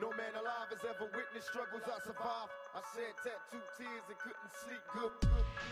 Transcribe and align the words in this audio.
No 0.00 0.08
man 0.08 0.34
alive 0.34 0.68
has 0.70 0.82
ever 0.84 1.04
witnessed 1.14 1.48
struggles 1.48 1.82
I 1.86 2.00
survived. 2.00 2.50
I 2.74 2.80
shed 2.94 3.14
tattooed 3.22 3.62
tears 3.76 4.04
and 4.08 4.18
couldn't 4.18 4.52
sleep 4.64 4.80
good. 4.94 5.12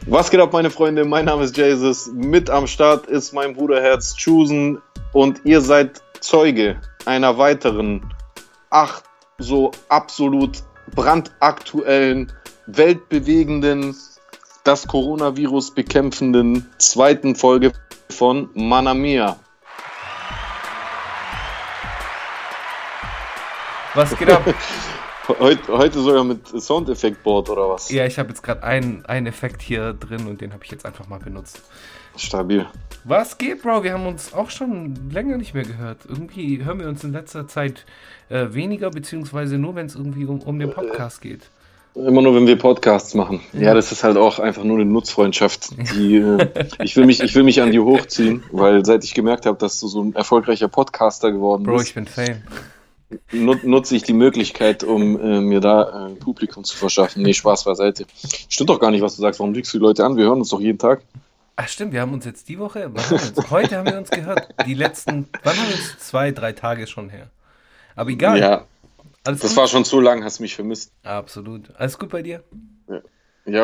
Was 0.06 0.30
geht 0.30 0.40
ab, 0.40 0.52
meine 0.52 0.70
Freunde? 0.70 1.04
Mein 1.04 1.24
Name 1.24 1.42
ist 1.44 1.56
Jesus. 1.56 2.08
Mit 2.12 2.50
am 2.50 2.66
Start 2.66 3.06
ist 3.06 3.32
mein 3.32 3.54
Bruder 3.54 3.80
Herz 3.80 4.14
Chusen 4.14 4.82
und 5.12 5.40
ihr 5.44 5.60
seid 5.60 6.02
Zeuge 6.20 6.80
einer 7.06 7.38
weiteren, 7.38 8.12
ach, 8.68 9.02
so 9.38 9.70
absolut 9.88 10.62
brandaktuellen, 10.94 12.30
weltbewegenden, 12.66 13.96
das 14.64 14.86
Coronavirus 14.86 15.70
bekämpfenden 15.74 16.68
zweiten 16.78 17.34
Folge 17.34 17.72
von 18.10 18.50
Manamia. 18.54 19.38
Was 23.94 24.16
geht 24.16 24.30
ab? 24.30 24.42
Heute, 25.38 25.78
heute 25.78 26.00
sogar 26.00 26.24
mit 26.24 26.48
Soundeffektboard 26.48 27.50
oder 27.50 27.68
was? 27.68 27.88
ja, 27.88 28.04
ich 28.04 28.18
habe 28.18 28.30
jetzt 28.30 28.42
gerade 28.42 28.64
einen, 28.64 29.04
einen 29.06 29.28
Effekt 29.28 29.62
hier 29.62 29.92
drin 29.92 30.26
und 30.26 30.40
den 30.40 30.52
habe 30.52 30.64
ich 30.64 30.72
jetzt 30.72 30.84
einfach 30.84 31.06
mal 31.06 31.20
benutzt. 31.20 31.62
Stabil. 32.16 32.66
Was 33.04 33.38
geht, 33.38 33.62
Bro? 33.62 33.84
Wir 33.84 33.92
haben 33.92 34.06
uns 34.06 34.34
auch 34.34 34.50
schon 34.50 35.10
länger 35.12 35.36
nicht 35.36 35.54
mehr 35.54 35.62
gehört. 35.62 35.98
Irgendwie 36.08 36.64
hören 36.64 36.80
wir 36.80 36.88
uns 36.88 37.04
in 37.04 37.12
letzter 37.12 37.46
Zeit 37.46 37.84
äh, 38.28 38.46
weniger, 38.50 38.90
beziehungsweise 38.90 39.56
nur, 39.56 39.76
wenn 39.76 39.86
es 39.86 39.94
irgendwie 39.94 40.24
um, 40.24 40.40
um 40.40 40.58
den 40.58 40.72
Podcast 40.72 41.20
geht. 41.20 41.42
Immer 41.94 42.22
nur, 42.22 42.34
wenn 42.34 42.48
wir 42.48 42.56
Podcasts 42.56 43.14
machen. 43.14 43.40
Ja, 43.52 43.72
das 43.74 43.92
ist 43.92 44.02
halt 44.02 44.16
auch 44.16 44.40
einfach 44.40 44.64
nur 44.64 44.80
eine 44.80 44.90
Nutzfreundschaft. 44.90 45.70
Die, 45.94 46.16
äh, 46.16 46.48
ich, 46.82 46.96
will 46.96 47.06
mich, 47.06 47.20
ich 47.20 47.34
will 47.36 47.44
mich 47.44 47.62
an 47.62 47.70
die 47.70 47.78
hochziehen, 47.78 48.42
weil 48.50 48.84
seit 48.84 49.04
ich 49.04 49.14
gemerkt 49.14 49.46
habe, 49.46 49.58
dass 49.58 49.78
du 49.78 49.86
so 49.86 50.02
ein 50.02 50.14
erfolgreicher 50.14 50.66
Podcaster 50.66 51.30
geworden 51.30 51.62
Bro, 51.62 51.76
bist, 51.76 51.88
ich 51.88 51.94
bin 51.94 52.06
Fame. 52.06 52.42
Nut, 53.32 53.64
nutze 53.64 53.96
ich 53.96 54.02
die 54.02 54.12
Möglichkeit, 54.12 54.84
um 54.84 55.20
äh, 55.20 55.40
mir 55.40 55.60
da 55.60 55.82
äh, 55.82 56.10
ein 56.10 56.18
Publikum 56.18 56.64
zu 56.64 56.76
verschaffen. 56.76 57.22
Nee, 57.22 57.34
Spaß 57.34 57.64
beiseite. 57.64 58.06
Stimmt 58.48 58.70
doch 58.70 58.80
gar 58.80 58.90
nicht, 58.90 59.02
was 59.02 59.16
du 59.16 59.22
sagst. 59.22 59.40
Warum 59.40 59.54
lügst 59.54 59.72
du 59.72 59.78
die 59.78 59.82
Leute 59.84 60.04
an? 60.04 60.16
Wir 60.16 60.24
hören 60.24 60.38
uns 60.38 60.50
doch 60.50 60.60
jeden 60.60 60.78
Tag. 60.78 61.02
Ach 61.56 61.68
stimmt, 61.68 61.92
wir 61.92 62.00
haben 62.00 62.14
uns 62.14 62.24
jetzt 62.24 62.48
die 62.48 62.58
Woche, 62.58 62.84
haben 62.84 62.94
heute 63.50 63.76
haben 63.76 63.86
wir 63.86 63.98
uns 63.98 64.08
gehört. 64.08 64.48
Die 64.66 64.72
letzten, 64.72 65.28
wann 65.42 65.56
haben 65.58 65.68
wir 65.68 65.74
uns? 65.74 65.98
Zwei, 65.98 66.30
drei 66.30 66.52
Tage 66.52 66.86
schon 66.86 67.10
her. 67.10 67.28
Aber 67.96 68.08
egal. 68.08 68.38
Ja, 68.38 68.64
Alles 69.24 69.40
das 69.40 69.50
gut? 69.50 69.58
war 69.58 69.68
schon 69.68 69.84
zu 69.84 70.00
lang, 70.00 70.24
hast 70.24 70.40
mich 70.40 70.54
vermisst. 70.54 70.90
Absolut. 71.02 71.74
Alles 71.76 71.98
gut 71.98 72.08
bei 72.08 72.22
dir? 72.22 72.42
Ja, 72.88 73.00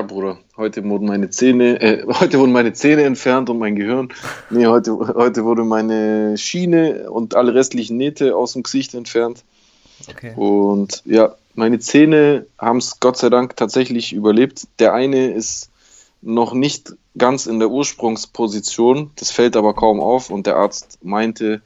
Bruder, 0.02 0.38
heute 0.56 0.82
wurden 0.84 1.06
meine 1.06 1.30
Zähne, 1.30 1.80
äh, 1.80 2.04
heute 2.20 2.38
wurden 2.38 2.52
meine 2.52 2.72
Zähne 2.72 3.02
entfernt 3.04 3.50
und 3.50 3.58
mein 3.58 3.76
Gehirn. 3.76 4.08
Nee, 4.50 4.66
heute, 4.66 4.96
heute 4.98 5.44
wurde 5.44 5.64
meine 5.64 6.38
Schiene 6.38 7.10
und 7.10 7.34
alle 7.34 7.54
restlichen 7.54 7.96
Nähte 7.96 8.36
aus 8.36 8.54
dem 8.54 8.62
Gesicht 8.62 8.94
entfernt. 8.94 9.44
Okay. 10.08 10.32
Und 10.34 11.02
ja, 11.04 11.34
meine 11.54 11.78
Zähne 11.78 12.46
haben 12.58 12.78
es 12.78 13.00
Gott 13.00 13.16
sei 13.16 13.28
Dank 13.30 13.56
tatsächlich 13.56 14.12
überlebt. 14.12 14.66
Der 14.78 14.94
eine 14.94 15.28
ist 15.28 15.70
noch 16.22 16.54
nicht 16.54 16.94
ganz 17.18 17.46
in 17.46 17.58
der 17.58 17.70
Ursprungsposition, 17.70 19.10
das 19.16 19.30
fällt 19.30 19.56
aber 19.56 19.74
kaum 19.74 20.00
auf 20.00 20.30
und 20.30 20.46
der 20.46 20.56
Arzt 20.56 20.98
meinte, 21.02 21.62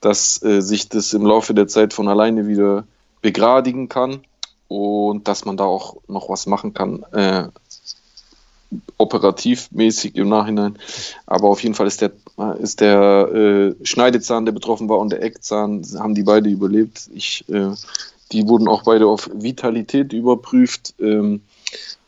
dass 0.00 0.42
äh, 0.42 0.60
sich 0.60 0.88
das 0.88 1.12
im 1.12 1.24
Laufe 1.24 1.54
der 1.54 1.68
Zeit 1.68 1.92
von 1.92 2.08
alleine 2.08 2.46
wieder 2.46 2.84
begradigen 3.22 3.88
kann 3.88 4.20
und 4.70 5.26
dass 5.26 5.44
man 5.44 5.56
da 5.56 5.64
auch 5.64 5.96
noch 6.06 6.28
was 6.28 6.46
machen 6.46 6.72
kann, 6.72 7.02
äh, 7.10 7.48
operativmäßig 8.98 10.14
im 10.14 10.28
Nachhinein. 10.28 10.78
Aber 11.26 11.48
auf 11.48 11.60
jeden 11.64 11.74
Fall 11.74 11.88
ist 11.88 12.02
der, 12.02 12.12
ist 12.60 12.80
der 12.80 13.74
äh, 13.80 13.84
Schneidezahn, 13.84 14.44
der 14.44 14.52
betroffen 14.52 14.88
war, 14.88 15.00
und 15.00 15.10
der 15.10 15.24
Eckzahn, 15.24 15.84
haben 15.98 16.14
die 16.14 16.22
beide 16.22 16.48
überlebt. 16.48 17.10
Ich, 17.12 17.44
äh, 17.48 17.72
die 18.30 18.46
wurden 18.46 18.68
auch 18.68 18.84
beide 18.84 19.08
auf 19.08 19.28
Vitalität 19.34 20.12
überprüft, 20.12 20.94
ähm, 21.00 21.42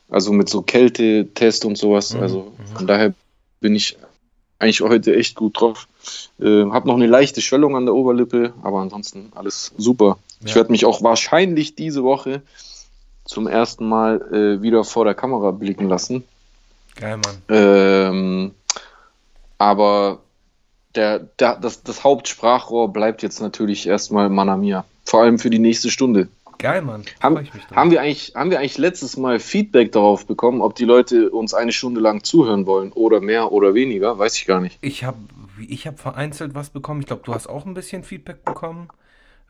also 0.08 0.30
mit 0.32 0.48
so 0.48 0.62
Kältetest 0.62 1.64
und 1.64 1.76
sowas. 1.76 2.14
Mhm, 2.14 2.20
Also 2.20 2.52
von 2.76 2.86
daher 2.86 3.12
bin 3.58 3.74
ich 3.74 3.96
eigentlich 4.60 4.82
heute 4.82 5.16
echt 5.16 5.34
gut 5.34 5.60
drauf. 5.60 5.88
Äh, 6.38 6.66
hab 6.66 6.84
noch 6.84 6.94
eine 6.94 7.08
leichte 7.08 7.40
Schwellung 7.40 7.74
an 7.74 7.86
der 7.86 7.94
Oberlippe, 7.96 8.52
aber 8.62 8.82
ansonsten 8.82 9.32
alles 9.34 9.72
super. 9.76 10.18
Ich 10.44 10.50
Ja. 10.50 10.56
werde 10.56 10.72
mich 10.72 10.84
auch 10.84 11.02
wahrscheinlich 11.02 11.74
diese 11.74 12.02
Woche 12.02 12.42
zum 13.24 13.46
ersten 13.46 13.88
Mal 13.88 14.20
äh, 14.32 14.62
wieder 14.62 14.84
vor 14.84 15.04
der 15.04 15.14
Kamera 15.14 15.50
blicken 15.52 15.88
lassen. 15.88 16.24
Geil, 16.96 17.18
Mann. 17.18 17.42
Ähm, 17.48 18.54
aber 19.58 20.20
der, 20.94 21.20
der, 21.20 21.56
das, 21.56 21.82
das 21.82 22.04
Hauptsprachrohr 22.04 22.92
bleibt 22.92 23.22
jetzt 23.22 23.40
natürlich 23.40 23.86
erstmal 23.86 24.28
Manamia. 24.28 24.84
Vor 25.04 25.22
allem 25.22 25.38
für 25.38 25.50
die 25.50 25.58
nächste 25.58 25.90
Stunde. 25.90 26.28
Geil, 26.58 26.82
Mann. 26.82 27.04
Haben, 27.20 27.38
ich 27.42 27.50
haben, 27.74 27.90
wir 27.90 28.00
eigentlich, 28.00 28.34
haben 28.36 28.50
wir 28.50 28.58
eigentlich 28.60 28.78
letztes 28.78 29.16
Mal 29.16 29.40
Feedback 29.40 29.90
darauf 29.90 30.26
bekommen, 30.26 30.60
ob 30.60 30.74
die 30.76 30.84
Leute 30.84 31.30
uns 31.30 31.54
eine 31.54 31.72
Stunde 31.72 32.00
lang 32.00 32.22
zuhören 32.22 32.66
wollen 32.66 32.92
oder 32.92 33.20
mehr 33.20 33.50
oder 33.50 33.74
weniger? 33.74 34.18
Weiß 34.18 34.36
ich 34.36 34.46
gar 34.46 34.60
nicht. 34.60 34.78
Ich 34.80 35.02
habe 35.02 35.16
ich 35.68 35.86
hab 35.86 35.98
vereinzelt 35.98 36.54
was 36.54 36.70
bekommen. 36.70 37.00
Ich 37.00 37.06
glaube, 37.06 37.22
du 37.24 37.34
hast 37.34 37.48
auch 37.48 37.66
ein 37.66 37.74
bisschen 37.74 38.04
Feedback 38.04 38.44
bekommen. 38.44 38.88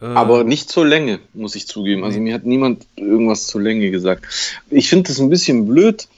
Äh, 0.03 0.07
Aber 0.07 0.43
nicht 0.45 0.69
zur 0.69 0.85
Länge, 0.85 1.21
muss 1.33 1.55
ich 1.55 1.67
zugeben. 1.69 2.03
Also 2.05 2.19
Nee. 2.19 2.25
mir 2.25 2.35
hat 2.35 2.45
niemand 2.45 2.87
irgendwas 2.97 3.47
zur 3.47 3.61
Länge 3.63 3.91
gesagt. 3.91 4.25
Ich 4.69 4.89
finde 4.89 5.09
das 5.09 5.21
ein 5.21 5.31
bisschen 5.31 5.67
blöd 5.69 6.09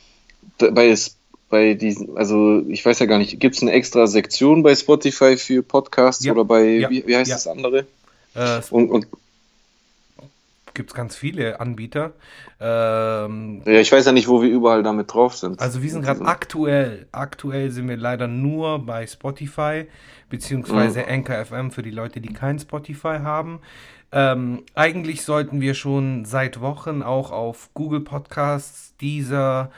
bei, 0.59 0.89
es- 0.89 1.17
bei 1.50 1.75
diesen, 1.75 2.17
also 2.17 2.62
ich 2.69 2.84
weiß 2.84 2.99
ja 3.00 3.06
gar 3.06 3.19
nicht, 3.19 3.39
gibt 3.39 3.56
es 3.56 3.62
eine 3.62 3.72
extra 3.72 4.06
Sektion 4.06 4.62
bei 4.62 4.75
Spotify 4.75 5.37
für 5.37 5.62
Podcasts 5.62 6.25
Ja. 6.25 6.33
oder 6.33 6.45
bei, 6.45 6.65
Ja. 6.65 6.91
wie, 6.91 7.06
wie 7.06 7.15
heißt 7.17 7.28
Ja. 7.31 7.37
das 7.37 7.47
andere? 7.47 7.87
äh, 8.34 8.61
Und, 8.71 8.91
und 8.91 9.06
gibt 10.74 10.94
ganz 10.94 11.16
viele 11.16 11.60
Anbieter. 11.60 12.12
Ähm, 12.60 13.62
ja, 13.64 13.80
ich 13.80 13.90
weiß 13.90 14.04
ja 14.06 14.12
nicht, 14.12 14.28
wo 14.28 14.42
wir 14.42 14.50
überall 14.50 14.82
damit 14.82 15.12
drauf 15.12 15.36
sind. 15.36 15.60
also 15.60 15.82
wir 15.82 15.90
sind 15.90 16.02
gerade 16.02 16.22
aktuell, 16.22 17.06
aktuell 17.12 17.70
sind 17.70 17.88
wir 17.88 17.96
leider 17.96 18.26
nur 18.26 18.84
bei 18.84 19.06
Spotify, 19.06 19.86
beziehungsweise 20.28 21.06
Anchor 21.06 21.44
FM 21.44 21.70
für 21.70 21.82
die 21.82 21.90
Leute, 21.90 22.20
die 22.20 22.32
kein 22.32 22.58
Spotify 22.58 23.18
haben. 23.22 23.60
Ähm, 24.12 24.62
eigentlich 24.74 25.22
sollten 25.22 25.60
wir 25.60 25.74
schon 25.74 26.24
seit 26.24 26.60
Wochen 26.60 27.02
auch 27.02 27.32
auf 27.32 27.70
Google 27.74 28.00
Podcasts, 28.00 28.94
dieser 29.00 29.70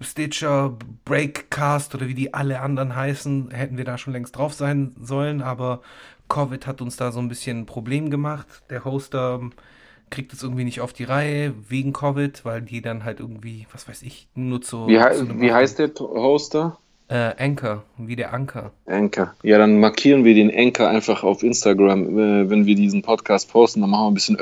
Stitcher, 0.00 0.76
Breakcast 1.04 1.94
oder 1.94 2.08
wie 2.08 2.14
die 2.14 2.34
alle 2.34 2.60
anderen 2.60 2.96
heißen, 2.96 3.50
hätten 3.50 3.76
wir 3.76 3.84
da 3.84 3.98
schon 3.98 4.12
längst 4.12 4.36
drauf 4.36 4.54
sein 4.54 4.94
sollen, 5.00 5.42
aber 5.42 5.82
Covid 6.28 6.66
hat 6.66 6.80
uns 6.80 6.96
da 6.96 7.12
so 7.12 7.20
ein 7.20 7.28
bisschen 7.28 7.60
ein 7.60 7.66
Problem 7.66 8.10
gemacht. 8.10 8.46
Der 8.70 8.84
Hoster 8.84 9.40
kriegt 10.12 10.32
es 10.32 10.42
irgendwie 10.44 10.62
nicht 10.64 10.80
auf 10.80 10.92
die 10.92 11.02
Reihe 11.04 11.52
wegen 11.68 11.92
Covid, 11.92 12.44
weil 12.44 12.62
die 12.62 12.80
dann 12.82 13.04
halt 13.04 13.18
irgendwie, 13.18 13.66
was 13.72 13.88
weiß 13.88 14.02
ich, 14.02 14.28
nur 14.36 14.62
zu. 14.62 14.86
wie, 14.86 15.00
hei- 15.00 15.14
zu 15.16 15.40
wie 15.40 15.52
heißt 15.52 15.80
der 15.80 15.90
Hoster? 15.98 16.78
Äh, 17.08 17.32
Anchor, 17.36 17.82
wie 17.98 18.14
der 18.16 18.32
Anker. 18.32 18.70
Anchor. 18.86 19.34
Ja, 19.42 19.58
dann 19.58 19.80
markieren 19.80 20.24
wir 20.24 20.34
den 20.34 20.50
Anchor 20.54 20.88
einfach 20.88 21.24
auf 21.24 21.42
Instagram, 21.42 22.18
äh, 22.18 22.48
wenn 22.48 22.64
wir 22.64 22.74
diesen 22.74 23.02
Podcast 23.02 23.50
posten. 23.50 23.80
Dann 23.82 23.90
machen 23.90 24.04
wir 24.04 24.10
ein 24.12 24.14
bisschen 24.14 24.36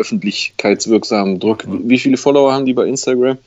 öffentlichkeitswirksamen 0.55 1.41
Druck. 1.41 1.65
Wie 1.67 1.99
viele 1.99 2.17
Follower 2.17 2.53
haben 2.53 2.67
die 2.67 2.75
bei 2.75 2.85
Instagram? 2.87 3.39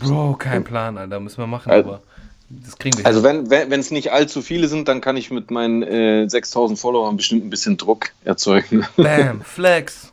Bro, 0.00 0.34
kein 0.38 0.64
Plan, 0.64 0.96
Alter, 0.96 1.20
müssen 1.20 1.38
wir 1.38 1.46
machen, 1.46 1.70
Also- 1.70 1.88
aber 1.90 2.02
das 2.48 2.78
kriegen 2.78 2.96
wir 2.98 3.06
Also 3.06 3.26
hin. 3.26 3.50
wenn 3.50 3.70
wenn 3.70 3.80
es 3.80 3.90
nicht 3.90 4.12
allzu 4.12 4.40
viele 4.42 4.68
sind, 4.68 4.88
dann 4.88 5.00
kann 5.00 5.16
ich 5.16 5.30
mit 5.30 5.50
meinen 5.50 5.82
äh, 5.82 6.28
6000 6.28 6.78
Followern 6.78 7.16
bestimmt 7.16 7.44
ein 7.44 7.50
bisschen 7.50 7.76
Druck 7.76 8.10
erzeugen. 8.24 8.84
Bam, 8.96 9.40
Flex. 9.44 10.10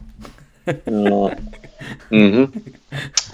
Ja. 0.86 1.32
Mhm. 2.10 2.54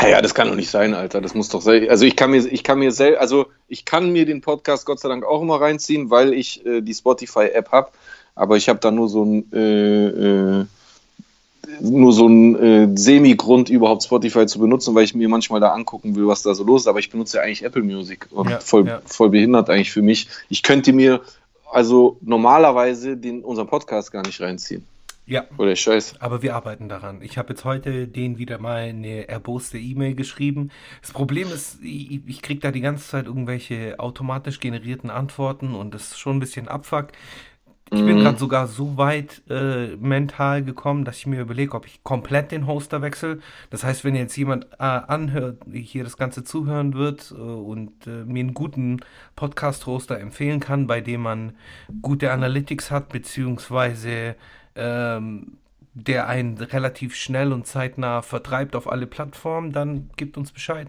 Ja, 0.02 0.08
ja, 0.08 0.22
das 0.22 0.34
kann 0.34 0.48
doch 0.48 0.56
nicht 0.56 0.70
sein, 0.70 0.94
Alter. 0.94 1.22
Das 1.22 1.34
muss 1.34 1.50
doch 1.50 1.62
sein. 1.62 1.90
Also 1.90 2.06
ich 2.06 2.16
kann 2.16 2.32
mir, 2.32 2.46
ich 2.46 2.64
kann 2.64 2.80
mir 2.80 2.92
sel 2.92 3.16
also 3.18 3.48
ich 3.68 3.86
kann 3.86 4.12
mir 4.12 4.26
den 4.26 4.42
Podcast 4.42 4.86
Gott 4.86 5.00
sei 5.00 5.10
Dank 5.10 5.26
auch 5.26 5.42
immer 5.42 5.60
reinziehen, 5.62 6.10
weil 6.10 6.34
ich 6.34 6.66
äh, 6.66 6.82
die 6.82 6.94
Spotify-App 6.94 7.72
habe. 7.72 7.90
Aber 8.36 8.58
ich 8.58 8.70
habe 8.70 8.80
da 8.80 8.92
nur 8.92 9.10
so 9.10 9.24
ein 9.24 9.52
äh, 9.54 10.60
äh, 10.60 10.66
nur 11.80 12.14
so 12.14 12.28
ein 12.28 12.56
äh, 12.56 12.90
Semi-Grund, 12.98 13.70
überhaupt 13.70 14.04
Spotify 14.04 14.46
zu 14.46 14.60
benutzen, 14.60 14.94
weil 14.96 15.06
ich 15.06 15.16
mir 15.16 15.30
manchmal 15.30 15.60
da 15.60 15.72
angucken 15.72 16.16
will, 16.16 16.28
was 16.28 16.44
da 16.44 16.54
so 16.54 16.64
los 16.64 16.82
ist. 16.82 16.88
Aber 16.88 17.00
ich 17.00 17.10
benutze 17.10 17.38
ja 17.38 17.44
eigentlich 17.44 17.64
Apple 17.64 17.84
Music 17.84 18.28
und 18.32 18.50
Ja, 18.50 18.60
voll, 18.60 18.88
ja. 18.88 19.02
voll 19.06 19.30
behindert 19.30 19.70
eigentlich 19.70 19.92
für 19.92 20.02
mich. 20.02 20.28
Ich 20.50 20.64
könnte 20.64 20.94
mir 20.94 21.22
also 21.72 22.18
normalerweise 22.22 23.18
den, 23.18 23.44
unseren 23.44 23.68
Podcast 23.68 24.12
gar 24.12 24.24
nicht 24.24 24.40
reinziehen. 24.42 24.86
Ja, 25.26 25.46
Oder 25.58 25.76
Scheiß. 25.76 26.20
aber 26.20 26.42
wir 26.42 26.54
arbeiten 26.56 26.90
daran. 26.90 27.22
Ich 27.22 27.38
habe 27.38 27.50
jetzt 27.50 27.64
heute 27.64 28.08
denen 28.10 28.38
wieder 28.38 28.60
mal 28.60 28.80
eine 28.84 29.30
erboste 29.30 29.78
E-Mail 29.78 30.16
geschrieben. 30.16 30.70
Das 31.02 31.12
Problem 31.14 31.48
ist, 31.50 31.82
ich, 31.82 32.22
ich 32.28 32.42
kriege 32.42 32.60
da 32.60 32.72
die 32.72 32.82
ganze 32.82 33.08
Zeit 33.08 33.26
irgendwelche 33.26 34.00
automatisch 34.00 34.60
generierten 34.60 35.10
Antworten 35.10 35.76
und 35.76 35.94
das 35.94 36.10
ist 36.12 36.20
schon 36.20 36.38
ein 36.38 36.40
bisschen 36.42 36.68
Abfuck. 36.68 37.14
Ich 37.94 38.04
bin 38.06 38.18
Mhm. 38.18 38.22
gerade 38.22 38.38
sogar 38.40 38.68
so 38.68 38.98
weit 38.98 39.44
äh, 39.50 39.96
mental 39.98 40.64
gekommen, 40.64 41.06
dass 41.06 41.18
ich 41.20 41.28
mir 41.28 41.42
überlege, 41.42 41.76
ob 41.76 41.86
ich 41.86 42.04
komplett 42.04 42.52
den 42.52 42.66
Hoster 42.68 43.02
wechsle. 43.02 43.40
Das 43.70 43.84
heißt, 43.84 44.04
wenn 44.04 44.16
jetzt 44.16 44.36
jemand 44.36 44.66
äh, 44.74 44.78
anhört, 44.80 45.62
hier 45.72 46.04
das 46.04 46.18
Ganze 46.18 46.44
zuhören 46.44 46.96
wird 46.96 47.32
äh, 47.32 47.36
und 47.36 48.08
äh, 48.08 48.26
mir 48.26 48.40
einen 48.42 48.54
guten 48.56 49.00
Podcast-Hoster 49.36 50.20
empfehlen 50.20 50.60
kann, 50.60 50.88
bei 50.88 51.02
dem 51.02 51.22
man 51.22 51.54
gute 52.02 52.32
Analytics 52.32 52.90
hat, 52.92 53.10
beziehungsweise 53.10 54.36
ähm, 54.76 55.58
der 55.94 56.28
einen 56.28 56.58
relativ 56.58 57.16
schnell 57.16 57.54
und 57.54 57.68
zeitnah 57.68 58.22
vertreibt 58.22 58.76
auf 58.76 58.92
alle 58.92 59.06
Plattformen, 59.06 59.72
dann 59.72 60.10
gibt 60.18 60.38
uns 60.38 60.52
Bescheid. 60.52 60.88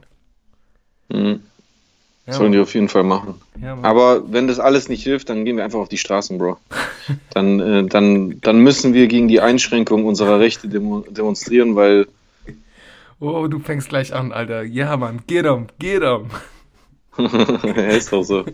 Mhm. 1.09 1.41
Ja, 2.27 2.33
Sollen 2.33 2.53
die 2.53 2.59
auf 2.59 2.73
jeden 2.73 2.89
Fall 2.89 3.03
machen. 3.03 3.35
Ja, 3.61 3.77
Aber 3.83 4.33
wenn 4.33 4.49
das 4.49 4.59
alles 4.59 4.89
nicht 4.89 5.03
hilft, 5.03 5.29
dann 5.29 5.45
gehen 5.45 5.59
wir 5.59 5.65
einfach 5.65 5.81
auf 5.81 5.91
die 5.91 5.99
Straßen, 5.99 6.39
Bro. 6.39 6.57
dann, 7.31 7.61
äh, 7.61 7.85
dann, 7.85 8.41
dann 8.41 8.61
müssen 8.61 8.95
wir 8.95 9.09
gegen 9.09 9.29
die 9.29 9.41
Einschränkung 9.41 10.07
unserer 10.07 10.41
Rechte 10.41 10.69
demo 10.69 11.01
demonstrieren, 11.01 11.77
weil. 11.77 12.07
Oh, 13.21 13.47
du 13.47 13.59
fängst 13.59 13.91
gleich 13.91 14.15
an, 14.15 14.33
Alter. 14.33 14.63
Ja, 14.63 14.97
Mann, 14.97 15.21
geht 15.27 15.47
um, 15.47 15.67
geht 15.79 16.03
um. 16.03 16.31
ist 17.77 18.11
doch 18.11 18.23
so. 18.23 18.47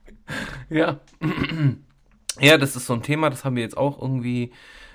ja. 0.68 1.00
Ja, 2.38 2.58
das 2.58 2.76
ist 2.76 2.86
so 2.86 2.92
ein 2.92 3.02
Thema, 3.02 3.30
das 3.30 3.44
haben 3.44 3.56
wir 3.56 3.62
jetzt 3.62 3.76
auch 3.76 4.00
irgendwie. 4.00 4.52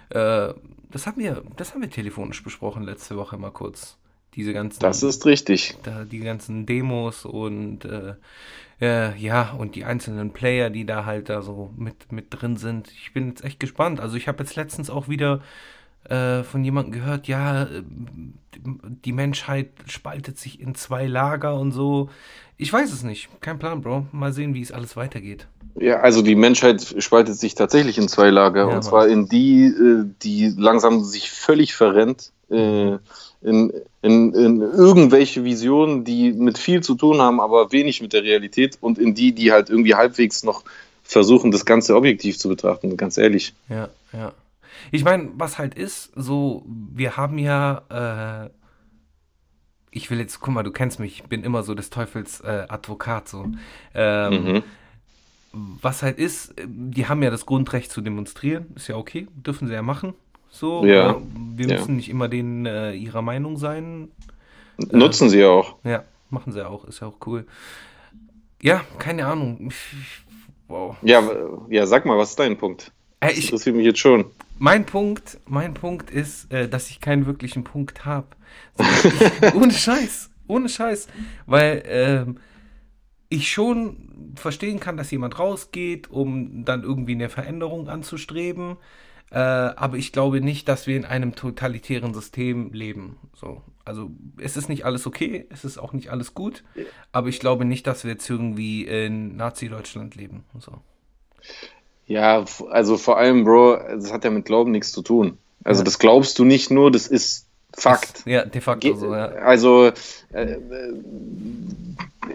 Äh, 0.10 0.54
das 0.92 1.08
haben 1.08 1.18
wir, 1.18 1.44
das 1.58 1.74
haben 1.74 1.82
wir 1.82 1.90
telefonisch 1.90 2.44
besprochen 2.44 2.84
letzte 2.84 3.18
Woche 3.18 3.38
mal 3.38 3.52
kurz 3.52 3.98
diese 4.36 4.54
ganzen. 4.54 4.80
Das 4.80 5.04
ist 5.04 5.26
richtig. 5.26 5.76
Da, 5.84 6.06
die 6.06 6.20
ganzen 6.20 6.66
Demos 6.66 7.26
und 7.26 7.86
äh, 7.86 8.16
äh, 8.82 9.18
ja, 9.18 9.52
und 9.52 9.76
die 9.76 9.86
einzelnen 9.86 10.32
Player, 10.32 10.70
die 10.70 10.86
da 10.86 11.06
halt 11.06 11.30
da 11.30 11.42
so 11.42 11.72
mit, 11.78 12.12
mit 12.12 12.28
drin 12.30 12.58
sind. 12.58 12.92
Ich 12.92 13.14
bin 13.14 13.30
jetzt 13.30 13.44
echt 13.44 13.60
gespannt. 13.60 14.00
Also 14.00 14.18
ich 14.18 14.28
habe 14.28 14.44
jetzt 14.44 14.56
letztens 14.56 14.90
auch 14.90 15.08
wieder 15.08 15.42
äh, 16.10 16.44
von 16.44 16.63
jemandem 16.63 16.94
gehört, 16.94 17.28
ja, 17.28 17.63
äh, 17.63 17.84
die 19.06 19.12
Menschheit 19.12 19.72
spaltet 19.88 20.38
sich 20.38 20.60
in 20.60 20.75
zwei 20.75 21.07
Lager 21.07 21.60
und 21.60 21.72
so. 21.72 22.10
Ich 22.57 22.72
weiß 22.72 22.92
es 22.94 23.04
nicht. 23.04 23.30
Kein 23.42 23.60
Plan, 23.60 23.81
Bro. 23.81 24.07
Mal 24.12 24.31
sehen, 24.31 24.54
wie 24.54 24.62
es 24.62 24.72
alles 24.72 24.96
weitergeht. 24.96 25.48
Ja, 25.78 26.00
also 26.00 26.22
die 26.22 26.36
Menschheit 26.36 26.96
spaltet 27.00 27.38
sich 27.38 27.56
tatsächlich 27.56 27.98
in 27.98 28.07
zwei 28.07 28.30
Lager. 28.30 28.69
Ja, 28.69 28.75
und 28.75 28.84
zwar 28.84 29.07
in 29.07 29.28
die, 29.28 29.66
äh, 29.66 30.06
die 30.24 30.54
langsam 30.57 31.04
sich 31.04 31.31
völlig 31.31 31.75
verrennt. 31.75 32.31
Äh, 32.50 32.98
in, 33.42 33.72
in, 34.01 34.34
in 34.34 34.62
irgendwelche 34.62 35.44
Visionen, 35.44 36.04
die 36.04 36.31
mit 36.31 36.58
viel 36.58 36.81
zu 36.81 36.96
tun 36.96 37.22
haben, 37.22 37.40
aber 37.40 37.72
wenig 37.72 38.01
mit 38.01 38.13
der 38.13 38.24
Realität 38.24 38.78
und 38.81 38.98
in 38.98 39.13
die, 39.13 39.34
die 39.34 39.51
halt 39.51 39.69
irgendwie 39.69 39.96
halbwegs 39.96 40.44
noch 40.44 40.63
versuchen, 41.04 41.51
das 41.51 41.66
Ganze 41.66 41.96
objektiv 41.96 42.40
zu 42.40 42.50
betrachten, 42.50 42.98
ganz 42.98 43.18
ehrlich. 43.18 43.54
Ja, 43.69 43.90
ja. 44.13 44.34
Ich 44.92 45.04
meine, 45.04 45.30
was 45.36 45.57
halt 45.57 45.75
ist, 45.75 46.12
so, 46.16 46.63
wir 46.66 47.18
haben 47.18 47.38
ja, 47.38 48.45
äh, 48.45 48.50
ich 49.92 50.10
will 50.12 50.19
jetzt, 50.19 50.39
guck 50.39 50.54
mal, 50.54 50.63
du 50.63 50.72
kennst 50.72 51.00
mich, 51.00 51.22
ich 51.22 51.24
bin 51.24 51.44
immer 51.44 51.63
so 51.63 51.74
des 51.74 51.89
Teufels 51.89 52.42
äh, 52.42 52.66
Advokat, 52.68 53.27
so. 53.27 53.48
Ähm, 53.94 54.54
mhm. 54.54 54.63
Was 55.54 56.04
halt 56.04 56.18
ist, 56.18 56.54
die 56.66 57.07
haben 57.07 57.24
ja 57.24 57.30
das 57.30 57.45
Grundrecht 57.45 57.92
zu 57.92 58.01
demonstrieren, 58.01 58.68
ist 58.75 58.88
ja 58.88 58.98
okay, 58.98 59.27
dürfen 59.36 59.68
sie 59.68 59.74
ja 59.74 59.81
machen. 59.81 60.13
So, 60.50 60.86
ja. 60.86 61.18
wir 61.56 61.68
müssen 61.68 61.92
ja. 61.92 61.95
nicht 61.95 62.10
immer 62.10 62.27
denen 62.27 62.66
äh, 62.66 62.94
ihrer 62.94 63.22
Meinung 63.22 63.57
sein. 63.57 64.10
Nutzen 64.77 65.27
äh, 65.27 65.30
sie 65.30 65.45
auch. 65.45 65.75
Ja, 65.83 66.04
machen 66.30 66.51
sie 66.51 66.66
auch, 66.68 66.86
ist 66.86 67.01
ja 67.01 67.07
auch 67.07 67.18
cool. 67.25 67.45
Ja, 68.62 68.83
keine 68.98 69.27
Ahnung. 69.27 69.72
Wow. 70.68 70.95
Ja, 71.01 71.22
ja, 71.69 71.86
sag 71.86 72.06
mal, 72.06 72.18
was 72.18 72.31
ist 72.31 72.39
dein 72.39 72.57
Punkt? 72.57 72.92
Äh, 73.25 73.30
das 73.30 73.38
ich, 73.38 73.45
interessiert 73.45 73.75
mich 73.75 73.86
jetzt 73.86 74.00
schon. 74.00 74.25
Mein 74.57 74.86
Punkt, 74.86 75.39
mein 75.45 75.74
Punkt 75.74 76.10
ist, 76.10 76.51
äh, 76.51 76.68
dass 76.68 76.89
ich 76.89 77.01
keinen 77.01 77.25
wirklichen 77.25 77.63
Punkt 77.63 78.06
habe. 78.06 78.27
ohne 79.56 79.74
Scheiß, 79.74 80.30
ohne 80.48 80.69
Scheiß. 80.69 81.07
Weil 81.45 81.83
ähm, 81.88 82.39
ich 83.30 83.51
schon 83.51 84.33
verstehen 84.36 84.80
kann, 84.80 84.98
dass 84.98 85.12
jemand 85.12 85.39
rausgeht, 85.39 86.10
um 86.10 86.66
dann 86.66 86.83
irgendwie 86.83 87.13
eine 87.13 87.30
Veränderung 87.30 87.89
anzustreben. 87.89 88.77
Äh, 89.31 89.39
aber 89.39 89.98
ich 89.98 90.12
glaube 90.12 90.42
nicht, 90.42 90.68
dass 90.68 90.88
wir 90.88 90.95
in 90.95 91.06
einem 91.06 91.36
totalitären 91.36 92.13
System 92.13 92.72
leben. 92.74 93.18
So. 93.33 93.62
Also 93.83 94.12
es 94.38 94.57
ist 94.57 94.69
nicht 94.69 94.86
alles 94.86 95.06
okay, 95.06 95.45
es 95.50 95.66
ist 95.66 95.77
auch 95.77 95.94
nicht 95.94 96.10
alles 96.10 96.33
gut, 96.33 96.63
aber 97.12 97.27
ich 97.27 97.39
glaube 97.39 97.66
nicht, 97.66 97.86
dass 97.86 98.04
wir 98.04 98.12
jetzt 98.12 98.27
irgendwie 98.27 98.83
in 98.86 99.36
Nazi-Deutschland 99.36 100.16
leben. 100.16 100.44
So. 100.60 100.81
Ja, 102.07 102.46
also 102.69 102.98
vor 102.98 103.18
allem, 103.18 103.44
Bro, 103.44 103.78
das 103.96 104.13
hat 104.13 104.24
ja 104.24 104.30
mit 104.30 104.46
Glauben 104.46 104.72
nichts 104.72 104.92
zu 104.92 105.02
tun. 105.02 105.38
Also 105.63 105.81
ja. 105.81 105.86
das 105.86 105.98
glaubst 106.00 106.38
du 106.38 106.46
nicht 106.46 106.69
nur, 106.69 106.92
das 106.92 107.07
ist 107.07 107.46
Fakt. 107.78 108.18
Das, 108.18 108.25
ja, 108.25 108.46
de 108.46 108.62
facto 108.62 108.88
Ge 108.88 108.98
so, 108.98 109.13
ja. 109.13 109.25
Also 109.25 109.92
äh, 110.31 110.57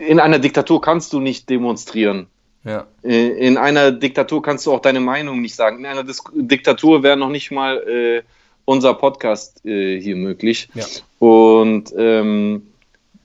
in 0.07 0.21
einer 0.21 0.39
Diktatur 0.39 0.81
kannst 0.81 1.13
du 1.13 1.21
nicht 1.21 1.49
demonstrieren. 1.49 2.27
Ja. 2.65 2.87
Äh, 3.03 3.47
in 3.47 3.57
einer 3.57 3.91
Diktatur 3.91 4.43
kannst 4.43 4.67
du 4.67 4.73
auch 4.73 4.81
deine 4.81 5.01
Meinung 5.01 5.41
nicht 5.41 5.55
sagen. 5.55 5.79
In 5.79 5.87
einer 5.87 6.05
Dis 6.05 6.23
Diktatur 6.35 7.03
wäre 7.03 7.17
noch 7.17 7.31
nicht 7.31 7.51
mal 7.51 7.79
äh, 7.79 8.23
unser 8.67 8.95
Podcast 8.95 9.65
äh, 9.65 9.99
hier 9.99 10.17
möglich. 10.17 10.69
Ja. 10.75 10.85
Und 11.19 11.95
ähm, 11.97 12.67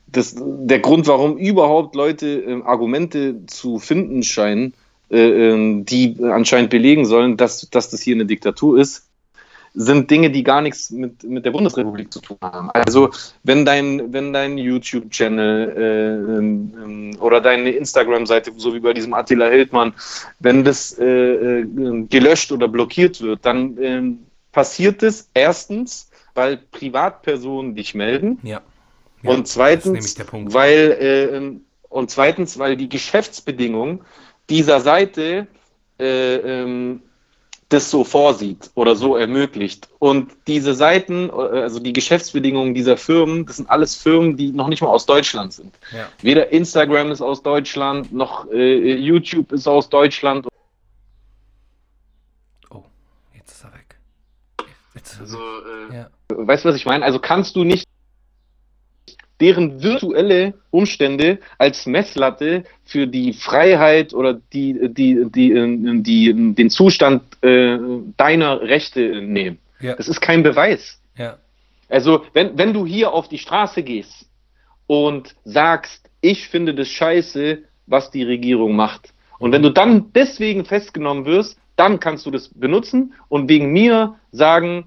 das, 0.07 0.35
der 0.37 0.79
Grund, 0.79 1.07
warum 1.07 1.37
überhaupt 1.37 1.95
Leute 1.95 2.27
äh, 2.27 2.61
Argumente 2.63 3.45
zu 3.47 3.79
finden 3.79 4.23
scheinen, 4.23 4.63
ähm, 4.67 4.73
die 5.07 6.17
anscheinend 6.23 6.71
belegen 6.71 7.05
sollen, 7.05 7.37
dass, 7.37 7.69
dass 7.69 7.89
das 7.91 8.01
hier 8.01 8.15
eine 8.15 8.25
Diktatur 8.25 8.79
ist, 8.79 9.05
sind 9.75 10.09
Dinge, 10.09 10.31
die 10.31 10.43
gar 10.43 10.61
nichts 10.61 10.89
mit, 10.89 11.23
mit 11.23 11.45
der 11.45 11.51
Bundesrepublik 11.51 12.11
zu 12.11 12.21
tun 12.21 12.37
haben. 12.41 12.71
Also 12.71 13.11
wenn 13.43 13.65
dein, 13.65 14.13
wenn 14.13 14.31
dein 14.31 14.57
YouTube-Channel 14.57 15.73
äh, 15.77 16.37
ähm, 16.37 17.17
oder 17.19 17.41
deine 17.41 17.71
Instagram-Seite, 17.71 18.53
so 18.55 18.73
wie 18.73 18.79
bei 18.79 18.93
diesem 18.93 19.13
Attila 19.13 19.47
Hildmann, 19.49 19.93
wenn 20.39 20.63
das 20.63 20.97
äh, 20.97 21.05
äh, 21.05 22.05
gelöscht 22.09 22.51
oder 22.51 22.67
blockiert 22.67 23.21
wird, 23.21 23.45
dann 23.45 23.77
ähm, 23.81 24.19
passiert 24.53 25.03
es 25.03 25.29
erstens, 25.33 26.09
weil 26.33 26.57
Privatpersonen 26.71 27.75
dich 27.75 27.93
melden. 27.93 28.39
Ja. 28.43 28.61
ja 29.23 29.29
und 29.29 29.47
zweitens, 29.47 30.15
weil 30.31 30.97
äh, 30.99 31.59
und 31.89 32.11
zweitens, 32.11 32.59
weil 32.59 32.77
die 32.77 32.89
Geschäftsbedingungen 32.89 34.01
dieser 34.49 34.79
Seite 34.79 35.47
äh, 35.99 36.35
ähm, 36.35 37.01
das 37.69 37.89
so 37.89 38.03
vorsieht 38.03 38.69
oder 38.75 38.95
so 38.95 39.15
ermöglicht. 39.17 39.89
Und 39.99 40.31
diese 40.45 40.75
Seiten, 40.75 41.31
also 41.31 41.79
die 41.79 41.93
Geschäftsbedingungen 41.93 42.75
dieser 42.75 42.95
Firmen, 42.95 43.45
das 43.45 43.57
sind 43.57 43.69
alles 43.69 43.95
Firmen, 43.95 44.37
die 44.37 44.51
noch 44.51 44.67
nicht 44.67 44.81
mal 44.81 44.89
aus 44.89 45.05
Deutschland 45.05 45.53
sind. 45.53 45.73
Ja. 45.91 46.07
Weder 46.21 46.51
Instagram 46.51 47.11
ist 47.11 47.21
aus 47.21 47.41
Deutschland, 47.41 48.13
noch 48.13 48.49
äh, 48.51 48.95
YouTube 48.95 49.51
ist 49.51 49.67
aus 49.67 49.89
Deutschland. 49.89 50.47
Oh, 52.69 52.83
jetzt 53.35 53.51
ist 53.51 53.63
er 53.63 53.73
weg. 53.73 53.97
Jetzt 54.93 55.13
ist 55.13 55.17
er 55.17 55.21
also, 55.21 55.39
äh, 55.39 55.95
ja. 55.95 56.09
Weißt 56.29 56.65
du, 56.65 56.69
was 56.69 56.75
ich 56.75 56.85
meine? 56.85 57.03
Also 57.03 57.17
kannst 57.17 57.55
du 57.55 57.63
nicht 57.63 57.87
deren 59.39 59.83
virtuelle 59.83 60.53
Umstände 60.71 61.39
als 61.57 61.85
Messlatte 61.85 62.63
für 62.85 63.07
die 63.07 63.33
Freiheit 63.33 64.13
oder 64.13 64.39
die, 64.53 64.89
die, 64.93 65.25
die, 65.29 66.01
die, 66.03 66.53
den 66.55 66.69
Zustand 66.69 67.23
äh, 67.43 67.77
deiner 68.17 68.61
Rechte 68.61 69.21
nehmen. 69.21 69.59
Ja. 69.79 69.95
Das 69.95 70.07
ist 70.07 70.21
kein 70.21 70.43
Beweis. 70.43 70.99
Ja. 71.17 71.37
Also, 71.89 72.25
wenn, 72.33 72.57
wenn 72.57 72.73
du 72.73 72.85
hier 72.85 73.13
auf 73.13 73.27
die 73.27 73.37
Straße 73.37 73.83
gehst 73.83 74.27
und 74.87 75.35
sagst, 75.43 76.09
ich 76.21 76.47
finde 76.47 76.73
das 76.73 76.87
scheiße, 76.87 77.59
was 77.87 78.11
die 78.11 78.23
Regierung 78.23 78.75
macht. 78.75 79.13
Und 79.37 79.51
wenn 79.51 79.61
du 79.61 79.69
dann 79.69 80.11
deswegen 80.13 80.65
festgenommen 80.65 81.25
wirst, 81.25 81.59
dann 81.75 81.99
kannst 81.99 82.25
du 82.25 82.31
das 82.31 82.49
benutzen 82.49 83.13
und 83.27 83.49
wegen 83.49 83.71
mir 83.71 84.15
sagen, 84.31 84.85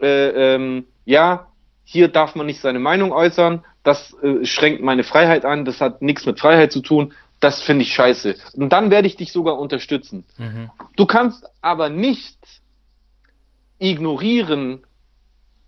äh, 0.00 0.54
ähm, 0.54 0.86
ja, 1.04 1.49
hier 1.90 2.06
darf 2.06 2.36
man 2.36 2.46
nicht 2.46 2.60
seine 2.60 2.78
Meinung 2.78 3.10
äußern, 3.10 3.64
das 3.82 4.16
äh, 4.22 4.44
schränkt 4.44 4.80
meine 4.80 5.02
Freiheit 5.02 5.44
an, 5.44 5.64
das 5.64 5.80
hat 5.80 6.02
nichts 6.02 6.24
mit 6.24 6.38
Freiheit 6.38 6.70
zu 6.70 6.82
tun, 6.82 7.14
das 7.40 7.62
finde 7.62 7.82
ich 7.82 7.92
scheiße. 7.92 8.36
Und 8.52 8.72
dann 8.72 8.92
werde 8.92 9.08
ich 9.08 9.16
dich 9.16 9.32
sogar 9.32 9.58
unterstützen. 9.58 10.24
Mhm. 10.38 10.70
Du 10.94 11.06
kannst 11.06 11.44
aber 11.62 11.88
nicht 11.88 12.38
ignorieren, 13.80 14.84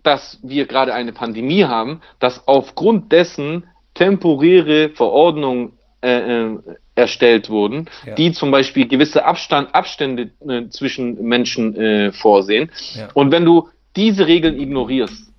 dass 0.01 0.39
wir 0.43 0.65
gerade 0.65 0.93
eine 0.93 1.11
Pandemie 1.11 1.65
haben, 1.65 1.99
dass 2.19 2.47
aufgrund 2.47 3.11
dessen 3.11 3.65
temporäre 3.93 4.91
Verordnungen 4.91 5.73
äh, 6.01 6.43
äh, 6.43 6.59
erstellt 6.95 7.49
wurden, 7.49 7.89
ja. 8.05 8.15
die 8.15 8.31
zum 8.31 8.49
Beispiel 8.51 8.87
gewisse 8.87 9.25
Abstand, 9.25 9.75
Abstände 9.75 10.31
äh, 10.47 10.69
zwischen 10.69 11.21
Menschen 11.21 11.75
äh, 11.75 12.11
vorsehen. 12.13 12.71
Ja. 12.93 13.09
Und 13.13 13.31
wenn 13.31 13.43
du 13.43 13.67
diese 13.97 14.25
Regeln 14.25 14.57
ignorierst 14.57 15.32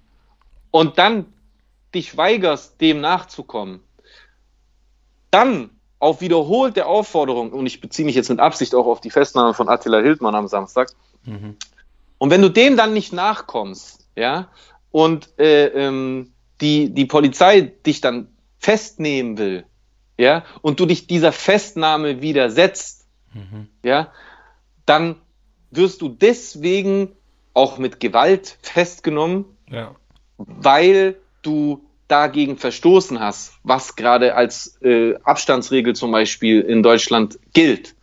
und 0.75 0.99
dann 0.99 1.27
dich 1.95 2.17
weigerst, 2.17 2.81
dem 2.81 3.01
nachzukommen, 3.01 3.79
dann 5.31 5.71
auf 6.01 6.21
wiederholte 6.21 6.87
Aufforderung, 6.87 7.53
und 7.53 7.67
ich 7.67 7.81
beziehe 7.81 8.05
mich 8.05 8.17
jetzt 8.17 8.29
mit 8.29 8.41
Absicht 8.41 8.75
auch 8.75 8.87
auf 8.87 9.01
die 9.01 9.13
Festnahme 9.13 9.55
von 9.55 9.69
Attila 9.69 10.01
Hildmann 10.01 10.35
am 10.35 10.49
Samstag, 10.49 10.91
mhm. 11.27 11.55
und 12.19 12.31
wenn 12.31 12.43
du 12.43 12.49
dem 12.49 12.77
dann 12.77 12.93
nicht 12.93 13.13
nachkommst, 13.13 14.09
ja, 14.17 14.49
und 14.91 15.39
äh, 15.39 15.67
ähm, 15.67 16.33
die, 16.61 16.93
die 16.93 17.05
Polizei 17.07 17.61
dich 17.61 18.01
dann 18.01 18.35
festnehmen 18.59 19.39
will, 19.39 19.67
ja, 20.19 20.45
und 20.61 20.81
du 20.81 20.87
dich 20.87 21.07
dieser 21.07 21.31
Festnahme 21.31 22.21
widersetzt, 22.21 23.07
mhm. 23.33 23.69
ja, 23.85 24.11
dann 24.87 25.21
wirst 25.71 26.03
du 26.03 26.09
deswegen 26.09 27.13
auch 27.53 27.79
mit 27.79 28.01
Gewalt 28.01 28.59
festgenommen, 28.61 29.45
Ja. 29.71 29.95
Weil 30.39 31.17
du 31.43 31.83
dagegen 32.09 32.57
verstoßen 32.59 33.21
hast, 33.21 33.55
was 33.63 33.97
gerade 33.97 34.35
als 34.35 34.79
äh, 34.83 35.15
Abstandsregel 35.25 35.95
zum 35.95 36.13
Beispiel 36.13 36.61
in 36.61 36.83
Deutschland 36.83 37.39
gilt. 37.53 37.95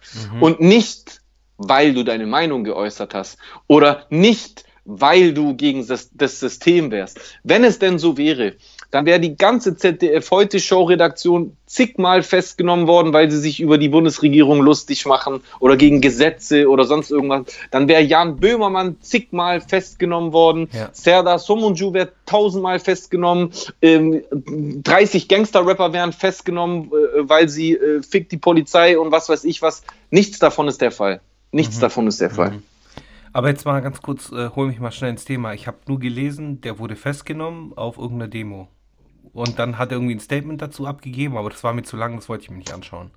Und 0.42 0.60
nicht, 0.60 1.22
weil 1.58 1.94
du 1.94 2.04
deine 2.04 2.26
Meinung 2.26 2.64
geäußert 2.64 3.14
hast 3.14 3.38
oder 3.68 4.06
nicht, 4.10 4.66
weil 4.86 5.34
du 5.34 5.56
gegen 5.56 5.86
das, 5.86 6.10
das 6.14 6.40
System 6.40 6.92
wärst. 6.92 7.20
Wenn 7.44 7.64
es 7.64 7.80
denn 7.80 8.00
so 8.00 8.18
wäre, 8.18 8.56
dann 8.92 9.06
wäre 9.06 9.20
die 9.20 9.38
ganze 9.38 9.76
ZDF 9.76 10.30
heute 10.32 10.60
Show-Redaktion 10.60 11.56
zigmal 11.66 12.24
festgenommen 12.24 12.88
worden, 12.88 13.14
weil 13.14 13.32
sie 13.32 13.40
sich 13.40 13.62
über 13.62 13.78
die 13.78 13.88
Bundesregierung 13.88 14.62
lustig 14.62 15.06
machen 15.06 15.42
oder 15.60 15.78
gegen 15.78 16.02
Gesetze 16.02 16.70
oder 16.70 16.84
sonst 16.84 17.10
irgendwas. 17.10 17.46
Dann 17.72 17.88
wäre 17.88 18.02
Jan 18.02 18.36
Böhmermann 18.36 18.98
zigmal 19.00 19.62
festgenommen 19.62 20.34
worden. 20.34 20.68
Ja. 20.74 20.90
Serdar 20.92 21.40
Somunju 21.40 21.94
wäre 21.94 22.12
tausendmal 22.26 22.80
festgenommen. 22.80 23.52
Ähm, 23.82 24.24
30 24.32 25.30
Gangster-Rapper 25.30 25.94
wären 25.94 26.12
festgenommen, 26.12 26.92
äh, 26.92 27.30
weil 27.30 27.48
sie 27.48 27.74
äh, 27.74 28.04
fick 28.04 28.30
die 28.30 28.38
Polizei 28.38 29.00
und 29.00 29.12
was 29.12 29.30
weiß 29.30 29.46
ich 29.46 29.62
was. 29.62 29.84
Nichts 30.10 30.40
davon 30.40 30.68
ist 30.68 30.82
der 30.82 30.92
Fall. 30.92 31.22
Nichts 31.54 31.80
davon 31.80 32.08
ist 32.08 32.20
der 32.20 32.30
Fall. 32.30 32.62
Aber 33.34 33.48
jetzt 33.48 33.66
mal 33.66 33.82
ganz 33.82 34.02
kurz, 34.02 34.32
äh, 34.32 34.50
hol 34.50 34.68
mich 34.68 34.80
mal 34.80 34.92
schnell 34.92 35.12
ins 35.12 35.24
Thema. 35.24 35.54
Ich 35.54 35.68
habe 35.68 35.78
nur 35.88 36.00
gelesen, 36.00 36.60
der 36.62 36.80
wurde 36.80 36.98
festgenommen 36.98 37.74
auf 37.78 37.98
irgendeiner 37.98 38.28
Demo. 38.28 38.68
Und 39.34 39.60
dann 39.60 39.78
hat 39.78 39.92
er 39.92 39.98
irgendwie 39.98 40.16
ein 40.16 40.20
Statement 40.20 40.62
dazu 40.62 40.86
abgegeben, 40.86 41.38
aber 41.38 41.50
das 41.50 41.64
war 41.64 41.74
mir 41.74 41.84
zu 41.84 41.98
lang, 41.98 42.16
das 42.16 42.28
wollte 42.28 42.44
ich 42.44 42.50
mir 42.50 42.58
nicht 42.58 42.74
anschauen. 42.74 43.12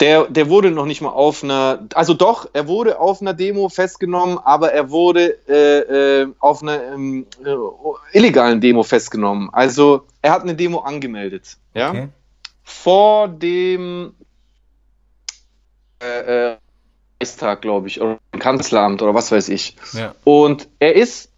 Der, 0.00 0.24
der 0.26 0.50
wurde 0.50 0.70
noch 0.70 0.84
nicht 0.84 1.00
mal 1.00 1.08
auf 1.08 1.42
einer, 1.42 1.86
also 1.94 2.12
doch, 2.12 2.46
er 2.52 2.68
wurde 2.68 3.00
auf 3.00 3.22
einer 3.22 3.32
Demo 3.32 3.70
festgenommen, 3.70 4.38
aber 4.38 4.72
er 4.72 4.90
wurde 4.90 5.38
äh, 5.48 6.22
äh, 6.22 6.28
auf 6.38 6.62
einer 6.62 6.82
ähm, 6.92 7.26
äh, 7.42 8.16
illegalen 8.16 8.60
Demo 8.60 8.82
festgenommen. 8.82 9.48
Also 9.52 10.06
er 10.20 10.32
hat 10.32 10.42
eine 10.42 10.54
Demo 10.54 10.80
angemeldet, 10.80 11.56
ja, 11.72 11.90
Okay? 11.90 12.08
vor 12.62 13.28
dem 13.28 14.14
äh, 16.02 16.50
äh, 16.50 16.56
Reichstag, 17.22 17.62
glaube 17.62 17.88
ich, 17.88 18.00
oder 18.02 18.18
Kanzleramt 18.38 19.00
oder 19.00 19.14
was 19.14 19.32
weiß 19.32 19.48
ich. 19.48 19.76
Ja. 19.92 20.14
Und 20.24 20.68
er 20.78 20.94
ist 20.94 21.30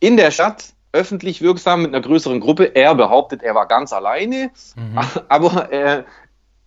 in 0.00 0.18
der 0.18 0.30
Stadt 0.30 0.74
öffentlich 0.92 1.42
wirksam 1.42 1.82
mit 1.82 1.94
einer 1.94 2.02
größeren 2.02 2.40
Gruppe. 2.40 2.74
Er 2.74 2.94
behauptet, 2.94 3.42
er 3.42 3.54
war 3.54 3.66
ganz 3.66 3.92
alleine, 3.92 4.50
Mhm. 4.76 4.98
aber 5.28 5.72
äh, 5.72 6.04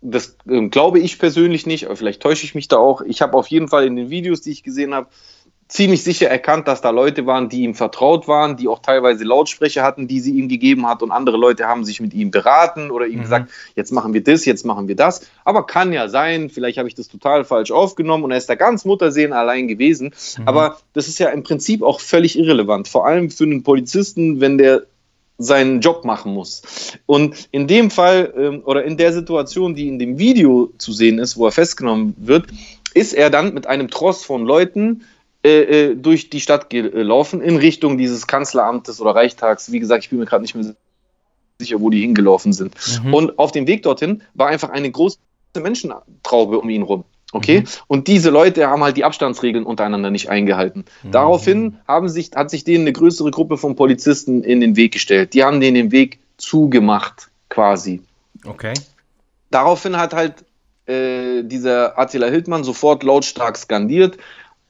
das 0.01 0.37
ähm, 0.47 0.69
glaube 0.69 0.99
ich 0.99 1.17
persönlich 1.17 1.65
nicht, 1.65 1.85
aber 1.85 1.95
vielleicht 1.95 2.21
täusche 2.21 2.45
ich 2.45 2.55
mich 2.55 2.67
da 2.67 2.77
auch. 2.77 3.01
Ich 3.01 3.21
habe 3.21 3.37
auf 3.37 3.47
jeden 3.47 3.67
Fall 3.67 3.85
in 3.85 3.95
den 3.95 4.09
Videos, 4.09 4.41
die 4.41 4.51
ich 4.51 4.63
gesehen 4.63 4.93
habe, 4.93 5.07
ziemlich 5.67 6.03
sicher 6.03 6.29
erkannt, 6.29 6.67
dass 6.67 6.82
da 6.82 6.89
Leute 6.91 7.25
waren, 7.25 7.50
die 7.50 7.63
ihm 7.63 7.74
vertraut 7.74 8.27
waren, 8.27 8.58
die 8.58 8.67
auch 8.67 8.79
teilweise 8.79 9.24
Lautsprecher 9.24 9.84
hatten, 9.84 10.08
die 10.08 10.20
sie 10.20 10.32
ihm 10.38 10.48
gegeben 10.48 10.88
hat 10.88 11.01
und 11.01 11.12
andere 11.12 11.38
Leute 11.38 11.67
haben 11.67 11.84
sich 11.84 12.00
mit 12.00 12.13
ihm 12.13 12.32
beraten 12.32 12.91
oder 12.91 13.08
ihm 13.08 13.20
Mhm. 13.20 13.24
gesagt, 13.24 13.51
jetzt 13.75 13.91
machen 13.91 14.13
wir 14.13 14.24
das, 14.24 14.46
jetzt 14.46 14.65
machen 14.65 14.88
wir 14.88 14.96
das. 14.96 15.27
Aber 15.46 15.65
kann 15.65 15.91
ja 15.93 16.10
sein, 16.10 16.50
vielleicht 16.50 16.77
habe 16.77 16.88
ich 16.88 16.96
das 16.96 17.08
total 17.08 17.43
falsch 17.43 17.72
aufgenommen 17.72 18.24
und 18.24 18.32
er 18.32 18.38
ist 18.38 18.50
da 18.50 18.55
ganz 18.55 18.86
Muttersehen 18.86 19.34
allein 19.34 19.67
gewesen. 19.67 20.13
Aber 20.46 20.77
das 20.93 21.08
ist 21.08 21.20
ja 21.20 21.29
im 21.29 21.43
Prinzip 21.43 21.82
auch 21.82 22.00
völlig 22.00 22.38
irrelevant, 22.38 22.88
vor 22.88 23.08
allem 23.08 23.29
für 23.29 23.46
einen 23.46 23.63
Polizisten, 23.63 24.41
wenn 24.41 24.58
der 24.58 24.84
seinen 25.39 25.82
Job 25.82 26.05
machen 26.05 26.34
muss. 26.34 26.62
Und 27.08 27.50
in 27.51 27.67
dem 27.67 27.89
Fall 27.89 28.32
ähm, 28.38 28.62
oder 28.65 28.84
in 28.84 28.98
der 28.98 29.12
Situation, 29.13 29.74
die 29.74 29.88
in 29.88 29.98
dem 29.98 30.20
Video 30.20 30.72
zu 30.77 30.93
sehen 30.93 31.17
ist, 31.17 31.38
wo 31.38 31.48
er 31.48 31.51
festgenommen 31.51 32.13
wird, 32.17 32.46
ist 32.93 33.13
er 33.13 33.32
dann 33.32 33.53
mit 33.55 33.65
einem 33.65 33.89
Tross 33.89 34.24
von 34.24 34.46
Leuten 34.46 35.01
äh, 35.43 35.62
äh, 35.89 35.95
durch 35.95 36.29
die 36.29 36.39
Stadt 36.39 36.69
gelaufen 36.69 37.41
in 37.41 37.57
Richtung 37.57 37.97
dieses 37.97 38.27
Kanzleramtes 38.27 39.01
oder 39.01 39.13
Reichstags. 39.13 39.71
Wie 39.71 39.79
gesagt, 39.79 40.03
ich 40.05 40.09
bin 40.09 40.19
mir 40.19 40.25
gerade 40.25 40.41
nicht 40.41 40.55
mehr 40.55 40.73
sicher, 41.59 41.81
wo 41.81 41.89
die 41.89 42.01
hingelaufen 42.01 42.53
sind. 42.53 42.75
Mhm. 43.03 43.13
Und 43.13 43.39
auf 43.39 43.51
dem 43.51 43.67
Weg 43.67 43.83
dorthin 43.83 44.23
war 44.33 44.47
einfach 44.47 44.69
eine 44.69 44.89
große 44.89 45.17
Menschentraube 45.62 46.59
um 46.59 46.69
ihn 46.69 46.81
rum. 46.83 47.03
Okay? 47.33 47.62
Mhm. 47.62 47.67
Und 47.88 48.07
diese 48.07 48.29
Leute 48.29 48.67
haben 48.67 48.83
halt 48.83 48.95
die 48.95 49.03
Abstandsregeln 49.03 49.65
untereinander 49.65 50.12
nicht 50.12 50.29
eingehalten. 50.29 50.85
Mhm. 51.03 51.12
Daraufhin 51.12 51.77
haben 51.88 52.07
sich, 52.07 52.31
hat 52.35 52.50
sich 52.50 52.63
denen 52.63 52.83
eine 52.83 52.93
größere 52.93 53.31
Gruppe 53.31 53.57
von 53.57 53.75
Polizisten 53.75 54.43
in 54.43 54.62
den 54.62 54.75
Weg 54.75 54.93
gestellt. 54.93 55.33
Die 55.33 55.43
haben 55.43 55.59
denen 55.59 55.75
den 55.75 55.91
Weg 55.91 56.19
zugemacht, 56.38 57.29
quasi. 57.50 58.01
Okay. 58.45 58.73
Daraufhin 59.51 59.97
hat 59.97 60.13
halt 60.13 60.45
äh, 60.85 61.43
dieser 61.43 61.97
Attila 61.97 62.27
Hildmann 62.27 62.63
sofort 62.63 63.03
lautstark 63.03 63.57
skandiert, 63.57 64.17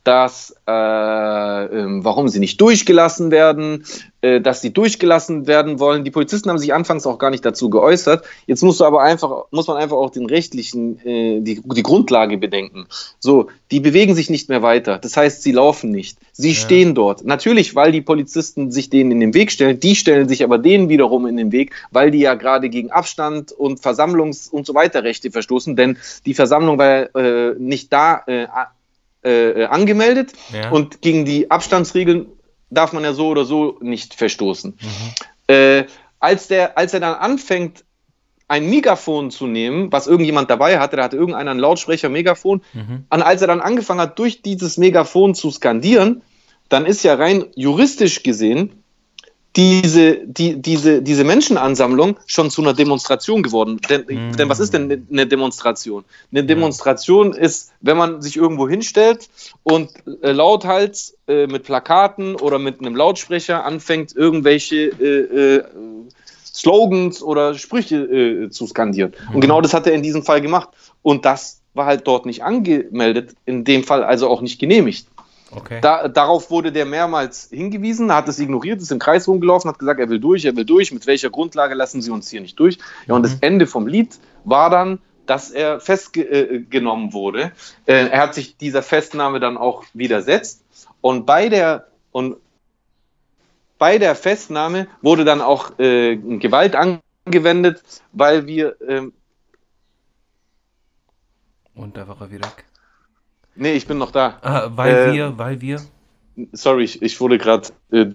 dass 0.03 0.55
äh, 0.67 0.71
ähm, 0.71 2.03
warum 2.03 2.27
sie 2.27 2.39
nicht 2.39 2.59
durchgelassen 2.59 3.31
werden, 3.31 3.85
äh, 4.21 4.41
dass 4.41 4.61
sie 4.61 4.73
durchgelassen 4.73 5.47
werden 5.47 5.79
wollen. 5.79 6.03
Die 6.03 6.11
Polizisten 6.11 6.49
haben 6.49 6.57
sich 6.57 6.73
anfangs 6.73 7.05
auch 7.07 7.17
gar 7.17 7.29
nicht 7.29 7.45
dazu 7.45 7.69
geäußert. 7.69 8.25
Jetzt 8.45 8.63
musst 8.63 8.79
du 8.81 8.85
aber 8.85 9.01
einfach, 9.01 9.45
muss 9.51 9.67
man 9.67 9.77
einfach 9.77 9.95
auch 9.95 10.09
den 10.09 10.25
rechtlichen, 10.25 10.99
äh, 11.05 11.39
die, 11.41 11.61
die 11.63 11.83
Grundlage 11.83 12.37
bedenken. 12.37 12.87
So, 13.19 13.47
die 13.71 13.79
bewegen 13.79 14.13
sich 14.13 14.29
nicht 14.29 14.49
mehr 14.49 14.61
weiter. 14.61 14.97
Das 14.99 15.15
heißt, 15.15 15.41
sie 15.41 15.53
laufen 15.53 15.91
nicht. 15.91 16.17
Sie 16.33 16.49
Ja. 16.49 16.55
stehen 16.55 16.95
dort. 16.95 17.23
Natürlich, 17.23 17.75
weil 17.75 17.91
die 17.91 18.01
Polizisten 18.01 18.71
sich 18.71 18.89
denen 18.89 19.11
in 19.11 19.19
den 19.21 19.33
Weg 19.33 19.51
stellen. 19.51 19.79
Die 19.79 19.95
stellen 19.95 20.27
sich 20.27 20.43
aber 20.43 20.57
denen 20.57 20.89
wiederum 20.89 21.27
in 21.27 21.37
den 21.37 21.51
Weg, 21.53 21.73
weil 21.91 22.11
die 22.11 22.19
ja 22.19 22.33
gerade 22.35 22.69
gegen 22.69 22.91
Abstand 22.91 23.51
und 23.53 23.79
Versammlungs- 23.79 24.49
und 24.49 24.65
so 24.65 24.73
weiter 24.73 25.03
Rechte 25.03 25.31
verstoßen. 25.31 25.75
Denn 25.77 25.97
die 26.25 26.33
Versammlung 26.33 26.77
war 26.77 27.15
äh, 27.15 27.55
nicht 27.57 27.93
da 27.93 28.23
äh, 29.23 29.61
äh, 29.61 29.65
angemeldet 29.65 30.33
Ja. 30.53 30.69
und 30.71 31.01
gegen 31.01 31.25
die 31.25 31.49
Abstandsregeln 31.51 32.27
darf 32.69 32.93
man 32.93 33.03
ja 33.03 33.13
so 33.13 33.27
oder 33.27 33.45
so 33.45 33.77
nicht 33.81 34.13
verstoßen. 34.13 34.77
Mhm. 34.79 35.53
Äh, 35.53 35.83
als, 36.19 36.47
der, 36.47 36.77
als 36.77 36.93
er 36.93 36.99
dann 36.99 37.15
anfängt, 37.15 37.83
ein 38.47 38.69
Megafon 38.69 39.31
zu 39.31 39.47
nehmen, 39.47 39.91
was 39.91 40.05
irgendjemand 40.07 40.49
dabei 40.49 40.77
hatte, 40.79 40.95
da 40.97 41.03
hatte 41.03 41.15
irgendeiner 41.17 41.51
einen 41.51 41.59
Lautsprecher, 41.59 42.09
Megafon, 42.09 42.61
Mhm. 42.73 43.05
und 43.09 43.21
als 43.21 43.41
er 43.41 43.47
dann 43.47 43.61
angefangen 43.61 44.01
hat, 44.01 44.19
durch 44.19 44.41
dieses 44.41 44.77
Megafon 44.77 45.33
zu 45.33 45.49
skandieren, 45.49 46.21
dann 46.69 46.85
ist 46.85 47.03
ja 47.03 47.15
rein 47.15 47.45
juristisch 47.55 48.23
gesehen 48.23 48.82
diese, 49.55 50.17
die, 50.25 50.59
diese, 50.59 51.01
diese 51.01 51.23
Menschenansammlung 51.23 52.17
schon 52.25 52.49
zu 52.49 52.61
einer 52.61 52.73
Demonstration 52.73 53.43
geworden. 53.43 53.79
Denn, 53.87 54.05
Mhm. 54.07 54.35
denn 54.35 54.49
was 54.49 54.59
ist 54.59 54.73
denn 54.73 54.87
ne- 54.87 55.01
eine 55.11 55.27
Demonstration? 55.27 56.03
Eine 56.31 56.43
Demonstration 56.43 57.33
ist, 57.33 57.71
wenn 57.81 57.97
man 57.97 58.21
sich 58.21 58.35
irgendwo 58.35 58.67
hinstellt 58.67 59.29
und 59.61 59.91
äh, 60.23 60.31
lauthals 60.31 61.15
äh, 61.27 61.45
mit 61.45 61.63
Plakaten 61.63 62.35
oder 62.35 62.57
mit 62.57 62.79
einem 62.79 62.95
Lautsprecher 62.95 63.63
anfängt, 63.63 64.15
irgendwelche 64.15 64.87
äh, 64.99 65.57
äh, 65.57 65.63
Slogans 66.45 67.21
oder 67.21 67.53
Sprüche 67.55 67.97
äh, 67.97 68.49
zu 68.49 68.67
skandieren. 68.67 69.13
Und 69.33 69.41
genau 69.41 69.61
das 69.61 69.73
hat 69.73 69.87
er 69.87 69.93
in 69.93 70.03
diesem 70.03 70.23
Fall 70.23 70.41
gemacht. 70.41 70.69
Und 71.01 71.25
das 71.25 71.61
war 71.73 71.85
halt 71.85 72.07
dort 72.07 72.25
nicht 72.25 72.43
angemeldet, 72.43 73.35
in 73.45 73.63
dem 73.63 73.83
Fall 73.83 74.03
also 74.03 74.27
auch 74.29 74.41
nicht 74.41 74.59
genehmigt. 74.59 75.07
Okay. 75.55 75.79
Da, 75.81 76.07
darauf 76.07 76.49
wurde 76.49 76.71
der 76.71 76.85
mehrmals 76.85 77.49
hingewiesen, 77.51 78.13
hat 78.13 78.27
es 78.27 78.39
ignoriert, 78.39 78.81
ist 78.81 78.91
im 78.91 78.99
Kreis 78.99 79.27
rumgelaufen, 79.27 79.69
hat 79.69 79.79
gesagt, 79.79 79.99
er 79.99 80.09
will 80.09 80.19
durch, 80.19 80.45
er 80.45 80.55
will 80.55 80.65
durch. 80.65 80.91
Mit 80.91 81.05
welcher 81.07 81.29
Grundlage 81.29 81.75
lassen 81.75 82.01
Sie 82.01 82.11
uns 82.11 82.29
hier 82.29 82.41
nicht 82.41 82.59
durch? 82.59 82.77
Ja, 83.07 83.15
und 83.15 83.23
das 83.23 83.37
Ende 83.41 83.67
vom 83.67 83.87
Lied 83.87 84.19
war 84.43 84.69
dann, 84.69 84.99
dass 85.25 85.51
er 85.51 85.79
festgenommen 85.79 87.13
wurde. 87.13 87.51
Äh, 87.85 88.07
er 88.07 88.21
hat 88.21 88.33
sich 88.33 88.57
dieser 88.57 88.83
Festnahme 88.83 89.39
dann 89.39 89.57
auch 89.57 89.83
widersetzt. 89.93 90.63
Und 91.01 91.25
bei 91.25 91.49
der, 91.49 91.87
und 92.11 92.37
bei 93.77 93.97
der 93.97 94.15
Festnahme 94.15 94.87
wurde 95.01 95.25
dann 95.25 95.41
auch 95.41 95.77
äh, 95.79 96.15
Gewalt 96.15 96.75
angewendet, 96.75 97.83
weil 98.11 98.47
wir, 98.47 98.75
ähm, 98.87 99.13
Und 101.75 101.97
da 101.97 102.07
war 102.07 102.21
er 102.21 102.31
wieder 102.31 102.47
weg. 102.47 102.65
Nee, 103.55 103.73
ich 103.73 103.87
bin 103.87 103.97
noch 103.97 104.11
da. 104.11 104.37
Ah, 104.41 104.69
weil 104.75 104.95
Äh, 104.95 105.13
wir, 105.13 105.37
weil 105.37 105.61
wir. 105.61 105.81
Sorry, 106.51 106.83
ich, 106.85 107.01
ich 107.01 107.19
wurde 107.21 107.37
gerade 107.37 107.69
äh, 107.91 108.05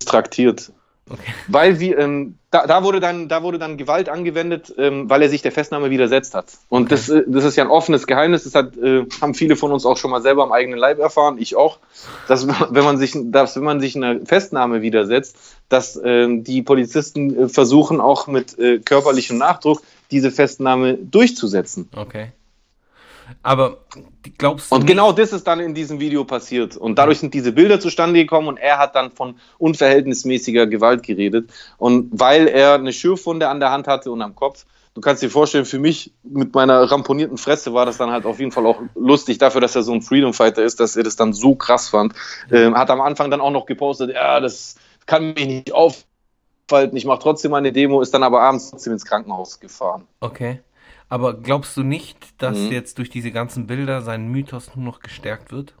distraktiert. 0.00 0.72
Okay. 1.10 1.34
Weil 1.48 1.80
wir, 1.80 1.98
ähm, 1.98 2.36
da, 2.52 2.66
da, 2.66 2.84
wurde 2.84 3.00
dann, 3.00 3.28
da 3.28 3.42
wurde 3.42 3.58
dann 3.58 3.76
Gewalt 3.76 4.08
angewendet, 4.08 4.72
ähm, 4.78 5.10
weil 5.10 5.20
er 5.22 5.28
sich 5.28 5.42
der 5.42 5.50
Festnahme 5.50 5.90
widersetzt 5.90 6.34
hat. 6.34 6.46
Und 6.68 6.84
Okay. 6.84 6.90
das, 6.90 7.08
äh, 7.08 7.24
das 7.26 7.44
ist 7.44 7.56
ja 7.56 7.64
ein 7.64 7.70
offenes 7.70 8.06
Geheimnis. 8.06 8.44
Das 8.44 8.54
hat, 8.54 8.76
äh, 8.76 9.04
haben 9.20 9.34
viele 9.34 9.56
von 9.56 9.72
uns 9.72 9.84
auch 9.84 9.96
schon 9.96 10.10
mal 10.10 10.22
selber 10.22 10.44
am 10.44 10.52
eigenen 10.52 10.78
Leib 10.78 11.00
erfahren, 11.00 11.38
ich 11.38 11.56
auch, 11.56 11.78
dass 12.28 12.46
wenn 12.70 12.84
man 12.84 12.98
sich, 12.98 13.16
dass, 13.16 13.56
wenn 13.56 13.64
man 13.64 13.80
sich 13.80 13.96
einer 13.96 14.24
Festnahme 14.24 14.80
widersetzt, 14.80 15.36
dass 15.68 16.00
ähm, 16.02 16.44
die 16.44 16.62
Polizisten 16.62 17.36
äh, 17.36 17.48
versuchen 17.48 18.00
auch 18.00 18.26
mit 18.28 18.58
äh, 18.58 18.78
körperlichem 18.78 19.36
Nachdruck 19.38 19.82
diese 20.10 20.30
Festnahme 20.30 20.94
durchzusetzen. 20.94 21.88
Okay. 21.96 22.28
Aber 23.42 23.78
glaubst 24.38 24.70
du 24.70 24.74
Und 24.76 24.82
nicht- 24.82 24.90
genau 24.90 25.12
das 25.12 25.32
ist 25.32 25.46
dann 25.46 25.60
in 25.60 25.74
diesem 25.74 26.00
Video 26.00 26.24
passiert. 26.24 26.76
Und 26.76 26.96
dadurch 26.96 27.18
sind 27.20 27.34
diese 27.34 27.52
Bilder 27.52 27.80
zustande 27.80 28.20
gekommen 28.20 28.48
und 28.48 28.58
er 28.58 28.78
hat 28.78 28.94
dann 28.94 29.10
von 29.10 29.36
unverhältnismäßiger 29.58 30.66
Gewalt 30.66 31.02
geredet. 31.02 31.50
Und 31.78 32.08
weil 32.12 32.48
er 32.48 32.74
eine 32.74 32.92
Schürfwunde 32.92 33.48
an 33.48 33.60
der 33.60 33.70
Hand 33.70 33.86
hatte 33.86 34.10
und 34.10 34.22
am 34.22 34.34
Kopf, 34.34 34.64
du 34.94 35.00
kannst 35.00 35.22
dir 35.22 35.30
vorstellen, 35.30 35.64
für 35.64 35.78
mich 35.78 36.12
mit 36.22 36.54
meiner 36.54 36.90
ramponierten 36.90 37.38
Fresse 37.38 37.72
war 37.74 37.86
das 37.86 37.96
dann 37.96 38.10
halt 38.10 38.26
auf 38.26 38.38
jeden 38.38 38.52
Fall 38.52 38.66
auch 38.66 38.80
lustig 38.94 39.38
dafür, 39.38 39.60
dass 39.60 39.74
er 39.74 39.82
so 39.82 39.92
ein 39.92 40.02
Freedom 40.02 40.34
Fighter 40.34 40.62
ist, 40.62 40.80
dass 40.80 40.96
er 40.96 41.02
das 41.02 41.16
dann 41.16 41.32
so 41.32 41.54
krass 41.54 41.88
fand. 41.88 42.14
Ähm, 42.50 42.76
hat 42.76 42.90
am 42.90 43.00
Anfang 43.00 43.30
dann 43.30 43.40
auch 43.40 43.50
noch 43.50 43.66
gepostet, 43.66 44.10
ja, 44.12 44.38
das 44.40 44.76
kann 45.06 45.32
mich 45.34 45.46
nicht 45.46 45.72
aufhalten, 45.72 46.96
ich 46.96 47.04
mache 47.06 47.20
trotzdem 47.20 47.54
eine 47.54 47.72
Demo, 47.72 48.02
ist 48.02 48.12
dann 48.14 48.22
aber 48.22 48.42
abends 48.42 48.70
trotzdem 48.70 48.92
ins 48.92 49.04
Krankenhaus 49.04 49.58
gefahren. 49.60 50.06
Okay. 50.20 50.60
Aber 51.12 51.34
glaubst 51.34 51.76
du 51.76 51.82
nicht, 51.82 52.16
dass 52.40 52.56
mhm. 52.56 52.72
jetzt 52.72 52.96
durch 52.96 53.10
diese 53.10 53.32
ganzen 53.32 53.66
Bilder 53.66 54.00
sein 54.00 54.28
Mythos 54.28 54.74
nur 54.74 54.86
noch 54.86 55.00
gestärkt 55.00 55.52
wird? 55.52 55.74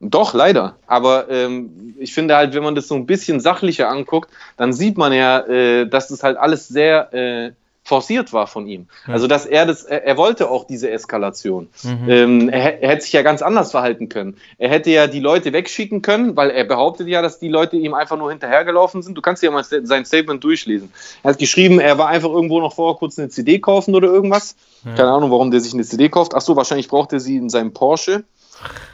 Doch, 0.00 0.34
leider. 0.34 0.76
Aber 0.88 1.30
ähm, 1.30 1.94
ich 2.00 2.12
finde 2.12 2.34
halt, 2.34 2.52
wenn 2.52 2.64
man 2.64 2.74
das 2.74 2.88
so 2.88 2.96
ein 2.96 3.06
bisschen 3.06 3.38
sachlicher 3.38 3.88
anguckt, 3.88 4.28
dann 4.56 4.72
sieht 4.72 4.98
man 4.98 5.12
ja, 5.12 5.38
äh, 5.46 5.88
dass 5.88 6.08
das 6.08 6.24
halt 6.24 6.36
alles 6.36 6.66
sehr 6.66 7.14
äh, 7.14 7.52
forciert 7.90 8.32
war 8.32 8.46
von 8.46 8.68
ihm. 8.68 8.86
Ja. 9.08 9.14
Also, 9.14 9.26
dass 9.26 9.46
er 9.46 9.66
das, 9.66 9.82
er, 9.82 10.04
er, 10.04 10.16
wollte 10.16 10.48
auch 10.48 10.64
diese 10.64 10.88
Eskalation. 10.92 11.68
Mhm. 11.82 12.08
Ähm, 12.08 12.48
er, 12.48 12.80
er, 12.80 12.90
hätte 12.90 13.02
sich 13.02 13.12
ja 13.12 13.22
ganz 13.22 13.42
anders 13.42 13.72
verhalten 13.72 14.08
können. 14.08 14.36
Er 14.58 14.68
hätte 14.68 14.90
ja 14.90 15.08
die 15.08 15.18
Leute 15.18 15.52
wegschicken 15.52 16.00
können, 16.00 16.36
weil 16.36 16.50
er 16.50 16.62
behauptet 16.62 17.08
ja, 17.08 17.20
dass 17.20 17.40
die 17.40 17.48
Leute 17.48 17.76
ihm 17.76 17.92
einfach 17.94 18.16
nur 18.16 18.30
hinterhergelaufen 18.30 19.02
sind. 19.02 19.18
Du 19.18 19.22
kannst 19.22 19.42
ja 19.42 19.50
mal 19.50 19.64
sein 19.64 20.04
Statement 20.04 20.44
durchlesen. 20.44 20.92
Er 21.24 21.30
hat 21.30 21.40
geschrieben, 21.40 21.80
er 21.80 21.98
war 21.98 22.06
einfach 22.06 22.30
irgendwo 22.30 22.60
noch 22.60 22.74
vorher 22.76 22.96
kurz 22.96 23.18
eine 23.18 23.28
CD 23.28 23.58
kaufen 23.58 23.96
oder 23.96 24.06
irgendwas. 24.06 24.54
Ja. 24.84 24.94
Keine 24.94 25.10
Ahnung, 25.10 25.32
warum 25.32 25.50
der 25.50 25.58
sich 25.58 25.74
eine 25.74 25.82
CD 25.82 26.08
kauft. 26.08 26.36
Ach 26.36 26.42
so, 26.42 26.54
wahrscheinlich 26.54 26.86
braucht 26.86 27.12
er 27.12 27.18
sie 27.18 27.36
in 27.36 27.50
seinem 27.50 27.72
Porsche, 27.72 28.22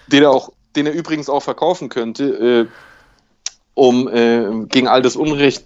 den 0.07 0.23
er 0.23 0.31
auch 0.31 0.53
den 0.75 0.87
er 0.87 0.93
übrigens 0.93 1.29
auch 1.29 1.43
verkaufen 1.43 1.89
könnte, 1.89 2.25
äh, 2.25 2.67
um 3.75 4.09
äh, 4.09 4.67
gegen 4.69 4.89
all 4.89 5.03
das 5.03 5.17
Unrecht 5.17 5.65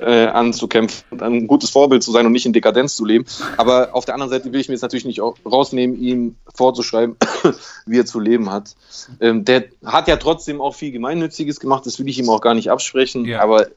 äh, 0.00 0.26
anzukämpfen 0.26 1.04
und 1.10 1.22
ein 1.22 1.46
gutes 1.46 1.70
Vorbild 1.70 2.02
zu 2.02 2.12
sein 2.12 2.26
und 2.26 2.32
nicht 2.32 2.46
in 2.46 2.52
Dekadenz 2.52 2.96
zu 2.96 3.04
leben. 3.04 3.24
Aber 3.56 3.90
auf 3.94 4.04
der 4.04 4.14
anderen 4.14 4.30
Seite 4.30 4.52
will 4.52 4.60
ich 4.60 4.68
mir 4.68 4.74
jetzt 4.74 4.82
natürlich 4.82 5.04
nicht 5.04 5.20
rausnehmen, 5.20 6.00
ihm 6.00 6.36
vorzuschreiben, 6.54 7.16
wie 7.86 7.98
er 7.98 8.06
zu 8.06 8.20
leben 8.20 8.50
hat. 8.50 8.74
Ähm, 9.20 9.44
der 9.44 9.64
hat 9.84 10.08
ja 10.08 10.16
trotzdem 10.16 10.60
auch 10.60 10.74
viel 10.74 10.92
Gemeinnütziges 10.92 11.60
gemacht, 11.60 11.86
das 11.86 11.98
will 11.98 12.08
ich 12.08 12.18
ihm 12.18 12.30
auch 12.30 12.40
gar 12.40 12.54
nicht 12.54 12.70
absprechen, 12.70 13.24
ja. 13.24 13.40
aber 13.40 13.68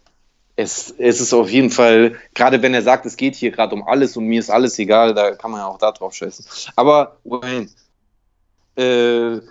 es, 0.56 0.94
es 0.98 1.22
ist 1.22 1.34
auf 1.34 1.50
jeden 1.50 1.70
Fall, 1.70 2.16
gerade 2.34 2.62
wenn 2.62 2.74
er 2.74 2.82
sagt, 2.82 3.06
es 3.06 3.18
geht 3.18 3.36
hier 3.36 3.52
gerade 3.52 3.74
um 3.74 3.88
alles 3.88 4.18
und 4.18 4.26
mir 4.26 4.40
ist 4.40 4.50
alles 4.50 4.78
egal, 4.80 5.14
da 5.14 5.32
kann 5.32 5.52
man 5.52 5.62
ja 5.62 5.68
auch 5.68 5.78
da 5.78 5.92
drauf 5.92 6.14
scheißen. 6.14 6.46
Aber 6.76 7.18
Wayne, 7.24 7.70
äh, 8.76 9.42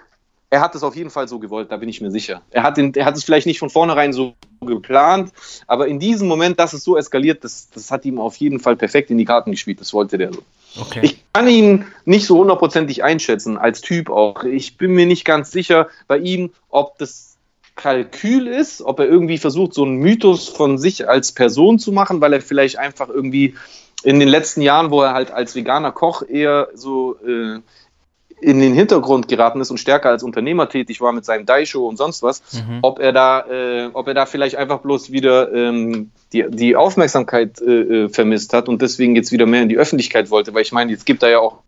er 0.51 0.61
hat 0.61 0.75
es 0.75 0.83
auf 0.83 0.97
jeden 0.97 1.11
Fall 1.11 1.29
so 1.29 1.39
gewollt, 1.39 1.71
da 1.71 1.77
bin 1.77 1.89
ich 1.89 2.01
mir 2.01 2.11
sicher. 2.11 2.43
Er 2.51 2.65
hat, 2.65 2.77
den, 2.77 2.93
er 2.95 3.05
hat 3.05 3.17
es 3.17 3.23
vielleicht 3.23 3.47
nicht 3.47 3.61
von 3.61 3.71
vornherein 3.71 4.13
so 4.13 4.35
geplant, 4.61 5.33
aber 5.69 5.87
in 5.87 6.01
diesem 6.01 6.27
Moment, 6.27 6.59
dass 6.59 6.73
es 6.73 6.83
so 6.83 6.97
eskaliert, 6.97 7.45
das, 7.45 7.71
das 7.71 7.91
hat 7.93 8.05
ihm 8.05 8.19
auf 8.19 8.37
jeden 8.37 8.59
Fall 8.59 8.77
perfekt 8.77 9.11
in 9.11 9.19
die 9.19 9.25
Karten 9.25 9.53
gespielt. 9.53 9.81
Das 9.81 9.95
wollte 9.95 10.19
der 10.19 10.33
so. 10.33 10.43
Okay. 10.81 11.01
Ich 11.03 11.25
kann 11.33 11.49
ihn 11.49 11.87
nicht 12.05 12.27
so 12.27 12.39
hundertprozentig 12.39 13.05
einschätzen, 13.05 13.59
als 13.59 13.81
Typ 13.81 14.11
auch. 14.11 14.43
Ich 14.43 14.77
bin 14.77 14.93
mir 14.93 15.07
nicht 15.07 15.25
ganz 15.25 15.53
sicher 15.53 15.89
bei 16.09 16.19
ihm, 16.19 16.51
ob 16.69 16.99
das 16.99 17.37
Kalkül 17.77 18.49
ist, 18.49 18.83
ob 18.83 18.99
er 18.99 19.07
irgendwie 19.07 19.39
versucht, 19.39 19.73
so 19.73 19.85
einen 19.85 19.97
Mythos 19.97 20.49
von 20.49 20.79
sich 20.79 21.09
als 21.09 21.33
Person 21.33 21.79
zu 21.79 21.93
machen, 21.93 22.21
weil 22.21 22.33
er 22.33 22.43
vielleicht 22.43 22.77
einfach 22.77 23.09
irgendwie 23.09 23.55
in 24.03 24.19
den 24.19 24.29
letzten 24.29 24.63
Jahren, 24.63 24.91
wo 24.91 25.03
er 25.03 25.13
halt 25.13 25.31
als 25.31 25.55
veganer 25.55 25.93
Koch 25.93 26.23
eher 26.29 26.69
so 26.75 27.17
äh, 27.27 27.61
in 28.41 28.61
den 28.61 28.75
Hintergrund 28.75 29.29
geraten 29.29 29.61
ist 29.61 29.71
und 29.71 29.79
stärker 29.79 30.11
als 30.11 30.23
Unternehmer 30.23 30.69
tätig 30.69 31.01
war 31.01 31.13
mit 31.13 31.25
seinem 31.25 31.47
Daisho 31.47 31.87
und 31.87 31.97
sonst 31.97 32.23
was, 32.23 32.43
mhm. 32.53 32.79
ob 32.83 32.99
er 32.99 33.13
da, 33.13 33.47
äh, 33.47 33.91
ob 33.93 34.09
er 34.09 34.15
da 34.15 34.27
vielleicht 34.27 34.57
einfach 34.57 34.81
bloß 34.81 35.13
wieder 35.13 35.53
ähm, 35.53 36.11
die, 36.33 36.45
die 36.49 36.77
Aufmerksamkeit 36.77 37.61
äh, 37.61 38.05
äh, 38.05 38.09
vermisst 38.09 38.53
hat 38.53 38.69
und 38.69 38.83
deswegen 38.83 39.17
jetzt 39.17 39.33
wieder 39.33 39.47
mehr 39.47 39.63
in 39.63 39.69
die 39.69 39.77
Öffentlichkeit 39.77 40.31
wollte, 40.31 40.55
weil 40.55 40.63
ich 40.63 40.73
meine, 40.73 40.91
jetzt 40.91 41.07
gibt 41.07 41.23
er 41.23 41.31
ja 41.31 41.39
auch 41.39 41.59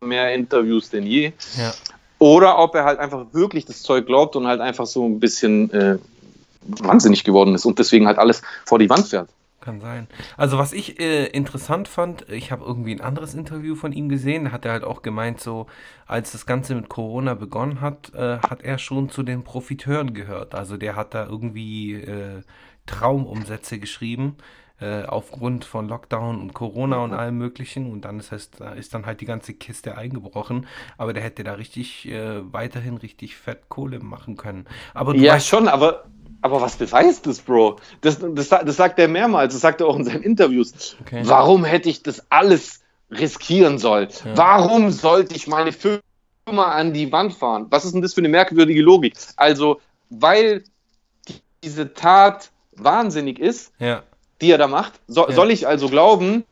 mehr 0.00 0.32
Interviews 0.34 0.90
denn 0.90 1.06
je. 1.06 1.32
Ja. 1.58 1.72
Oder 2.18 2.58
ob 2.58 2.74
er 2.74 2.84
halt 2.84 2.98
einfach 3.00 3.26
wirklich 3.32 3.64
das 3.64 3.82
Zeug 3.82 4.06
glaubt 4.06 4.36
und 4.36 4.46
halt 4.46 4.60
einfach 4.60 4.86
so 4.86 5.04
ein 5.04 5.18
bisschen 5.18 5.72
äh, 5.72 5.98
wahnsinnig 6.62 7.24
geworden 7.24 7.54
ist 7.54 7.64
und 7.64 7.78
deswegen 7.78 8.06
halt 8.06 8.18
alles 8.18 8.42
vor 8.64 8.78
die 8.78 8.88
Wand 8.88 9.08
fährt. 9.08 9.28
Kann 9.62 9.80
sein. 9.80 10.08
Also 10.36 10.58
was 10.58 10.72
ich 10.72 10.98
äh, 10.98 11.26
interessant 11.26 11.86
fand, 11.86 12.28
ich 12.28 12.50
habe 12.50 12.64
irgendwie 12.64 12.92
ein 12.92 13.00
anderes 13.00 13.32
Interview 13.32 13.76
von 13.76 13.92
ihm 13.92 14.08
gesehen, 14.08 14.46
da 14.46 14.50
hat 14.52 14.64
er 14.64 14.72
halt 14.72 14.82
auch 14.82 15.02
gemeint, 15.02 15.40
so 15.40 15.66
als 16.04 16.32
das 16.32 16.46
Ganze 16.46 16.74
mit 16.74 16.88
Corona 16.88 17.34
begonnen 17.34 17.80
hat, 17.80 18.12
äh, 18.12 18.38
hat 18.38 18.62
er 18.62 18.78
schon 18.78 19.08
zu 19.08 19.22
den 19.22 19.44
Profiteuren 19.44 20.14
gehört. 20.14 20.56
Also 20.56 20.76
der 20.76 20.96
hat 20.96 21.14
da 21.14 21.26
irgendwie 21.26 21.94
äh, 21.94 22.42
Traumumsätze 22.86 23.78
geschrieben 23.78 24.36
äh, 24.82 25.04
aufgrund 25.04 25.64
von 25.64 25.88
Lockdown 25.88 26.40
und 26.40 26.54
Corona 26.54 26.96
und 26.96 27.12
allem 27.12 27.38
möglichen 27.38 27.90
und 27.92 28.04
dann 28.04 28.18
ist, 28.18 28.32
heißt, 28.32 28.60
ist 28.76 28.92
dann 28.92 29.06
halt 29.06 29.20
die 29.20 29.26
ganze 29.26 29.54
Kiste 29.54 29.96
eingebrochen, 29.96 30.66
aber 30.98 31.12
der 31.12 31.22
hätte 31.22 31.44
da 31.44 31.52
richtig 31.52 32.08
äh, 32.08 32.52
weiterhin 32.52 32.96
richtig 32.96 33.36
fett 33.36 33.68
Kohle 33.68 34.00
machen 34.00 34.36
können. 34.36 34.66
Aber 34.92 35.14
ja, 35.14 35.34
weißt, 35.34 35.46
schon, 35.46 35.68
aber 35.68 36.04
aber 36.42 36.60
was 36.60 36.76
beweist 36.76 37.26
das, 37.26 37.40
Bro? 37.40 37.76
Das, 38.00 38.18
das, 38.20 38.48
das 38.48 38.76
sagt 38.76 38.98
er 38.98 39.08
mehrmals, 39.08 39.54
das 39.54 39.62
sagt 39.62 39.80
er 39.80 39.86
auch 39.86 39.96
in 39.96 40.04
seinen 40.04 40.22
Interviews. 40.22 40.96
Okay. 41.00 41.22
Warum 41.24 41.64
hätte 41.64 41.88
ich 41.88 42.02
das 42.02 42.30
alles 42.30 42.80
riskieren 43.10 43.78
sollen? 43.78 44.08
Ja. 44.24 44.36
Warum 44.36 44.90
sollte 44.90 45.36
ich 45.36 45.46
meine 45.46 45.72
Firma 45.72 46.02
an 46.46 46.92
die 46.92 47.10
Wand 47.12 47.32
fahren? 47.34 47.66
Was 47.70 47.84
ist 47.84 47.94
denn 47.94 48.02
das 48.02 48.14
für 48.14 48.20
eine 48.20 48.28
merkwürdige 48.28 48.82
Logik? 48.82 49.14
Also, 49.36 49.80
weil 50.10 50.64
diese 51.62 51.94
Tat 51.94 52.50
wahnsinnig 52.72 53.38
ist, 53.38 53.72
ja. 53.78 54.02
die 54.40 54.50
er 54.50 54.58
da 54.58 54.66
macht, 54.66 54.94
so, 55.06 55.28
ja. 55.28 55.34
soll 55.34 55.52
ich 55.52 55.68
also 55.68 55.88
glauben, 55.88 56.44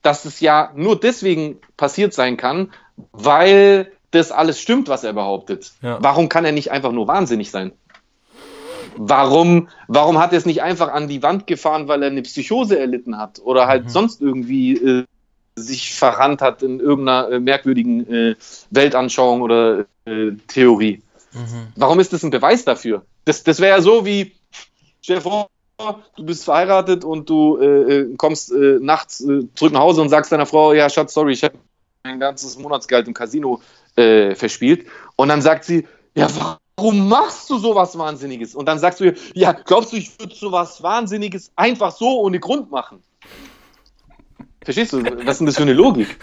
dass 0.00 0.24
es 0.24 0.40
ja 0.40 0.72
nur 0.74 0.98
deswegen 0.98 1.58
passiert 1.76 2.14
sein 2.14 2.38
kann, 2.38 2.72
weil 3.12 3.92
das 4.12 4.32
alles 4.32 4.60
stimmt, 4.60 4.88
was 4.88 5.04
er 5.04 5.12
behauptet. 5.12 5.72
Warum 5.80 6.28
kann 6.28 6.44
er 6.44 6.52
nicht 6.52 6.70
einfach 6.70 6.92
nur 6.92 7.08
wahnsinnig 7.08 7.50
sein? 7.50 7.72
Warum, 8.96 9.68
warum 9.88 10.18
hat 10.18 10.32
er 10.32 10.38
es 10.38 10.46
nicht 10.46 10.62
einfach 10.62 10.88
an 10.92 11.08
die 11.08 11.22
Wand 11.22 11.46
gefahren, 11.46 11.88
weil 11.88 12.02
er 12.02 12.10
eine 12.10 12.22
Psychose 12.22 12.78
erlitten 12.78 13.18
hat 13.18 13.40
oder 13.42 13.66
halt 13.66 13.84
mhm. 13.84 13.88
sonst 13.88 14.20
irgendwie 14.20 14.72
äh, 14.74 15.04
sich 15.56 15.94
verrannt 15.94 16.40
hat 16.40 16.62
in 16.62 16.80
irgendeiner 16.80 17.30
äh, 17.30 17.40
merkwürdigen 17.40 18.06
äh, 18.12 18.34
Weltanschauung 18.70 19.42
oder 19.42 19.86
äh, 20.04 20.32
Theorie? 20.48 21.02
Mhm. 21.32 21.68
Warum 21.76 22.00
ist 22.00 22.12
das 22.12 22.22
ein 22.22 22.30
Beweis 22.30 22.64
dafür? 22.64 23.04
Das, 23.24 23.42
das 23.42 23.60
wäre 23.60 23.76
ja 23.76 23.82
so 23.82 24.04
wie, 24.04 24.32
stell 25.00 25.16
dir 25.16 25.22
vor, 25.22 25.48
du 26.16 26.24
bist 26.24 26.44
verheiratet 26.44 27.04
und 27.04 27.28
du 27.28 27.58
äh, 27.58 27.66
äh, 27.66 28.16
kommst 28.16 28.52
nachts 28.52 29.18
zurück 29.54 29.72
nach 29.72 29.80
Hause 29.80 30.02
und 30.02 30.08
sagst 30.08 30.30
deiner 30.30 30.46
Frau, 30.46 30.72
ja 30.72 30.88
Schatz, 30.88 31.14
sorry, 31.14 31.32
ich 31.32 31.42
habe 31.42 31.54
mein 32.04 32.20
ganzes 32.20 32.58
Monatsgeld 32.58 33.08
im 33.08 33.14
Casino 33.14 33.60
verspielt. 33.96 34.86
Und 35.14 35.28
dann 35.28 35.40
sagt 35.40 35.64
sie, 35.64 35.86
ja, 36.16 36.28
warum? 36.36 36.56
Warum 36.76 37.08
machst 37.08 37.48
du 37.50 37.58
sowas 37.58 37.96
Wahnsinniges? 37.96 38.54
Und 38.54 38.66
dann 38.66 38.78
sagst 38.78 39.00
du, 39.00 39.14
ja, 39.34 39.52
glaubst 39.52 39.92
du, 39.92 39.96
ich 39.96 40.18
würde 40.18 40.34
sowas 40.34 40.82
Wahnsinniges 40.82 41.50
einfach 41.56 41.94
so 41.94 42.20
ohne 42.20 42.40
Grund 42.40 42.70
machen? 42.70 43.02
Verstehst 44.64 44.92
du? 44.92 45.04
Was 45.04 45.32
ist 45.32 45.38
denn 45.38 45.46
das 45.46 45.56
für 45.56 45.62
eine 45.62 45.74
Logik? 45.74 46.18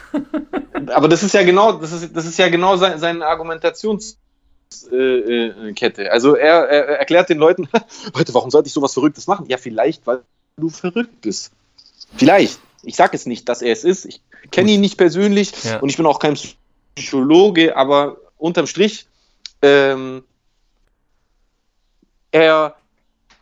Aber 0.87 1.07
das 1.07 1.23
ist 1.23 1.33
ja 1.33 1.43
genau, 1.43 1.73
das 1.73 1.91
ist, 1.91 2.15
das 2.15 2.25
ist 2.25 2.39
ja 2.39 2.49
genau 2.49 2.75
sein, 2.75 2.97
seine 2.99 3.25
Argumentationskette. 3.25 4.17
Äh, 4.91 6.09
also 6.09 6.35
er, 6.35 6.67
er, 6.67 6.99
erklärt 6.99 7.29
den 7.29 7.37
Leuten, 7.37 7.69
Leute, 8.15 8.33
warum 8.33 8.49
sollte 8.49 8.67
ich 8.67 8.73
sowas 8.73 8.93
Verrücktes 8.93 9.27
machen? 9.27 9.45
Ja, 9.47 9.57
vielleicht, 9.57 10.07
weil 10.07 10.21
du 10.57 10.69
verrückt 10.69 11.21
bist. 11.21 11.51
Vielleicht. 12.17 12.59
Ich 12.83 12.95
sage 12.95 13.15
es 13.15 13.27
nicht, 13.27 13.47
dass 13.47 13.61
er 13.61 13.73
es 13.73 13.83
ist. 13.83 14.05
Ich 14.05 14.21
kenne 14.49 14.71
ihn 14.71 14.81
nicht 14.81 14.97
persönlich 14.97 15.51
ja. 15.63 15.77
und 15.79 15.89
ich 15.89 15.97
bin 15.97 16.07
auch 16.07 16.17
kein 16.17 16.35
Psychologe, 16.95 17.77
aber 17.77 18.17
unterm 18.39 18.65
Strich 18.65 19.05
ähm, 19.61 20.23
er, 22.31 22.75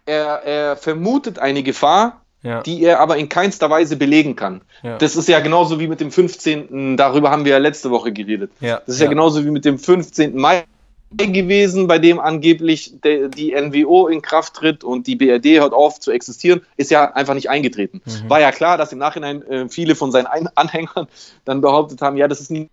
er, 0.06 0.44
er 0.44 0.76
vermutet 0.76 1.40
eine 1.40 1.64
Gefahr, 1.64 2.22
ja. 2.42 2.62
die 2.62 2.84
er 2.84 3.00
aber 3.00 3.18
in 3.18 3.30
keinster 3.30 3.70
Weise 3.70 3.98
belegen 3.98 4.36
kann. 4.36 4.62
Ja. 4.84 4.98
Das 4.98 5.16
ist 5.16 5.28
ja 5.28 5.40
genauso 5.40 5.80
wie 5.80 5.88
mit 5.88 6.00
dem 6.00 6.12
15. 6.12 6.98
Darüber 6.98 7.32
haben 7.32 7.46
wir 7.46 7.54
ja 7.54 7.58
letzte 7.58 7.92
Woche 7.92 8.12
geredet. 8.12 8.52
Ja. 8.60 8.82
Das 8.86 8.96
ist 8.96 9.02
ja. 9.02 9.08
genauso 9.08 9.46
wie 9.46 9.52
mit 9.52 9.66
dem 9.66 9.78
15. 9.78 10.36
Mai 10.36 10.66
gewesen, 11.12 11.88
bei 11.88 11.98
dem 11.98 12.20
angeblich 12.20 12.94
de, 13.02 13.30
die 13.30 13.56
NWO 13.56 14.08
in 14.08 14.22
Kraft 14.22 14.54
tritt 14.54 14.84
und 14.84 15.08
die 15.08 15.16
BRD 15.16 15.60
hört 15.60 15.74
auf 15.74 16.00
zu 16.00 16.12
existieren, 16.12 16.62
ist 16.78 16.92
ja 16.92 17.14
einfach 17.14 17.34
nicht 17.34 17.50
eingetreten. 17.50 18.02
Mhm. 18.06 18.30
War 18.30 18.40
ja 18.40 18.52
klar, 18.52 18.78
dass 18.78 18.92
im 18.92 19.00
Nachhinein 19.00 19.42
äh, 19.44 19.70
viele 19.70 19.96
von 19.96 20.12
seinen 20.12 20.28
Ein 20.28 20.50
Anhängern 20.56 21.08
dann 21.46 21.62
behauptet 21.62 22.02
haben, 22.02 22.16
ja, 22.16 22.28
das 22.28 22.42
ist 22.42 22.52
nicht 22.52 22.70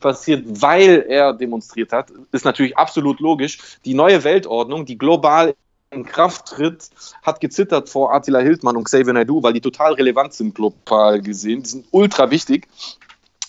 passiert, 0.00 0.44
weil 0.60 1.04
er 1.08 1.32
demonstriert 1.32 1.92
hat, 1.92 2.10
ist 2.32 2.44
natürlich 2.44 2.76
absolut 2.76 3.20
logisch. 3.20 3.58
Die 3.84 3.94
neue 3.94 4.24
Weltordnung, 4.24 4.84
die 4.84 4.98
global 4.98 5.54
in 5.90 6.04
Kraft 6.04 6.46
tritt, 6.46 6.90
hat 7.22 7.40
gezittert 7.40 7.88
vor 7.88 8.12
Attila 8.12 8.40
Hildmann 8.40 8.76
und 8.76 8.84
Xavier 8.84 9.12
Naidoo, 9.12 9.42
weil 9.42 9.52
die 9.52 9.60
total 9.60 9.94
relevant 9.94 10.34
sind 10.34 10.54
global 10.54 11.20
gesehen. 11.22 11.62
Die 11.62 11.68
sind 11.68 11.86
ultra 11.92 12.30
wichtig. 12.30 12.66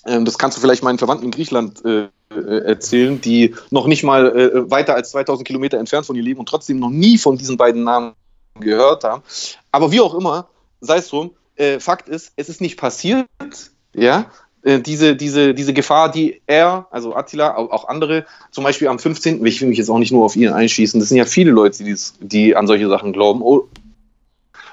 Ähm, 0.06 0.26
das 0.26 0.38
kannst 0.38 0.58
du 0.58 0.62
vielleicht 0.62 0.84
meinen 0.84 1.00
Verwandten 1.00 1.26
in 1.26 1.32
Griechenland 1.32 1.84
äh, 1.84 2.08
äh, 2.30 2.66
erzählen, 2.66 3.20
die 3.20 3.56
noch 3.72 3.88
nicht 3.88 4.04
mal 4.04 4.28
äh, 4.38 4.70
weiter 4.70 4.96
als 4.96 5.12
2000 5.12 5.48
Kilometer 5.48 5.78
entfernt 5.78 6.06
von 6.06 6.16
ihr 6.16 6.24
leben 6.24 6.40
und 6.40 6.48
trotzdem 6.48 6.80
noch 6.80 6.90
nie 6.90 7.18
von 7.18 7.38
diesen 7.38 7.58
beiden 7.58 7.84
Namen 7.84 8.14
gehört 8.60 9.04
haben. 9.04 9.24
Aber 9.72 9.92
wie 9.92 10.02
auch 10.02 10.14
immer, 10.14 10.48
sei 10.82 10.98
es 10.98 11.10
drum, 11.10 11.32
äh, 11.56 11.80
Fakt 11.80 12.08
ist, 12.10 12.34
es 12.36 12.50
ist 12.50 12.62
nicht 12.62 12.78
passiert, 12.78 13.28
ja, 13.94 14.30
äh, 14.68 14.82
diese, 14.82 15.16
diese, 15.16 15.54
diese 15.54 15.74
Gefahr, 15.74 16.12
die 16.12 16.42
er, 16.46 16.88
also 16.92 17.16
Attila, 17.16 17.56
auch 17.56 17.88
andere, 17.88 18.26
zum 18.52 18.66
Beispiel 18.66 18.90
am 18.90 19.00
15., 19.00 19.46
ich 19.46 19.62
will 19.62 19.70
mich 19.70 19.78
jetzt 19.78 19.90
auch 19.90 19.98
nicht 19.98 20.12
nur 20.12 20.26
auf 20.26 20.36
ihn 20.36 20.50
einschießen, 20.50 21.00
das 21.00 21.08
sind 21.08 21.18
ja 21.18 21.24
viele 21.24 21.52
Leute, 21.52 21.86
die, 21.86 21.96
die 22.20 22.54
an 22.54 22.68
solche 22.68 22.90
Sachen 22.90 23.14
glauben. 23.14 23.42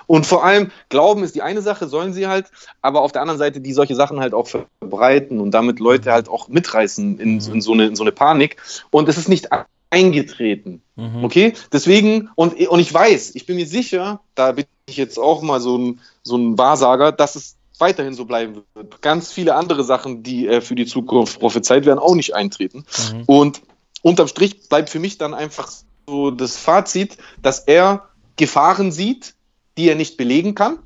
Und 0.07 0.27
vor 0.27 0.45
allem, 0.45 0.73
Glauben 0.89 1.23
ist 1.23 1.37
die 1.37 1.43
eine 1.43 1.63
Sache, 1.63 1.87
sollen 1.87 2.13
sie 2.13 2.27
halt, 2.27 2.51
aber 2.83 3.03
auf 3.03 3.13
der 3.13 3.23
anderen 3.23 3.39
Seite, 3.39 3.61
die 3.61 3.73
solche 3.73 3.95
Sachen 3.95 4.19
halt 4.19 4.35
auch 4.35 4.49
verbreiten 4.49 5.39
und 5.39 5.53
damit 5.53 5.79
Leute 5.79 6.11
halt 6.11 6.29
auch 6.29 6.49
mitreißen 6.49 7.21
in, 7.21 7.41
in, 7.41 7.61
so, 7.61 7.73
eine, 7.73 7.87
in 7.87 7.97
so 7.97 8.03
eine 8.03 8.13
Panik. 8.13 8.57
Und 8.91 9.09
es 9.09 9.17
ist 9.17 9.29
nicht 9.29 9.49
eingetreten. 9.91 10.83
Mhm. 10.97 11.25
Okay? 11.25 11.55
Deswegen, 11.73 12.31
und, 12.35 12.55
und 12.69 12.81
ich 12.81 12.93
weiß, 12.93 13.37
ich 13.37 13.47
bin 13.47 13.57
mir 13.57 13.67
sicher, 13.67 14.21
da 14.35 14.51
bin 14.51 14.65
ich 14.87 14.97
jetzt 14.97 15.19
auch 15.19 15.41
mal 15.41 15.61
so 15.61 15.79
ein, 15.79 16.01
so 16.25 16.37
ein 16.37 16.59
Wahrsager, 16.59 17.13
dass 17.13 17.37
es 17.37 17.57
weiterhin 17.79 18.15
so 18.15 18.25
bleiben 18.25 18.63
wird. 18.75 19.03
Ganz 19.03 19.33
viele 19.33 19.55
andere 19.55 19.85
Sachen, 19.85 20.23
die 20.23 20.47
äh, 20.47 20.61
für 20.61 20.75
die 20.75 20.87
Zukunft 20.87 21.41
prophezeit 21.41 21.87
werden, 21.87 21.99
auch 21.99 22.15
nicht 22.15 22.35
eintreten. 22.35 22.85
Mhm. 23.13 23.23
Und 23.27 23.63
unterm 24.03 24.29
Strich 24.29 24.69
bleibt 24.69 24.91
für 24.91 25.01
mich 25.01 25.19
dann 25.19 25.35
einfach 25.35 25.71
so 26.07 26.31
das 26.31 26.57
Fazit, 26.57 27.17
dass 27.43 27.61
er 27.61 28.09
Gefahren 28.37 28.93
sieht, 28.93 29.35
die 29.77 29.89
er 29.89 29.95
nicht 29.95 30.17
belegen 30.17 30.55
kann. 30.55 30.79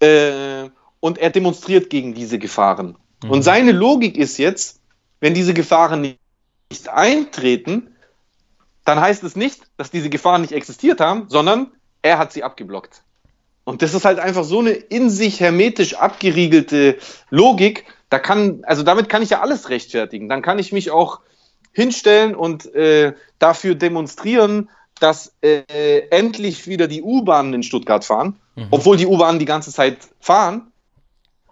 Äh, 0.00 0.68
und 1.00 1.18
er 1.18 1.30
demonstriert 1.30 1.90
gegen 1.90 2.14
diese 2.14 2.38
Gefahren. 2.38 2.96
Mhm. 3.22 3.30
Und 3.30 3.42
seine 3.42 3.72
Logik 3.72 4.16
ist 4.16 4.38
jetzt, 4.38 4.80
wenn 5.20 5.34
diese 5.34 5.54
Gefahren 5.54 6.00
nicht 6.00 6.88
eintreten, 6.88 7.96
dann 8.84 9.00
heißt 9.00 9.22
es 9.22 9.36
nicht, 9.36 9.62
dass 9.76 9.90
diese 9.90 10.10
Gefahren 10.10 10.42
nicht 10.42 10.52
existiert 10.52 11.00
haben, 11.00 11.28
sondern 11.28 11.72
er 12.02 12.18
hat 12.18 12.32
sie 12.32 12.42
abgeblockt. 12.42 13.02
Und 13.64 13.82
das 13.82 13.94
ist 13.94 14.04
halt 14.04 14.18
einfach 14.18 14.44
so 14.44 14.58
eine 14.58 14.70
in 14.70 15.08
sich 15.08 15.40
hermetisch 15.40 15.94
abgeriegelte 15.94 16.98
Logik. 17.30 17.84
Da 18.10 18.18
kann, 18.18 18.64
also 18.64 18.82
damit 18.82 19.08
kann 19.08 19.22
ich 19.22 19.30
ja 19.30 19.40
alles 19.40 19.68
rechtfertigen. 19.68 20.28
Dann 20.28 20.42
kann 20.42 20.58
ich 20.58 20.72
mich 20.72 20.90
auch 20.90 21.20
hinstellen 21.72 22.34
und 22.34 22.74
äh, 22.74 23.14
dafür 23.38 23.74
demonstrieren, 23.74 24.68
dass 25.00 25.34
äh, 25.42 26.00
endlich 26.10 26.66
wieder 26.66 26.86
die 26.86 27.02
U-Bahnen 27.02 27.54
in 27.54 27.62
Stuttgart 27.62 28.04
fahren, 28.04 28.38
mhm. 28.56 28.68
obwohl 28.70 28.96
die 28.96 29.06
U-Bahnen 29.06 29.38
die 29.38 29.46
ganze 29.46 29.72
Zeit 29.72 29.98
fahren. 30.20 30.72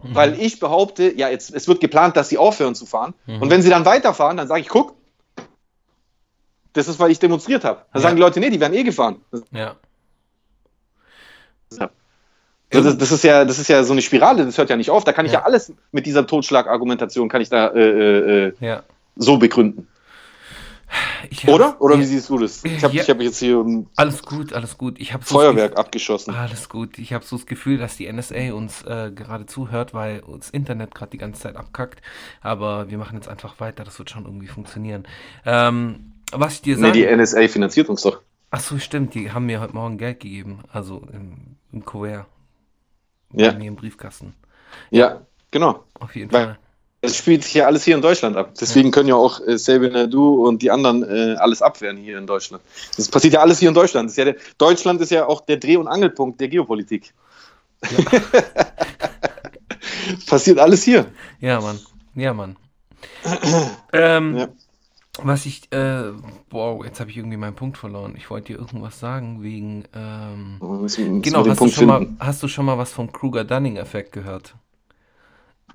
Mhm. 0.03 0.15
Weil 0.15 0.41
ich 0.41 0.61
behaupte, 0.61 1.17
ja, 1.17 1.29
jetzt, 1.29 1.53
es 1.55 1.69
wird 1.69 1.81
geplant, 1.81 2.17
dass 2.17 2.29
sie 2.29 2.39
aufhören 2.39 2.75
zu 2.75 2.87
fahren. 2.87 3.15
Mhm. 3.27 3.43
Und 3.43 3.51
wenn 3.51 3.63
sie 3.63 3.71
dann 3.71 3.85
weiterfahren, 3.85 4.37
dann 4.37 4.49
sage 4.49 4.61
ich, 4.61 4.69
guck, 4.69 4.95
das 6.73 6.89
ist, 6.89 6.99
weil 6.99 7.11
ich 7.11 7.19
demonstriert 7.19 7.65
habe. 7.65 7.85
Dann 7.93 8.01
ja. 8.01 8.09
sagen 8.09 8.17
die 8.17 8.23
Leute, 8.23 8.41
nee, 8.41 8.51
die 8.51 8.61
werden 8.61 8.75
eh 8.75 8.85
gefahren. 8.85 9.21
Ja. 9.51 9.77
ja. 11.73 11.91
Das, 12.71 12.97
das, 12.97 13.11
ist 13.11 13.25
ja, 13.25 13.45
das 13.45 13.59
ist 13.59 13.69
ja 13.69 13.83
so 13.83 13.93
eine 13.93 14.01
Spirale, 14.01 14.45
das 14.45 14.57
hört 14.57 14.71
ja 14.71 14.77
nicht 14.77 14.91
auf. 14.91 15.03
Da 15.03 15.13
kann 15.13 15.27
ich 15.27 15.33
ja, 15.33 15.41
ja 15.41 15.45
alles 15.45 15.73
mit 15.91 16.07
dieser 16.07 16.27
Totschlagargumentation 16.27 17.29
kann 17.29 17.41
ich 17.41 17.49
da 17.49 17.69
äh, 17.69 17.81
äh, 17.81 18.47
äh 18.49 18.53
ja. 18.61 18.83
so 19.17 19.39
begründen. 19.39 19.89
Hab, 20.91 21.49
Oder? 21.49 21.81
Oder 21.81 21.99
wie 21.99 22.05
siehst 22.05 22.29
du 22.31 22.39
das? 22.39 22.65
Ich 22.65 22.83
habe 22.83 22.95
ja, 22.97 23.05
hab 23.05 23.21
jetzt 23.21 23.39
hier 23.39 23.59
ein 23.59 23.87
alles 23.95 24.23
gut, 24.23 24.53
alles 24.53 24.77
gut. 24.77 24.99
Ich 24.99 25.13
habe 25.13 25.25
Feuerwerk 25.25 25.79
abgeschossen. 25.79 26.35
Alles 26.35 26.69
gut. 26.69 26.99
Ich 26.99 27.13
habe 27.13 27.25
so 27.25 27.37
das 27.37 27.47
Gefühl, 27.47 27.79
dass 27.79 27.97
die 27.97 28.13
NSA 28.13 28.53
uns 28.53 28.83
äh, 28.83 29.13
gerade 29.15 29.47
zuhört, 29.47 29.95
weil 29.95 30.23
das 30.37 30.51
Internet 30.51 30.95
gerade 30.95 31.11
die 31.11 31.19
ganze 31.19 31.43
Zeit 31.43 31.57
abkackt. 31.57 32.03
Aber 32.41 32.91
wir 32.91 32.99
machen 32.99 33.15
jetzt 33.17 33.29
einfach 33.29 33.61
weiter. 33.61 33.85
Das 33.85 33.99
wird 33.99 34.11
schon 34.11 34.25
irgendwie 34.25 34.49
funktionieren. 34.49 35.07
Ähm, 35.47 36.13
was 36.33 36.55
ich 36.55 36.63
dir 36.63 36.77
sage. 36.77 36.99
Nee, 36.99 37.07
die 37.07 37.17
NSA 37.17 37.47
finanziert 37.47 37.89
uns 37.89 38.03
doch. 38.03 38.21
Ach 38.51 38.61
so, 38.61 38.79
stimmt. 38.79 39.15
Die 39.15 39.31
haben 39.31 39.47
mir 39.47 39.61
heute 39.61 39.75
Morgen 39.75 39.97
Geld 39.97 40.21
gegeben. 40.21 40.61
Also 40.73 41.07
im, 41.13 41.57
im 41.73 41.85
Kuvert. 41.85 42.27
Ja. 43.33 43.53
Mir 43.53 43.69
im 43.69 43.77
Briefkasten. 43.77 44.35
Ja, 44.91 45.23
genau. 45.51 45.85
Auf 45.99 46.15
jeden 46.17 46.33
Weil 46.33 46.45
Fall. 46.45 46.59
Es 47.03 47.17
spielt 47.17 47.45
sich 47.45 47.55
ja 47.55 47.65
alles 47.67 47.85
hier 47.85 47.95
in 47.95 48.03
Deutschland 48.03 48.37
ab. 48.37 48.53
Deswegen 48.61 48.89
ja. 48.89 48.93
können 48.93 49.09
ja 49.09 49.15
auch 49.15 49.41
äh, 49.47 49.57
Sabin 49.57 49.93
Nadu 49.93 50.47
und 50.47 50.61
die 50.61 50.71
anderen 50.71 51.03
äh, 51.03 51.37
alles 51.37 51.63
abwehren 51.63 51.97
hier 51.97 52.19
in 52.19 52.27
Deutschland. 52.27 52.63
Das 52.97 53.09
passiert 53.09 53.35
ja 53.35 53.41
alles 53.41 53.59
hier 53.59 53.71
in 53.71 53.75
Deutschland. 53.75 54.11
Ist 54.11 54.19
ja 54.19 54.27
der, 54.27 54.37
Deutschland 54.59 55.01
ist 55.01 55.11
ja 55.11 55.27
auch 55.27 55.41
der 55.41 55.57
Dreh- 55.57 55.79
und 55.79 55.89
Angelpunkt 55.89 56.41
der 56.41 56.49
Geopolitik. 56.49 57.15
Ja. 57.91 58.21
passiert 60.27 60.59
alles 60.59 60.83
hier. 60.83 61.07
Ja, 61.41 61.61
Mann. 61.61 61.81
Ja, 62.15 62.35
Mann. 62.35 62.57
ähm, 63.95 64.37
ja. 64.37 64.49
Was 65.25 65.47
ich, 65.47 65.73
äh, 65.73 66.13
wow, 66.51 66.85
jetzt 66.85 67.01
habe 67.01 67.11
ich 67.11 67.17
irgendwie 67.17 67.37
meinen 67.37 67.55
Punkt 67.55 67.79
verloren. 67.79 68.15
Ich 68.17 68.31
wollte 68.31 68.53
dir 68.53 68.59
irgendwas 68.59 69.01
sagen 69.01 69.43
wegen, 69.43 69.85
ähm, 69.95 70.59
genau, 71.23 71.47
hast 71.47 71.61
du, 71.61 71.69
schon 71.69 71.87
mal, 71.87 72.07
hast 72.19 72.43
du 72.43 72.49
schon 72.49 72.67
mal 72.67 72.79
was 72.79 72.93
vom 72.93 73.13
Kruger-Dunning-Effekt 73.13 74.13
gehört? 74.13 74.55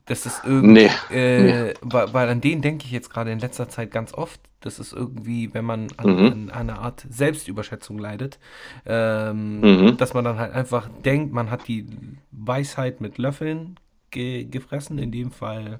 Das 0.06 0.26
ist 0.26 0.42
irgendwie, 0.46 0.88
nee. 0.88 0.92
Äh, 1.12 1.68
nee. 1.70 1.74
Weil, 1.82 2.14
weil, 2.14 2.30
an 2.30 2.42
den 2.42 2.62
denke 2.62 2.86
ich 2.86 2.92
jetzt 2.92 3.10
gerade 3.10 3.32
in 3.32 3.40
letzter 3.40 3.70
Zeit 3.70 3.92
ganz 3.92 4.14
oft. 4.14 4.40
Das 4.62 4.80
ist 4.80 4.94
irgendwie, 4.94 5.54
wenn 5.54 5.66
man 5.66 5.88
an, 5.98 6.16
mhm. 6.16 6.26
an 6.26 6.50
einer 6.50 6.80
Art 6.80 7.06
Selbstüberschätzung 7.10 7.98
leidet, 7.98 8.40
ähm, 8.86 9.62
mhm. 9.62 9.98
dass 9.98 10.14
man 10.14 10.26
dann 10.26 10.40
halt 10.40 10.54
einfach 10.54 10.90
denkt, 11.04 11.34
man 11.34 11.52
hat 11.52 11.68
die 11.68 11.88
Weisheit 12.32 13.02
mit 13.02 13.18
Löffeln 13.18 13.80
ge 14.12 14.46
gefressen, 14.46 14.98
in 14.98 15.12
dem 15.12 15.32
Fall 15.32 15.80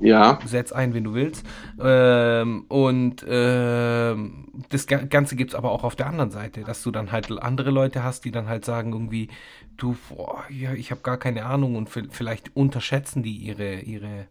ja. 0.00 0.38
Setz 0.44 0.72
ein, 0.72 0.94
wenn 0.94 1.04
du 1.04 1.14
willst. 1.14 1.46
Ähm, 1.80 2.64
und 2.68 3.24
ähm, 3.28 4.48
das 4.68 4.86
Ganze 4.86 5.36
gibt 5.36 5.52
es 5.52 5.54
aber 5.54 5.70
auch 5.70 5.84
auf 5.84 5.96
der 5.96 6.06
anderen 6.06 6.30
Seite, 6.30 6.62
dass 6.62 6.82
du 6.82 6.90
dann 6.90 7.12
halt 7.12 7.30
andere 7.30 7.70
Leute 7.70 8.02
hast, 8.02 8.24
die 8.24 8.30
dann 8.30 8.48
halt 8.48 8.64
sagen 8.64 8.92
irgendwie, 8.92 9.28
du, 9.76 9.96
boah, 10.08 10.44
ja, 10.50 10.72
ich 10.72 10.90
habe 10.90 11.02
gar 11.02 11.16
keine 11.16 11.46
Ahnung 11.46 11.76
und 11.76 11.88
vielleicht 11.88 12.56
unterschätzen 12.56 13.22
die 13.22 13.36
ihre, 13.36 13.80
ihre, 13.80 14.26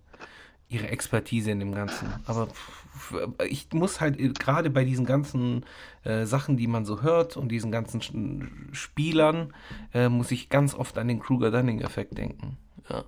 ihre 0.68 0.90
Expertise 0.90 1.52
in 1.52 1.60
dem 1.60 1.74
Ganzen. 1.74 2.08
Aber 2.26 2.48
ich 3.50 3.68
muss 3.74 4.02
halt 4.02 4.40
gerade 4.40 4.70
bei 4.70 4.84
diesen 4.84 5.06
ganzen 5.06 5.66
äh, 6.04 6.26
Sachen, 6.26 6.58
die 6.58 6.68
man 6.68 6.86
so 6.86 7.02
hört 7.02 7.38
und 7.38 7.50
diesen 7.50 7.72
ganzen 7.72 8.70
Spielern, 8.74 9.54
äh, 9.94 10.10
muss 10.10 10.32
ich 10.32 10.50
ganz 10.50 10.76
oft 10.76 10.98
an 10.98 11.08
den 11.08 11.20
Kruger-Dunning-Effekt 11.20 12.18
denken. 12.18 12.58
Ja. 12.90 13.06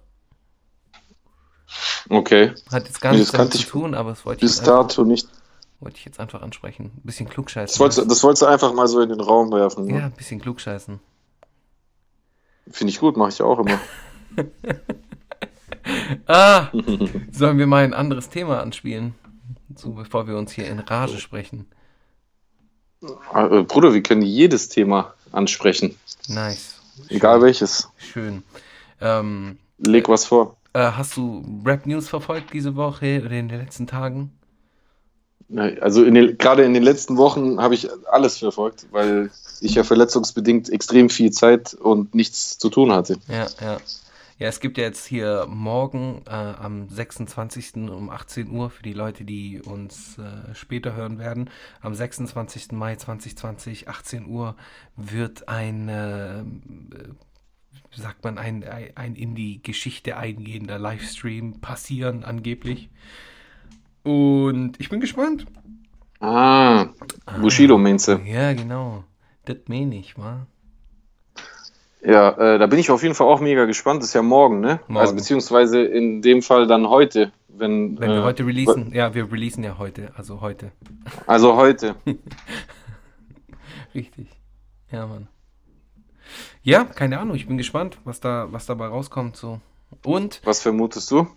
Okay. 2.10 2.54
Hat 2.72 2.86
jetzt 2.86 3.02
gar 3.02 3.14
nichts 3.14 3.32
damit 3.32 3.54
zu 3.54 3.64
tun, 3.64 3.96
aber 3.96 4.12
es 4.12 4.26
wollte 4.26 4.42
bis 4.42 4.60
ich 4.60 4.64
dato 4.64 5.02
einfach, 5.02 5.06
nicht. 5.06 5.28
Wollte 5.80 5.98
ich 5.98 6.06
jetzt 6.06 6.20
einfach 6.20 6.42
ansprechen. 6.42 6.92
Ein 6.96 7.02
bisschen 7.04 7.30
klugscheißen. 7.30 7.74
Das 7.74 7.80
wolltest, 7.80 8.12
das 8.12 8.24
wolltest 8.24 8.42
du 8.42 8.46
einfach 8.46 8.74
mal 8.74 8.88
so 8.88 9.02
in 9.02 9.10
den 9.10 9.22
Raum 9.22 9.52
werfen. 9.52 9.86
Ne? 9.86 10.00
Ja, 10.00 10.06
ein 10.06 10.12
bisschen 10.12 10.40
klugscheißen. 10.40 11.00
Finde 12.72 12.92
ich 12.92 13.00
gut, 13.00 13.18
mache 13.18 13.30
ich 13.30 13.42
auch 13.42 13.60
immer. 13.60 13.80
ah, 16.28 16.70
sollen 17.32 17.58
wir 17.58 17.68
mal 17.68 17.84
ein 17.84 17.94
anderes 17.94 18.30
Thema 18.30 18.62
anspielen? 18.62 19.16
So, 19.76 19.92
bevor 19.92 20.28
wir 20.28 20.38
uns 20.38 20.52
hier 20.52 20.68
in 20.68 20.80
Rage 20.80 21.20
sprechen. 21.20 21.68
Äh, 23.34 23.64
Bruder, 23.64 23.94
wir 23.94 24.02
können 24.02 24.22
jedes 24.22 24.70
Thema 24.70 25.14
ansprechen. 25.32 25.98
Nice. 26.28 26.80
Egal 27.10 27.42
welches. 27.42 27.90
Schön. 27.98 28.44
Ähm, 29.02 29.58
Leg 29.78 30.08
was 30.08 30.26
vor. 30.26 30.56
Äh, 30.74 30.92
hast 30.92 31.18
du 31.18 31.44
Rap 31.66 31.86
News 31.86 32.10
verfolgt 32.10 32.54
diese 32.54 32.76
Woche 32.76 33.22
oder 33.24 33.32
in 33.32 33.50
den 33.50 33.60
letzten 33.60 33.88
Tagen? 33.88 34.32
Also 35.82 36.04
in 36.04 36.38
gerade 36.38 36.64
in 36.64 36.74
den 36.74 36.84
letzten 36.84 37.18
Wochen 37.18 37.62
habe 37.62 37.76
ich 37.76 37.88
alles 38.10 38.38
verfolgt, 38.40 38.88
weil 38.92 39.30
ich 39.62 39.76
ja 39.76 39.84
verletzungsbedingt 39.84 40.70
extrem 40.70 41.10
viel 41.10 41.32
Zeit 41.32 41.74
und 41.76 42.16
nichts 42.16 42.58
zu 42.58 42.70
tun 42.70 42.92
hatte. 42.92 43.18
Ja, 43.28 43.48
ja. 43.62 43.78
Ja, 44.40 44.50
es 44.50 44.60
gibt 44.60 44.80
ja 44.80 44.86
jetzt 44.86 45.06
hier 45.06 45.46
morgen 45.48 46.24
äh, 46.26 46.32
am 46.32 46.90
26. 46.90 47.76
um 47.76 48.10
18 48.10 48.50
Uhr 48.50 48.72
für 48.72 48.82
die 48.82 48.94
Leute, 48.94 49.26
die 49.26 49.62
uns 49.62 50.18
äh, 50.18 50.56
später 50.56 50.96
hören 50.96 51.20
werden. 51.20 51.52
Am 51.82 51.94
26. 51.94 52.72
Mai 52.72 52.96
2020, 52.96 53.88
18 53.88 54.26
Uhr, 54.26 54.56
wird 54.98 55.48
ein 55.48 55.88
äh, 55.88 56.44
sagt 57.96 58.24
man, 58.24 58.38
ein, 58.38 58.64
ein 58.96 59.16
in 59.16 59.36
die 59.36 59.62
Geschichte 59.62 60.18
eingehender 60.18 60.80
Livestream 60.80 61.62
passieren, 61.62 62.24
angeblich. 62.24 62.90
Und 64.04 64.80
ich 64.80 64.90
bin 64.90 65.00
gespannt. 65.00 65.46
Ah, 66.20 66.88
Bushido 67.40 67.78
meinst 67.78 68.08
du? 68.08 68.14
Ja, 68.26 68.54
genau. 68.54 69.04
Das 69.46 69.58
meine 69.68 69.96
ich, 69.98 70.18
wa? 70.18 70.48
Ja, 72.06 72.32
äh, 72.32 72.60
da 72.60 72.68
bin 72.68 72.80
ich 72.80 72.92
auf 72.92 73.02
jeden 73.02 73.16
Fall 73.16 73.28
auch 73.28 73.40
mega 73.40 73.66
gespannt. 73.66 74.02
Das 74.02 74.10
ist 74.10 74.14
ja 74.14 74.22
morgen, 74.22 74.60
ne? 74.60 74.80
Morgen. 74.88 74.98
Also 74.98 75.16
beziehungsweise 75.16 75.84
in 75.84 76.22
dem 76.22 76.42
Fall 76.42 76.68
dann 76.68 76.88
heute. 76.90 77.32
Wenn, 77.48 78.00
wenn 78.00 78.10
wir 78.10 78.20
äh, 78.20 78.24
heute 78.24 78.46
releasen. 78.46 78.92
Ja, 78.94 79.14
wir 79.14 79.32
releasen 79.32 79.64
ja 79.64 79.78
heute. 79.78 80.12
Also 80.16 80.42
heute. 80.42 80.72
Also 81.28 81.56
heute. 81.56 81.96
Richtig. 83.96 84.28
Ja, 84.92 85.08
Mann. 85.08 85.28
Ja, 86.62 86.84
keine 86.86 87.20
Ahnung, 87.20 87.36
ich 87.36 87.48
bin 87.48 87.58
gespannt, 87.58 87.98
was 88.04 88.20
da, 88.20 88.48
was 88.52 88.66
dabei 88.66 88.88
rauskommt. 88.88 89.36
So. 89.36 89.60
Und. 90.04 90.42
Was 90.44 90.62
vermutest 90.62 91.10
du? 91.12 91.28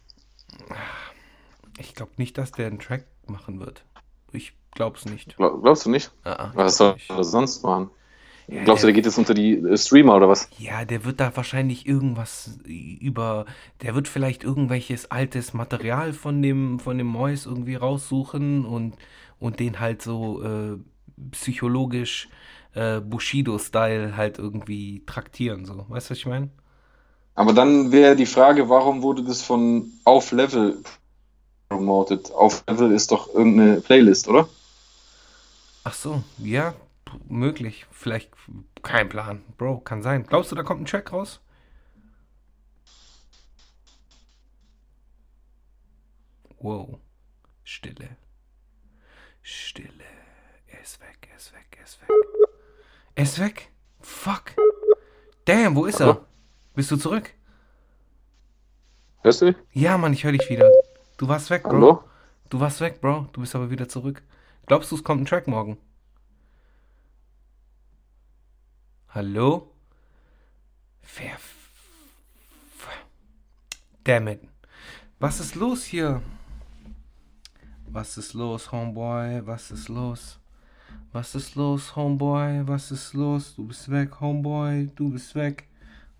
Ich 1.78 1.94
glaube 1.94 2.12
nicht, 2.16 2.38
dass 2.38 2.52
der 2.52 2.66
einen 2.66 2.78
Track 2.78 3.06
machen 3.26 3.60
wird. 3.60 3.84
Ich 4.32 4.54
glaube 4.72 4.96
es 4.96 5.04
nicht. 5.04 5.36
Glaub, 5.36 5.62
glaubst 5.62 5.86
du 5.86 5.90
nicht? 5.90 6.10
Ah, 6.24 6.50
was 6.54 6.76
soll 6.78 6.96
er 7.08 7.24
sonst 7.24 7.62
machen? 7.62 7.90
Ja, 8.48 8.62
Glaubst 8.62 8.84
du, 8.84 8.86
der 8.86 8.94
geht 8.94 9.06
jetzt 9.06 9.18
unter 9.18 9.34
die 9.34 9.54
äh, 9.54 9.76
Streamer 9.76 10.14
oder 10.14 10.28
was? 10.28 10.48
Ja, 10.56 10.84
der 10.84 11.04
wird 11.04 11.18
da 11.18 11.36
wahrscheinlich 11.36 11.86
irgendwas 11.86 12.60
über, 12.64 13.44
der 13.82 13.96
wird 13.96 14.06
vielleicht 14.06 14.44
irgendwelches 14.44 15.10
altes 15.10 15.52
Material 15.52 16.12
von 16.12 16.42
dem, 16.42 16.78
von 16.78 16.96
dem 16.96 17.08
Mois 17.08 17.44
irgendwie 17.44 17.74
raussuchen 17.74 18.64
und, 18.64 18.94
und 19.40 19.58
den 19.58 19.80
halt 19.80 20.00
so 20.00 20.42
äh, 20.44 20.76
psychologisch 21.32 22.28
äh, 22.76 23.00
Bushido-Style 23.00 24.16
halt 24.16 24.38
irgendwie 24.38 25.02
traktieren, 25.06 25.64
so. 25.64 25.86
Weißt 25.88 26.08
du, 26.08 26.10
was 26.12 26.18
ich 26.18 26.26
meine? 26.26 26.50
Aber 27.34 27.52
dann 27.52 27.90
wäre 27.90 28.16
die 28.16 28.26
Frage, 28.26 28.68
warum 28.68 29.02
wurde 29.02 29.24
das 29.24 29.42
von 29.42 29.90
Auf 30.04 30.32
Level 30.32 30.82
promoted? 31.68 32.30
Auf 32.32 32.64
Level 32.68 32.92
ist 32.92 33.10
doch 33.10 33.32
irgendeine 33.34 33.80
Playlist, 33.80 34.28
oder? 34.28 34.48
Ach 35.84 35.94
so, 35.94 36.22
ja, 36.38 36.74
möglich. 37.28 37.86
Vielleicht 37.90 38.30
kein 38.82 39.08
Plan. 39.08 39.42
Bro, 39.58 39.80
kann 39.80 40.02
sein. 40.02 40.26
Glaubst 40.26 40.52
du, 40.52 40.56
da 40.56 40.62
kommt 40.62 40.82
ein 40.82 40.86
Track 40.86 41.12
raus? 41.12 41.40
Wow. 46.58 46.98
Stille. 47.64 48.16
Stille. 49.42 50.04
Er 50.66 50.80
ist 50.82 51.00
weg, 51.00 51.28
er 51.30 51.36
ist 51.36 51.52
weg, 51.52 51.76
er 51.78 51.84
ist 51.84 52.00
weg. 52.00 52.35
Er 53.16 53.22
ist 53.22 53.40
weg? 53.40 53.72
Fuck. 54.00 54.52
Damn, 55.46 55.74
wo 55.74 55.86
ist 55.86 56.00
er? 56.00 56.26
Bist 56.74 56.90
du 56.90 56.96
zurück? 56.96 57.32
Hörst 59.22 59.40
du 59.40 59.46
mich? 59.46 59.56
Ja, 59.72 59.96
Mann, 59.96 60.12
ich 60.12 60.22
höre 60.22 60.32
dich 60.32 60.48
wieder. 60.50 60.70
Du 61.16 61.26
warst 61.26 61.48
weg, 61.48 61.62
Bro. 61.62 61.72
Hallo? 61.72 62.04
Du 62.50 62.60
warst 62.60 62.80
weg, 62.80 63.00
Bro. 63.00 63.28
Du 63.32 63.40
bist 63.40 63.54
aber 63.54 63.70
wieder 63.70 63.88
zurück. 63.88 64.22
Glaubst 64.66 64.92
du, 64.92 64.96
es 64.96 65.02
kommt 65.02 65.22
ein 65.22 65.26
Track 65.26 65.48
morgen? 65.48 65.78
Hallo? 69.08 69.72
Wer. 71.16 71.38
Damn 74.04 74.28
it. 74.28 74.40
Was 75.18 75.40
ist 75.40 75.54
los 75.54 75.84
hier? 75.84 76.22
Was 77.86 78.18
ist 78.18 78.34
los, 78.34 78.70
Homeboy? 78.70 79.46
Was 79.46 79.70
ist 79.70 79.88
los? 79.88 80.38
Was 81.16 81.34
ist 81.34 81.54
los, 81.54 81.96
Homeboy? 81.96 82.68
Was 82.68 82.90
ist 82.90 83.14
los? 83.14 83.54
Du 83.56 83.64
bist 83.66 83.90
weg, 83.90 84.20
Homeboy. 84.20 84.90
Du 84.96 85.08
bist 85.12 85.34
weg. 85.34 85.66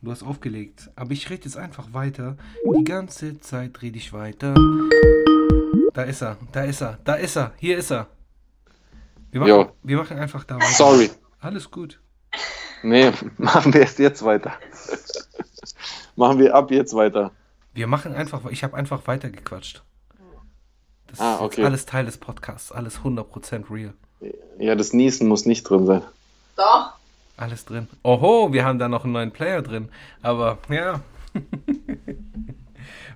Du 0.01 0.11
hast 0.11 0.23
aufgelegt. 0.23 0.91
Aber 0.97 1.11
ich 1.13 1.29
rede 1.29 1.45
jetzt 1.45 1.59
einfach 1.59 1.93
weiter. 1.93 2.39
Die 2.79 2.83
ganze 2.83 3.39
Zeit 3.41 3.83
rede 3.83 3.99
ich 3.99 4.15
weiter. 4.15 4.55
Da 5.93 6.03
ist 6.05 6.23
er. 6.23 6.39
Da 6.51 6.63
ist 6.63 6.81
er. 6.81 6.99
Da 7.05 7.13
ist 7.17 7.37
er. 7.37 7.53
Hier 7.59 7.77
ist 7.77 7.91
er. 7.93 8.07
Wir 9.33 9.41
machen, 9.43 9.73
wir 9.83 9.97
machen 9.99 10.19
einfach 10.19 10.45
da 10.45 10.55
weiter. 10.57 10.67
Sorry. 10.69 11.11
Alles 11.41 11.71
gut. 11.71 12.01
Nee, 12.83 13.13
machen 13.37 13.75
wir 13.75 13.83
erst 13.83 13.99
jetzt 13.99 14.25
weiter. 14.25 14.55
machen 16.17 16.39
wir 16.39 16.55
ab 16.55 16.71
jetzt 16.71 16.95
weiter. 16.95 17.33
Wir 17.75 17.87
machen 17.87 18.15
einfach, 18.15 18.47
ich 18.47 18.65
habe 18.65 18.75
einfach 18.75 19.07
weitergequatscht. 19.07 19.85
Das 21.09 21.21
Ah, 21.21 21.35
ist 21.35 21.41
okay. 21.43 21.57
jetzt 21.61 21.67
alles 21.67 21.85
Teil 21.85 22.07
des 22.07 22.17
Podcasts, 22.17 22.73
alles 22.73 23.01
100% 23.01 23.71
real. 23.71 23.93
Ja, 24.59 24.75
das 24.75 24.93
Niesen 24.93 25.29
muss 25.29 25.47
nicht 25.47 25.65
drin 25.65 25.87
sein. 25.87 26.03
Doch. 26.57 26.93
Alles 27.37 27.65
drin. 27.65 27.87
Oho, 28.03 28.53
wir 28.53 28.65
haben 28.65 28.79
da 28.79 28.89
noch 28.89 29.05
einen 29.05 29.13
neuen 29.13 29.31
Player 29.31 29.61
drin. 29.63 29.89
Aber 30.23 30.59
ja. 30.71 31.01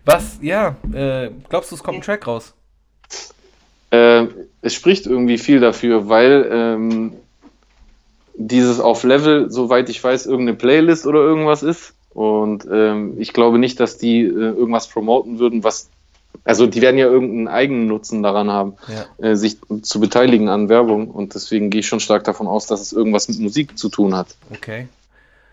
Was? 0.05 0.39
Ja, 0.43 0.77
äh, 0.93 1.31
glaubst 1.49 1.71
du, 1.71 1.77
es 1.77 1.83
kommt 1.83 1.99
ein 1.99 2.03
Track 2.03 2.27
raus? 2.27 2.55
Äh, 3.91 4.27
es 4.63 4.75
spricht 4.75 5.07
irgendwie 5.07 5.39
viel 5.39 5.61
dafür, 5.61 6.09
weil 6.09 6.49
ähm, 6.51 7.13
dieses 8.35 8.81
auf 8.81 9.03
Level, 9.05 9.51
soweit 9.51 9.89
ich 9.89 10.03
weiß, 10.03 10.27
irgendeine 10.27 10.57
Playlist 10.57 11.07
oder 11.07 11.21
irgendwas 11.21 11.63
ist. 11.63 11.95
Und 12.11 12.67
ähm, 12.71 13.15
ich 13.19 13.33
glaube 13.33 13.59
nicht, 13.59 13.79
dass 13.81 13.99
die 13.99 14.23
äh, 14.23 14.31
irgendwas 14.31 14.89
promoten 14.89 15.39
würden, 15.39 15.65
was. 15.65 15.89
Also 16.45 16.67
die 16.67 16.81
werden 16.81 16.97
ja 16.99 17.07
irgendeinen 17.07 17.49
eigenen 17.49 17.87
Nutzen 17.87 18.23
daran 18.23 18.51
haben, 18.51 18.75
Ja. 18.89 19.25
äh, 19.25 19.37
sich 19.37 19.59
zu 19.83 20.01
beteiligen 20.01 20.49
an 20.49 20.69
Werbung. 20.69 21.09
Und 21.11 21.35
deswegen 21.35 21.71
gehe 21.71 21.81
ich 21.81 21.87
schon 21.89 22.01
stark 22.01 22.25
davon 22.25 22.47
aus, 22.47 22.67
dass 22.67 22.81
es 22.81 22.93
irgendwas 22.93 23.29
mit 23.29 23.39
Musik 23.41 23.77
zu 23.79 23.89
tun 23.89 24.15
hat. 24.17 24.29
Okay, 24.51 24.89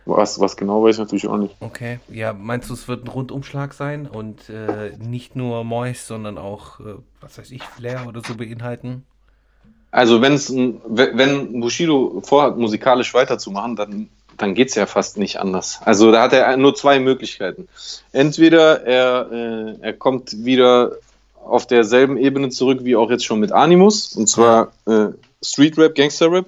Was, 0.05 0.39
was 0.39 0.55
genau 0.55 0.83
weiß 0.83 0.95
ich 0.95 0.99
natürlich 0.99 1.27
auch 1.27 1.37
nicht. 1.37 1.55
okay. 1.59 1.99
Ja, 2.09 2.31
meinst 2.31 2.69
du, 2.69 2.73
es 2.73 2.87
wird 2.87 3.03
ein 3.03 3.09
Rundumschlag 3.09 3.73
sein 3.73 4.07
und 4.07 4.49
äh, 4.49 4.91
nicht 4.97 5.35
nur 5.35 5.63
Moist, 5.65 6.07
sondern 6.07 6.37
auch, 6.37 6.79
äh, 6.79 6.95
was 7.19 7.37
weiß 7.37 7.51
ich, 7.51 7.63
Flair 7.63 8.05
oder 8.07 8.21
so 8.25 8.35
beinhalten? 8.35 9.03
Also 9.91 10.21
wenn 10.21 10.33
wenn 10.87 11.59
Bushido 11.59 12.21
vorhat, 12.23 12.57
musikalisch 12.57 13.13
weiterzumachen, 13.13 13.75
dann, 13.75 14.09
dann 14.37 14.53
geht's 14.53 14.75
ja 14.75 14.85
fast 14.85 15.17
nicht 15.17 15.39
anders. 15.39 15.79
Also 15.83 16.11
da 16.11 16.23
hat 16.23 16.33
er 16.33 16.55
nur 16.57 16.75
zwei 16.75 16.99
Möglichkeiten. 16.99 17.67
Entweder 18.11 18.85
er, 18.85 19.31
äh, 19.31 19.75
er 19.81 19.93
kommt 19.93 20.45
wieder 20.45 20.93
auf 21.43 21.65
derselben 21.65 22.17
Ebene 22.17 22.49
zurück 22.49 22.79
wie 22.83 22.95
auch 22.95 23.09
jetzt 23.09 23.25
schon 23.25 23.39
mit 23.39 23.51
Animus, 23.51 24.15
und 24.15 24.27
zwar 24.27 24.71
äh, 24.85 25.07
Street 25.41 25.77
Rap, 25.77 25.95
Gangster 25.95 26.31
Rap. 26.31 26.47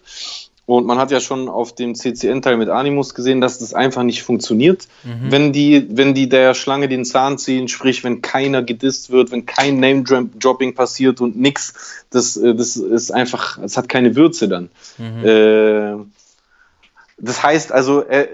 Und 0.65 0.85
man 0.85 0.99
hat 0.99 1.09
ja 1.09 1.19
schon 1.19 1.49
auf 1.49 1.73
dem 1.73 1.95
CCN-Teil 1.95 2.55
mit 2.55 2.69
Animus 2.69 3.15
gesehen, 3.15 3.41
dass 3.41 3.57
das 3.57 3.73
einfach 3.73 4.03
nicht 4.03 4.21
funktioniert, 4.21 4.87
wenn 5.31 5.51
die, 5.51 5.87
wenn 5.89 6.13
die 6.13 6.29
der 6.29 6.53
Schlange 6.53 6.87
den 6.87 7.05
Zahn 7.05 7.39
ziehen, 7.39 7.67
sprich, 7.67 8.03
wenn 8.03 8.21
keiner 8.21 8.61
gedisst 8.61 9.09
wird, 9.09 9.31
wenn 9.31 9.47
kein 9.47 9.79
Name-Dropping 9.79 10.75
passiert 10.75 11.21
und 11.21 11.39
nix, 11.39 12.03
das, 12.11 12.37
äh, 12.37 12.53
das 12.53 12.75
ist 12.75 13.09
einfach, 13.09 13.57
es 13.57 13.77
hat 13.77 13.89
keine 13.89 14.15
Würze 14.15 14.47
dann. 14.47 14.69
Äh, 15.25 15.95
das 17.19 17.43
heißt 17.43 17.71
also, 17.71 18.01
äh, 18.03 18.27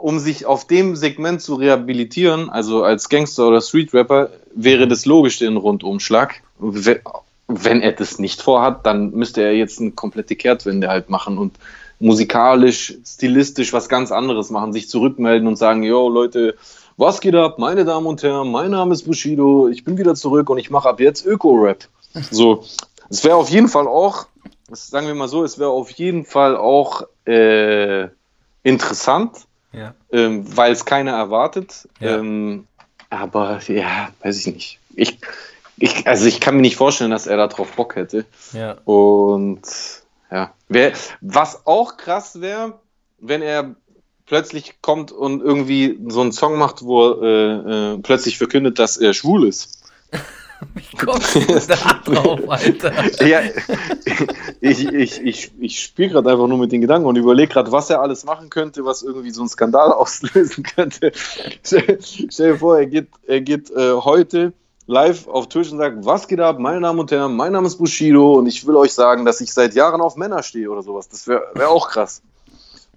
um 0.00 0.18
sich 0.18 0.46
auf 0.46 0.66
dem 0.66 0.96
Segment 0.96 1.42
zu 1.42 1.56
rehabilitieren, 1.56 2.48
also 2.48 2.84
als 2.84 3.08
Gangster 3.08 3.48
oder 3.48 3.60
Street-Rapper, 3.60 4.30
wäre 4.54 4.88
das 4.88 5.04
logisch 5.04 5.38
den 5.38 5.56
Rundumschlag. 5.56 6.42
We- 6.58 7.00
Wenn 7.48 7.80
er 7.82 7.92
das 7.92 8.18
nicht 8.18 8.40
vorhat, 8.40 8.86
dann 8.86 9.10
müsste 9.10 9.42
er 9.42 9.52
jetzt 9.54 9.80
eine 9.80 9.90
komplette 9.90 10.36
Kehrtwende 10.36 10.88
halt 10.88 11.10
machen 11.10 11.36
und 11.36 11.56
musikalisch, 11.98 12.94
stilistisch 13.04 13.72
was 13.72 13.88
ganz 13.88 14.10
anderes 14.12 14.50
machen, 14.50 14.72
sich 14.72 14.88
zurückmelden 14.88 15.46
und 15.46 15.56
sagen, 15.56 15.82
yo 15.82 16.08
Leute, 16.08 16.54
was 16.96 17.20
geht 17.20 17.34
ab, 17.34 17.58
meine 17.58 17.84
Damen 17.84 18.06
und 18.06 18.22
Herren, 18.22 18.50
mein 18.50 18.70
Name 18.70 18.94
ist 18.94 19.02
Bushido, 19.02 19.68
ich 19.68 19.84
bin 19.84 19.98
wieder 19.98 20.14
zurück 20.14 20.48
und 20.48 20.58
ich 20.58 20.70
mache 20.70 20.88
ab 20.88 21.00
jetzt 21.00 21.26
Öko-Rap. 21.26 21.88
So, 22.30 22.64
es 23.10 23.22
wäre 23.24 23.36
auf 23.36 23.50
jeden 23.50 23.68
Fall 23.68 23.86
auch, 23.86 24.26
sagen 24.70 25.06
wir 25.08 25.14
mal 25.14 25.28
so, 25.28 25.44
es 25.44 25.58
wäre 25.58 25.70
auf 25.70 25.90
jeden 25.90 26.24
Fall 26.24 26.56
auch 26.56 27.02
äh, 27.26 28.08
interessant, 28.62 29.46
Ja. 29.72 29.94
ähm, 30.12 30.44
weil 30.56 30.72
es 30.72 30.84
keiner 30.84 31.12
erwartet. 31.12 31.88
Ja. 32.00 32.16
Ähm, 32.18 32.66
aber 33.08 33.60
ja, 33.68 34.10
weiß 34.22 34.46
ich 34.46 34.54
nicht. 34.54 34.78
Ich, 34.94 35.18
ich, 35.78 36.06
also 36.06 36.26
ich 36.26 36.40
kann 36.40 36.56
mir 36.56 36.62
nicht 36.62 36.76
vorstellen, 36.76 37.10
dass 37.10 37.26
er 37.26 37.36
darauf 37.36 37.72
Bock 37.72 37.96
hätte. 37.96 38.24
Ja. 38.52 38.76
Und 38.84 39.62
ja, 40.30 40.52
wär, 40.68 40.92
was 41.20 41.66
auch 41.66 41.96
krass 41.96 42.40
wäre, 42.40 42.78
wenn 43.18 43.42
er 43.42 43.74
plötzlich 44.26 44.80
kommt 44.80 45.10
und 45.10 45.40
irgendwie 45.42 45.98
so 46.08 46.20
einen 46.20 46.30
Song 46.32 46.56
macht, 46.56 46.82
wo 46.82 47.10
er 47.10 47.22
äh, 47.22 47.94
äh, 47.94 47.98
plötzlich 47.98 48.38
verkündet, 48.38 48.78
dass 48.78 48.96
er 48.96 49.12
schwul 49.12 49.48
ist. 49.48 49.79
Wie 50.74 50.96
kommst 50.96 51.34
du 51.34 51.40
da 51.40 52.00
drauf, 52.04 52.40
Alter? 52.48 52.92
Ja, 53.26 53.40
ich, 54.60 54.86
ich, 54.86 55.20
ich, 55.20 55.52
ich 55.58 55.80
spiele 55.80 56.10
gerade 56.10 56.30
einfach 56.30 56.46
nur 56.46 56.58
mit 56.58 56.72
den 56.72 56.80
Gedanken 56.80 57.06
und 57.06 57.16
überlege 57.16 57.52
gerade, 57.52 57.72
was 57.72 57.90
er 57.90 58.00
alles 58.02 58.24
machen 58.24 58.50
könnte, 58.50 58.84
was 58.84 59.02
irgendwie 59.02 59.30
so 59.30 59.42
einen 59.42 59.48
Skandal 59.48 59.92
auslösen 59.92 60.64
könnte. 60.64 61.12
Stell, 61.64 61.98
stell 62.00 62.52
dir 62.52 62.58
vor, 62.58 62.78
er 62.78 62.86
geht, 62.86 63.08
er 63.26 63.40
geht 63.40 63.70
äh, 63.70 63.94
heute 63.94 64.52
live 64.86 65.28
auf 65.28 65.48
Twitch 65.48 65.70
und 65.72 65.78
sagt, 65.78 66.04
was 66.04 66.26
geht 66.28 66.40
ab, 66.40 66.58
meine 66.58 66.80
Damen 66.80 66.98
und 66.98 67.10
Herren, 67.10 67.36
mein 67.36 67.52
Name 67.52 67.66
ist 67.66 67.76
Bushido 67.76 68.34
und 68.34 68.46
ich 68.46 68.66
will 68.66 68.76
euch 68.76 68.92
sagen, 68.92 69.24
dass 69.24 69.40
ich 69.40 69.52
seit 69.52 69.74
Jahren 69.74 70.00
auf 70.00 70.16
Männer 70.16 70.42
stehe 70.42 70.70
oder 70.70 70.82
sowas. 70.82 71.08
Das 71.08 71.26
wäre 71.28 71.44
wär 71.54 71.70
auch 71.70 71.88
krass. 71.88 72.22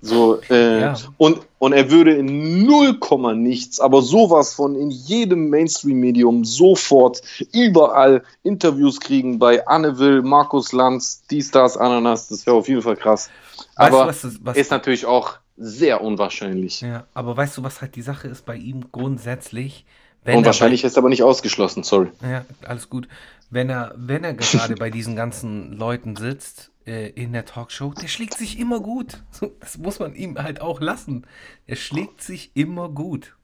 So, 0.05 0.41
äh, 0.49 0.81
Ja. 0.81 0.95
und, 1.17 1.39
und 1.59 1.71
er 1.71 1.89
würde 1.89 2.13
in 2.13 2.65
0, 2.65 2.99
nichts, 3.35 3.79
aber 3.79 4.01
sowas 4.01 4.53
von 4.53 4.75
in 4.75 4.89
jedem 4.91 5.49
Mainstream-Medium 5.49 6.43
sofort 6.43 7.21
überall 7.53 8.21
Interviews 8.43 8.99
kriegen 8.99 9.39
bei 9.39 9.65
Anne 9.65 9.97
Will, 9.99 10.21
Markus 10.21 10.73
Lanz, 10.73 11.23
die 11.31 11.41
Stars, 11.41 11.77
Ananas, 11.77 12.27
das 12.27 12.45
wäre 12.45 12.57
auf 12.57 12.67
jeden 12.67 12.81
Fall 12.81 12.97
krass. 12.97 13.29
Weißt 13.77 13.93
du, 13.93 13.97
Aber 13.97 14.07
was 14.07 14.21
das- 14.23 14.39
was- 14.43 14.57
ist 14.57 14.71
natürlich 14.71 15.05
auch 15.05 15.35
sehr 15.55 16.01
unwahrscheinlich. 16.01 16.81
Ja, 16.81 17.05
aber 17.13 17.37
weißt 17.37 17.57
du, 17.57 17.63
was 17.63 17.79
halt 17.81 17.95
die 17.95 18.01
Sache 18.01 18.27
ist 18.27 18.45
bei 18.45 18.57
ihm 18.57 18.91
grundsätzlich? 18.91 19.85
Wenn 20.25 20.37
und 20.37 20.43
er 20.43 20.47
wahrscheinlich 20.47 20.83
ist 20.83 20.97
aber 20.97 21.07
nicht 21.07 21.23
ausgeschlossen, 21.23 21.83
sorry. 21.83 22.07
Bei, 22.21 22.29
ja, 22.29 22.45
alles 22.67 22.89
gut. 22.89 23.07
Wenn 23.49 23.69
er, 23.69 23.93
wenn 23.95 24.25
er 24.25 24.33
gerade 24.33 24.75
bei 24.79 24.89
diesen 24.89 25.15
ganzen 25.15 25.77
Leuten 25.77 26.17
sitzt 26.17 26.71
äh, 26.85 27.09
in 27.09 27.33
der 27.33 27.45
Talkshow, 27.45 27.93
der 27.93 28.07
schlägt 28.07 28.35
sich 28.35 28.59
immer 28.59 28.79
gut. 28.79 29.23
So, 29.31 29.51
das 29.59 29.77
muss 29.77 29.99
man 29.99 30.15
ihm 30.15 30.37
halt 30.37 30.61
auch 30.61 30.81
lassen. 30.81 31.25
Er 31.65 31.75
schlägt 31.75 32.21
sich 32.21 32.51
immer 32.55 32.89
gut. 32.89 33.35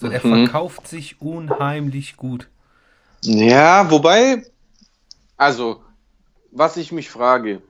So, 0.00 0.08
er 0.08 0.24
Mhm. 0.24 0.46
verkauft 0.46 0.86
sich 0.86 1.20
unheimlich 1.20 2.16
gut. 2.16 2.48
Ja, 3.22 3.90
wobei, 3.90 4.44
also, 5.36 5.82
was 6.52 6.76
ich 6.76 6.92
mich 6.92 7.10
frage, 7.10 7.62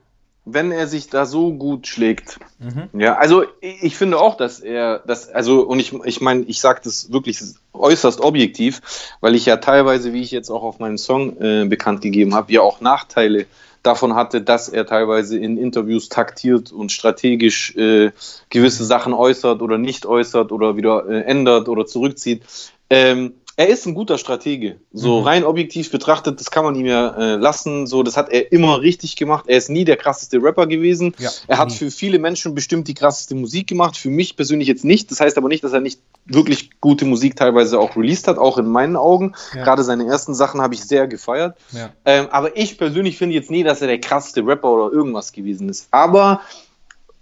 wenn 0.45 0.71
er 0.71 0.87
sich 0.87 1.09
da 1.09 1.25
so 1.25 1.53
gut 1.53 1.87
schlägt. 1.87 2.39
Mhm. 2.59 2.89
Ja, 2.99 3.15
also 3.17 3.43
ich, 3.61 3.83
ich, 3.83 3.97
finde 3.97 4.19
auch, 4.19 4.37
dass 4.37 4.59
er 4.59 4.99
das, 4.99 5.29
also, 5.29 5.61
und 5.61 5.79
ich, 5.79 5.93
ich 6.05 6.21
meine, 6.21 6.43
ich 6.43 6.59
sage 6.59 6.81
das 6.83 7.11
wirklich 7.11 7.41
äußerst 7.73 8.21
objektiv, 8.21 8.81
weil 9.21 9.35
ich 9.35 9.45
ja 9.45 9.57
teilweise, 9.57 10.13
wie 10.13 10.21
ich 10.21 10.31
jetzt 10.31 10.49
auch 10.49 10.63
auf 10.63 10.79
meinem 10.79 10.97
Song 10.97 11.37
äh, 11.41 11.65
bekannt 11.65 12.01
gegeben 12.01 12.35
habe, 12.35 12.51
ja 12.53 12.61
auch 12.61 12.81
Nachteile 12.81 13.45
davon 13.83 14.15
hatte, 14.15 14.41
dass 14.41 14.69
er 14.69 14.85
teilweise 14.85 15.37
in 15.37 15.57
Interviews 15.57 16.09
taktiert 16.09 16.71
und 16.71 16.91
strategisch 16.91 17.75
äh, 17.75 18.11
gewisse 18.49 18.85
Sachen 18.85 19.13
äußert 19.13 19.61
oder 19.61 19.77
nicht 19.77 20.05
äußert 20.05 20.51
oder 20.51 20.75
wieder 20.77 21.07
äh, 21.07 21.21
ändert 21.21 21.69
oder 21.69 21.85
zurückzieht. 21.85 22.43
Ähm, 22.89 23.33
er 23.59 23.67
ist 23.67 23.85
ein 23.85 23.93
guter 23.93 24.17
Stratege. 24.17 24.79
So 24.93 25.19
mhm. 25.19 25.27
rein 25.27 25.43
objektiv 25.43 25.91
betrachtet, 25.91 26.39
das 26.39 26.49
kann 26.49 26.63
man 26.63 26.75
ihm 26.75 26.85
ja 26.85 27.09
äh, 27.09 27.35
lassen. 27.35 27.87
So, 27.87 28.03
das 28.03 28.15
hat 28.15 28.29
er 28.29 28.53
immer 28.53 28.81
richtig 28.81 29.17
gemacht. 29.17 29.49
Er 29.49 29.57
ist 29.57 29.69
nie 29.69 29.83
der 29.83 29.97
krasseste 29.97 30.41
Rapper 30.41 30.65
gewesen. 30.65 31.13
Ja, 31.19 31.29
er 31.45 31.57
hat 31.57 31.67
nie. 31.67 31.75
für 31.75 31.91
viele 31.91 32.19
Menschen 32.19 32.55
bestimmt 32.55 32.87
die 32.87 32.93
krasseste 32.93 33.35
Musik 33.35 33.67
gemacht. 33.67 33.97
Für 33.97 34.09
mich 34.09 34.37
persönlich 34.37 34.69
jetzt 34.69 34.85
nicht. 34.85 35.11
Das 35.11 35.19
heißt 35.19 35.37
aber 35.37 35.49
nicht, 35.49 35.61
dass 35.65 35.73
er 35.73 35.81
nicht 35.81 35.99
wirklich 36.25 36.79
gute 36.79 37.03
Musik 37.03 37.35
teilweise 37.35 37.81
auch 37.81 37.97
released 37.97 38.29
hat, 38.29 38.37
auch 38.37 38.57
in 38.57 38.65
meinen 38.65 38.95
Augen. 38.95 39.33
Ja. 39.53 39.65
Gerade 39.65 39.83
seine 39.83 40.05
ersten 40.05 40.33
Sachen 40.33 40.61
habe 40.61 40.73
ich 40.73 40.85
sehr 40.85 41.07
gefeiert. 41.07 41.57
Ja. 41.73 41.89
Ähm, 42.05 42.27
aber 42.31 42.55
ich 42.55 42.77
persönlich 42.77 43.17
finde 43.17 43.35
jetzt 43.35 43.51
nie, 43.51 43.63
dass 43.63 43.81
er 43.81 43.87
der 43.87 43.99
krasseste 43.99 44.39
Rapper 44.47 44.71
oder 44.71 44.95
irgendwas 44.95 45.33
gewesen 45.33 45.67
ist. 45.67 45.89
Aber 45.91 46.39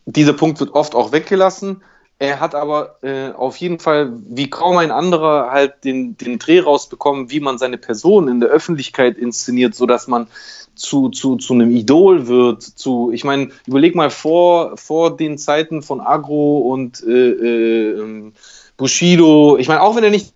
dieser 0.06 0.34
Punkt 0.34 0.60
wird 0.60 0.76
oft 0.76 0.94
auch 0.94 1.12
weggelassen. 1.12 1.82
Er 2.20 2.40
hat 2.40 2.56
aber 2.56 2.98
äh, 3.04 3.30
auf 3.32 3.58
jeden 3.58 3.80
Fall, 3.80 4.12
wie 4.28 4.50
kaum 4.50 4.78
ein 4.78 4.90
anderer, 4.90 5.52
halt 5.52 5.84
den, 5.84 6.18
den 6.18 6.40
Dreh 6.40 6.60
rausbekommen, 6.60 7.30
wie 7.30 7.40
man 7.40 7.60
seine 7.60 7.78
Person 7.78 8.28
in 8.28 8.40
der 8.40 8.50
Öffentlichkeit 8.50 9.18
inszeniert, 9.18 9.76
sodass 9.76 10.08
man 10.08 10.28
zu, 10.74 11.10
zu, 11.10 11.36
zu 11.36 11.54
einem 11.54 11.70
Idol 11.70 12.28
wird. 12.28 12.64
Zu, 12.64 13.12
ich 13.14 13.24
meine, 13.24 13.50
überleg 13.68 13.94
mal 13.94 14.10
vor, 14.10 14.78
vor 14.78 15.16
den 15.16 15.38
Zeiten 15.38 15.84
von 15.84 16.02
Agro 16.02 16.60
und 16.60 17.04
äh, 17.04 17.30
äh, 17.30 18.32
Bushido. 18.78 19.58
Ich 19.58 19.68
meine, 19.68 19.82
auch 19.82 19.96
wenn 19.96 20.04
er 20.04 20.10
nicht 20.10 20.34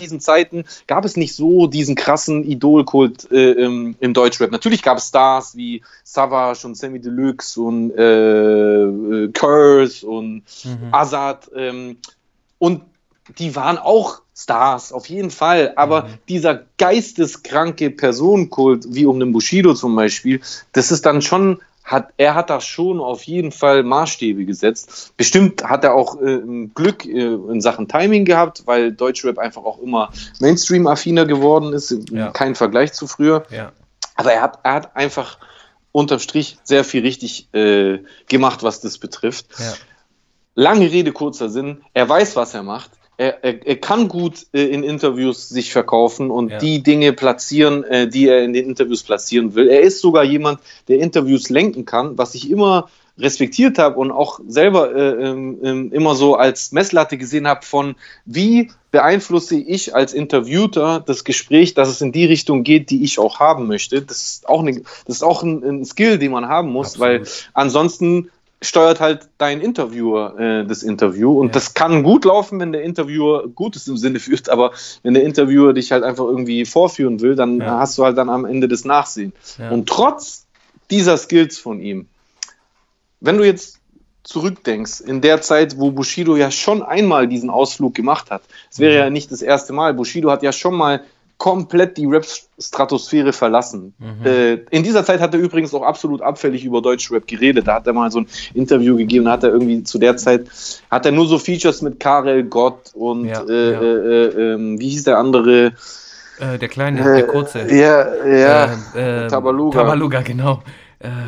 diesen 0.00 0.20
Zeiten 0.20 0.64
gab 0.86 1.04
es 1.04 1.16
nicht 1.16 1.34
so 1.34 1.66
diesen 1.66 1.94
krassen 1.94 2.44
Idolkult 2.44 3.30
äh, 3.30 3.52
im, 3.52 3.96
im 4.00 4.14
Deutschrap. 4.14 4.50
Natürlich 4.50 4.82
gab 4.82 4.98
es 4.98 5.08
Stars 5.08 5.56
wie 5.56 5.82
Savage 6.04 6.66
und 6.66 6.76
Sammy 6.76 7.00
Deluxe 7.00 7.60
und 7.60 7.90
äh, 7.92 8.82
äh, 8.82 9.28
Curse 9.32 10.06
und 10.06 10.42
mhm. 10.64 10.88
Azad 10.92 11.50
ähm, 11.54 11.98
und 12.58 12.82
die 13.38 13.54
waren 13.54 13.78
auch 13.78 14.22
Stars, 14.34 14.92
auf 14.92 15.06
jeden 15.06 15.30
Fall. 15.30 15.72
Aber 15.76 16.04
mhm. 16.04 16.08
dieser 16.28 16.62
geisteskranke 16.78 17.90
Personenkult, 17.90 18.86
wie 18.88 19.06
um 19.06 19.20
den 19.20 19.32
Bushido 19.32 19.74
zum 19.74 19.94
Beispiel, 19.94 20.40
das 20.72 20.90
ist 20.90 21.06
dann 21.06 21.22
schon 21.22 21.60
hat, 21.90 22.12
er 22.16 22.36
hat 22.36 22.50
da 22.50 22.60
schon 22.60 23.00
auf 23.00 23.24
jeden 23.24 23.50
Fall 23.50 23.82
Maßstäbe 23.82 24.44
gesetzt. 24.44 25.12
Bestimmt 25.16 25.64
hat 25.64 25.82
er 25.82 25.94
auch 25.94 26.20
äh, 26.20 26.40
Glück 26.72 27.04
äh, 27.04 27.34
in 27.34 27.60
Sachen 27.60 27.88
Timing 27.88 28.24
gehabt, 28.24 28.62
weil 28.66 28.92
Deutschrap 28.92 29.38
einfach 29.38 29.64
auch 29.64 29.80
immer 29.80 30.10
Mainstream-affiner 30.38 31.26
geworden 31.26 31.72
ist. 31.72 31.94
Ja. 32.10 32.30
Kein 32.30 32.54
Vergleich 32.54 32.92
zu 32.92 33.08
früher. 33.08 33.44
Ja. 33.50 33.72
Aber 34.14 34.32
er 34.32 34.42
hat, 34.42 34.60
er 34.62 34.74
hat 34.74 34.96
einfach 34.96 35.38
unterm 35.90 36.20
Strich 36.20 36.58
sehr 36.62 36.84
viel 36.84 37.02
richtig 37.02 37.52
äh, 37.54 37.98
gemacht, 38.28 38.62
was 38.62 38.80
das 38.80 38.98
betrifft. 38.98 39.46
Ja. 39.58 39.74
Lange 40.54 40.92
Rede, 40.92 41.10
kurzer 41.10 41.48
Sinn. 41.48 41.82
Er 41.92 42.08
weiß, 42.08 42.36
was 42.36 42.54
er 42.54 42.62
macht 42.62 42.90
er, 43.20 43.44
er, 43.44 43.66
er 43.66 43.76
kann 43.76 44.08
gut 44.08 44.46
äh, 44.54 44.62
in 44.62 44.82
Interviews 44.82 45.50
sich 45.50 45.72
verkaufen 45.72 46.30
und 46.30 46.52
ja. 46.52 46.58
die 46.58 46.82
Dinge 46.82 47.12
platzieren, 47.12 47.84
äh, 47.84 48.08
die 48.08 48.26
er 48.26 48.42
in 48.42 48.54
den 48.54 48.66
Interviews 48.66 49.02
platzieren 49.02 49.54
will. 49.54 49.68
Er 49.68 49.82
ist 49.82 50.00
sogar 50.00 50.24
jemand, 50.24 50.58
der 50.88 51.00
Interviews 51.00 51.50
lenken 51.50 51.84
kann, 51.84 52.16
was 52.16 52.34
ich 52.34 52.50
immer 52.50 52.88
respektiert 53.18 53.78
habe 53.78 53.98
und 53.98 54.10
auch 54.10 54.40
selber 54.48 54.94
äh, 54.94 55.28
ähm, 55.28 55.92
immer 55.92 56.14
so 56.14 56.36
als 56.36 56.72
Messlatte 56.72 57.18
gesehen 57.18 57.46
habe 57.46 57.62
von 57.62 57.94
wie 58.24 58.70
beeinflusse 58.90 59.56
ich 59.56 59.94
als 59.94 60.14
Interviewter 60.14 61.00
das 61.00 61.24
Gespräch, 61.24 61.74
dass 61.74 61.90
es 61.90 62.00
in 62.00 62.12
die 62.12 62.24
Richtung 62.24 62.62
geht, 62.62 62.88
die 62.88 63.04
ich 63.04 63.18
auch 63.18 63.38
haben 63.38 63.66
möchte. 63.66 64.00
Das 64.00 64.16
ist 64.16 64.48
auch, 64.48 64.60
eine, 64.60 64.80
das 65.04 65.16
ist 65.16 65.22
auch 65.22 65.42
ein, 65.42 65.62
ein 65.62 65.84
Skill, 65.84 66.18
den 66.18 66.32
man 66.32 66.48
haben 66.48 66.70
muss, 66.70 66.94
Absolut. 66.94 67.20
weil 67.20 67.26
ansonsten 67.52 68.30
steuert 68.62 69.00
halt 69.00 69.28
dein 69.38 69.60
Interviewer 69.60 70.38
äh, 70.38 70.66
das 70.66 70.82
Interview. 70.82 71.38
Und 71.38 71.48
ja. 71.48 71.52
das 71.52 71.74
kann 71.74 72.02
gut 72.02 72.24
laufen, 72.24 72.60
wenn 72.60 72.72
der 72.72 72.82
Interviewer 72.82 73.48
Gutes 73.48 73.88
im 73.88 73.96
Sinne 73.96 74.20
führt, 74.20 74.48
aber 74.48 74.72
wenn 75.02 75.14
der 75.14 75.24
Interviewer 75.24 75.72
dich 75.72 75.92
halt 75.92 76.04
einfach 76.04 76.24
irgendwie 76.24 76.66
vorführen 76.66 77.20
will, 77.20 77.36
dann 77.36 77.58
ja. 77.58 77.78
hast 77.78 77.96
du 77.96 78.04
halt 78.04 78.18
dann 78.18 78.28
am 78.28 78.44
Ende 78.44 78.68
das 78.68 78.84
Nachsehen. 78.84 79.32
Ja. 79.58 79.70
Und 79.70 79.88
trotz 79.88 80.46
dieser 80.90 81.16
Skills 81.16 81.58
von 81.58 81.80
ihm, 81.80 82.06
wenn 83.20 83.38
du 83.38 83.44
jetzt 83.44 83.78
zurückdenkst, 84.24 85.00
in 85.00 85.22
der 85.22 85.40
Zeit, 85.40 85.78
wo 85.78 85.90
Bushido 85.90 86.36
ja 86.36 86.50
schon 86.50 86.82
einmal 86.82 87.26
diesen 87.26 87.48
Ausflug 87.48 87.94
gemacht 87.94 88.30
hat, 88.30 88.42
es 88.70 88.78
wäre 88.78 88.92
mhm. 88.92 88.98
ja 88.98 89.10
nicht 89.10 89.32
das 89.32 89.40
erste 89.40 89.72
Mal, 89.72 89.94
Bushido 89.94 90.30
hat 90.30 90.42
ja 90.42 90.52
schon 90.52 90.74
mal 90.74 91.02
komplett 91.40 91.96
die 91.96 92.04
Rap-Stratosphäre 92.04 93.32
verlassen. 93.32 93.94
Mhm. 93.98 94.26
Äh, 94.26 94.52
in 94.70 94.82
dieser 94.82 95.06
Zeit 95.06 95.20
hat 95.20 95.32
er 95.32 95.40
übrigens 95.40 95.72
auch 95.72 95.82
absolut 95.82 96.20
abfällig 96.20 96.66
über 96.66 96.82
Deutschrap 96.82 97.26
geredet. 97.26 97.66
Da 97.66 97.76
hat 97.76 97.86
er 97.86 97.94
mal 97.94 98.10
so 98.10 98.20
ein 98.20 98.26
Interview 98.52 98.94
gegeben, 98.94 99.24
da 99.24 99.32
hat 99.32 99.44
er 99.44 99.50
irgendwie 99.50 99.82
zu 99.82 99.98
der 99.98 100.18
Zeit, 100.18 100.48
hat 100.90 101.06
er 101.06 101.12
nur 101.12 101.26
so 101.26 101.38
Features 101.38 101.80
mit 101.80 101.98
Karel 101.98 102.44
Gott 102.44 102.90
und 102.92 103.24
ja, 103.24 103.42
äh, 103.48 103.72
ja. 103.72 103.80
Äh, 103.80 104.26
äh 104.26 104.52
ähm, 104.52 104.78
wie 104.78 104.90
hieß 104.90 105.04
der 105.04 105.16
andere? 105.16 105.72
Äh, 106.38 106.58
der 106.58 106.68
kleine, 106.68 107.02
der 107.02 107.26
kurze. 107.26 107.74
Ja, 107.74 108.22
ja. 108.22 108.76
Ähm, 108.94 109.28
Tabaluga. 109.28 109.78
Tabaluga, 109.78 110.20
genau. 110.20 110.62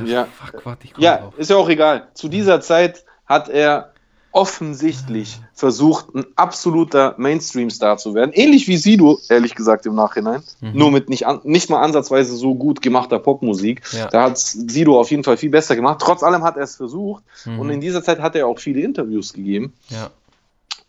ja, 0.04 0.26
fuck, 0.26 0.66
warte, 0.66 0.88
ich 0.88 0.92
ja 0.98 1.32
ist 1.38 1.48
ja 1.48 1.56
auch 1.56 1.70
egal. 1.70 2.08
Zu 2.12 2.28
dieser 2.28 2.60
Zeit 2.60 3.02
hat 3.24 3.48
er 3.48 3.91
offensichtlich 4.32 5.38
versucht, 5.52 6.14
ein 6.14 6.24
absoluter 6.36 7.14
Mainstream-Star 7.18 7.98
zu 7.98 8.14
werden. 8.14 8.32
Ähnlich 8.32 8.66
wie 8.66 8.78
Sido, 8.78 9.20
ehrlich 9.28 9.54
gesagt, 9.54 9.84
im 9.84 9.94
Nachhinein. 9.94 10.42
Mhm. 10.60 10.72
Nur 10.72 10.90
mit 10.90 11.08
nicht, 11.10 11.26
an, 11.26 11.40
nicht 11.44 11.68
mal 11.68 11.82
ansatzweise 11.82 12.34
so 12.34 12.54
gut 12.54 12.80
gemachter 12.80 13.18
Popmusik. 13.18 13.82
Ja. 13.92 14.08
Da 14.08 14.24
hat 14.24 14.38
Sido 14.38 14.98
auf 14.98 15.10
jeden 15.10 15.22
Fall 15.22 15.36
viel 15.36 15.50
besser 15.50 15.76
gemacht. 15.76 15.98
Trotz 16.00 16.22
allem 16.22 16.42
hat 16.42 16.56
er 16.56 16.64
es 16.64 16.76
versucht. 16.76 17.22
Mhm. 17.44 17.58
Und 17.58 17.70
in 17.70 17.80
dieser 17.80 18.02
Zeit 18.02 18.20
hat 18.20 18.34
er 18.34 18.46
auch 18.46 18.58
viele 18.58 18.80
Interviews 18.80 19.34
gegeben. 19.34 19.74
Ja. 19.90 20.10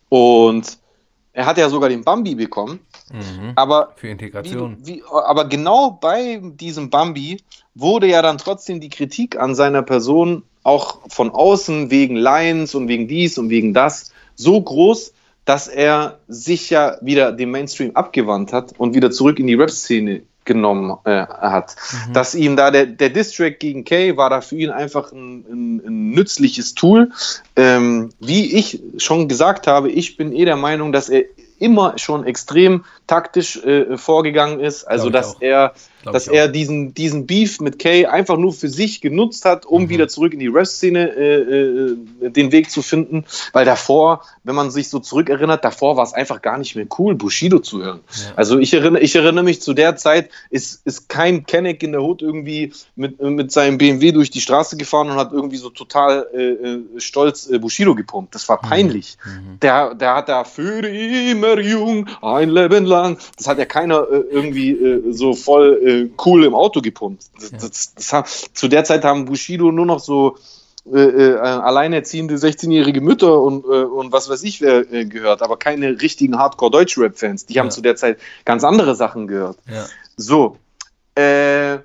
Und 0.07 0.77
er 1.33 1.45
hat 1.45 1.57
ja 1.57 1.67
sogar 1.67 1.89
den 1.89 2.03
Bambi 2.03 2.35
bekommen. 2.35 2.79
Mhm. 3.11 3.51
Aber, 3.55 3.93
Für 3.97 4.07
Integration. 4.07 4.77
Wie, 4.79 4.95
wie, 4.95 5.03
aber 5.09 5.45
genau 5.45 5.91
bei 5.91 6.39
diesem 6.41 6.89
Bambi 6.89 7.41
wurde 7.75 8.07
ja 8.07 8.21
dann 8.21 8.37
trotzdem 8.37 8.79
die 8.79 8.89
Kritik 8.89 9.37
an 9.37 9.55
seiner 9.55 9.81
Person 9.81 10.43
auch 10.63 10.99
von 11.09 11.31
außen 11.31 11.91
wegen 11.91 12.15
Lions 12.15 12.75
und 12.75 12.87
wegen 12.87 13.07
dies 13.07 13.37
und 13.37 13.49
wegen 13.49 13.73
das 13.73 14.11
so 14.35 14.59
groß, 14.59 15.13
dass 15.45 15.67
er 15.67 16.19
sich 16.27 16.69
ja 16.69 16.97
wieder 17.01 17.31
dem 17.31 17.51
Mainstream 17.51 17.91
abgewandt 17.95 18.53
hat 18.53 18.73
und 18.77 18.95
wieder 18.95 19.11
zurück 19.11 19.39
in 19.39 19.47
die 19.47 19.55
Rap-Szene 19.55 20.23
genommen 20.45 20.97
äh, 21.05 21.25
hat. 21.27 21.75
Mhm. 22.07 22.13
Dass 22.13 22.35
ihm 22.35 22.55
da 22.55 22.71
der, 22.71 22.85
der 22.85 23.09
Distrack 23.09 23.59
gegen 23.59 23.85
Kay 23.85 24.17
war 24.17 24.29
da 24.29 24.41
für 24.41 24.57
ihn 24.57 24.69
einfach 24.69 25.11
ein, 25.11 25.45
ein, 25.49 25.81
ein 25.85 26.09
nützliches 26.11 26.75
Tool. 26.75 27.11
Ähm, 27.55 28.09
wie 28.19 28.53
ich 28.55 28.81
schon 28.97 29.27
gesagt 29.27 29.67
habe, 29.67 29.89
ich 29.89 30.17
bin 30.17 30.33
eh 30.33 30.45
der 30.45 30.57
Meinung, 30.57 30.91
dass 30.91 31.09
er 31.09 31.23
immer 31.59 31.97
schon 31.97 32.25
extrem 32.25 32.83
taktisch 33.07 33.57
äh, 33.63 33.97
vorgegangen 33.97 34.59
ist. 34.59 34.83
Also, 34.83 35.09
dass 35.09 35.37
er 35.39 35.73
dass 36.11 36.27
er 36.27 36.47
diesen, 36.47 36.93
diesen 36.93 37.25
Beef 37.25 37.59
mit 37.61 37.79
Kay 37.79 38.05
einfach 38.05 38.37
nur 38.37 38.53
für 38.53 38.69
sich 38.69 39.01
genutzt 39.01 39.45
hat, 39.45 39.65
um 39.65 39.83
mhm. 39.83 39.89
wieder 39.89 40.07
zurück 40.07 40.33
in 40.33 40.39
die 40.39 40.47
Rap-Szene 40.47 41.15
äh, 41.15 41.35
äh, 41.35 42.29
den 42.29 42.51
Weg 42.51 42.69
zu 42.69 42.81
finden. 42.81 43.25
Weil 43.53 43.65
davor, 43.65 44.23
wenn 44.43 44.55
man 44.55 44.71
sich 44.71 44.89
so 44.89 44.99
zurückerinnert, 44.99 45.63
davor 45.63 45.97
war 45.97 46.03
es 46.03 46.13
einfach 46.13 46.41
gar 46.41 46.57
nicht 46.57 46.75
mehr 46.75 46.85
cool, 46.97 47.15
Bushido 47.15 47.59
zu 47.59 47.83
hören. 47.83 48.01
Ja. 48.11 48.33
Also 48.35 48.59
ich 48.59 48.73
erinnere, 48.73 49.01
ich 49.01 49.15
erinnere 49.15 49.43
mich 49.43 49.61
zu 49.61 49.73
der 49.73 49.95
Zeit, 49.95 50.29
ist, 50.49 50.81
ist 50.85 51.09
kein 51.09 51.45
Kenneck 51.45 51.83
in 51.83 51.91
der 51.91 52.01
Hut 52.01 52.21
irgendwie 52.21 52.73
mit, 52.95 53.21
mit 53.21 53.51
seinem 53.51 53.77
BMW 53.77 54.11
durch 54.11 54.29
die 54.29 54.41
Straße 54.41 54.77
gefahren 54.77 55.09
und 55.09 55.15
hat 55.15 55.31
irgendwie 55.31 55.57
so 55.57 55.69
total 55.69 56.27
äh, 56.33 56.41
äh 56.41 56.79
stolz 56.97 57.49
äh, 57.49 57.59
Bushido 57.59 57.95
gepumpt. 57.95 58.35
Das 58.35 58.47
war 58.49 58.59
mhm. 58.63 58.69
peinlich. 58.69 59.17
Mhm. 59.25 59.59
Der, 59.61 59.95
der 59.95 60.15
hat 60.15 60.29
da 60.29 60.43
für 60.43 60.85
immer 60.85 61.59
jung, 61.59 62.07
ein 62.21 62.49
Leben 62.49 62.85
lang, 62.85 63.17
das 63.37 63.47
hat 63.47 63.57
ja 63.57 63.65
keiner 63.65 64.07
äh, 64.09 64.23
irgendwie 64.31 65.03
so 65.11 65.33
voll 65.33 65.79
äh, 65.93 66.09
cool 66.25 66.45
im 66.45 66.55
Auto 66.55 66.81
gepumpt. 66.81 67.23
Das, 67.35 67.51
ja. 67.51 67.57
das, 67.57 67.93
das, 67.95 68.53
zu 68.53 68.67
der 68.67 68.83
Zeit 68.83 69.03
haben 69.03 69.25
Bushido 69.25 69.71
nur 69.71 69.85
noch 69.85 69.99
so 69.99 70.37
äh, 70.91 70.99
äh, 70.99 71.37
alleinerziehende 71.37 72.35
16-jährige 72.35 72.99
Mütter 72.99 73.39
und, 73.39 73.63
äh, 73.63 73.85
und 73.85 74.11
was 74.11 74.29
weiß 74.29 74.43
ich 74.43 74.59
wer 74.59 74.91
äh, 74.91 75.05
gehört, 75.05 75.41
aber 75.41 75.55
keine 75.55 76.01
richtigen 76.01 76.37
Hardcore-Deutsch-Rap-Fans. 76.37 77.45
Die 77.45 77.57
haben 77.57 77.71
zu 77.71 77.79
der 77.79 77.95
Zeit 77.95 78.19
ganz 78.43 78.65
andere 78.65 78.93
Sachen 78.93 79.27
gehört. 79.27 79.57
Ja. 79.65 79.85
So. 80.17 80.57
Äh, 81.15 81.77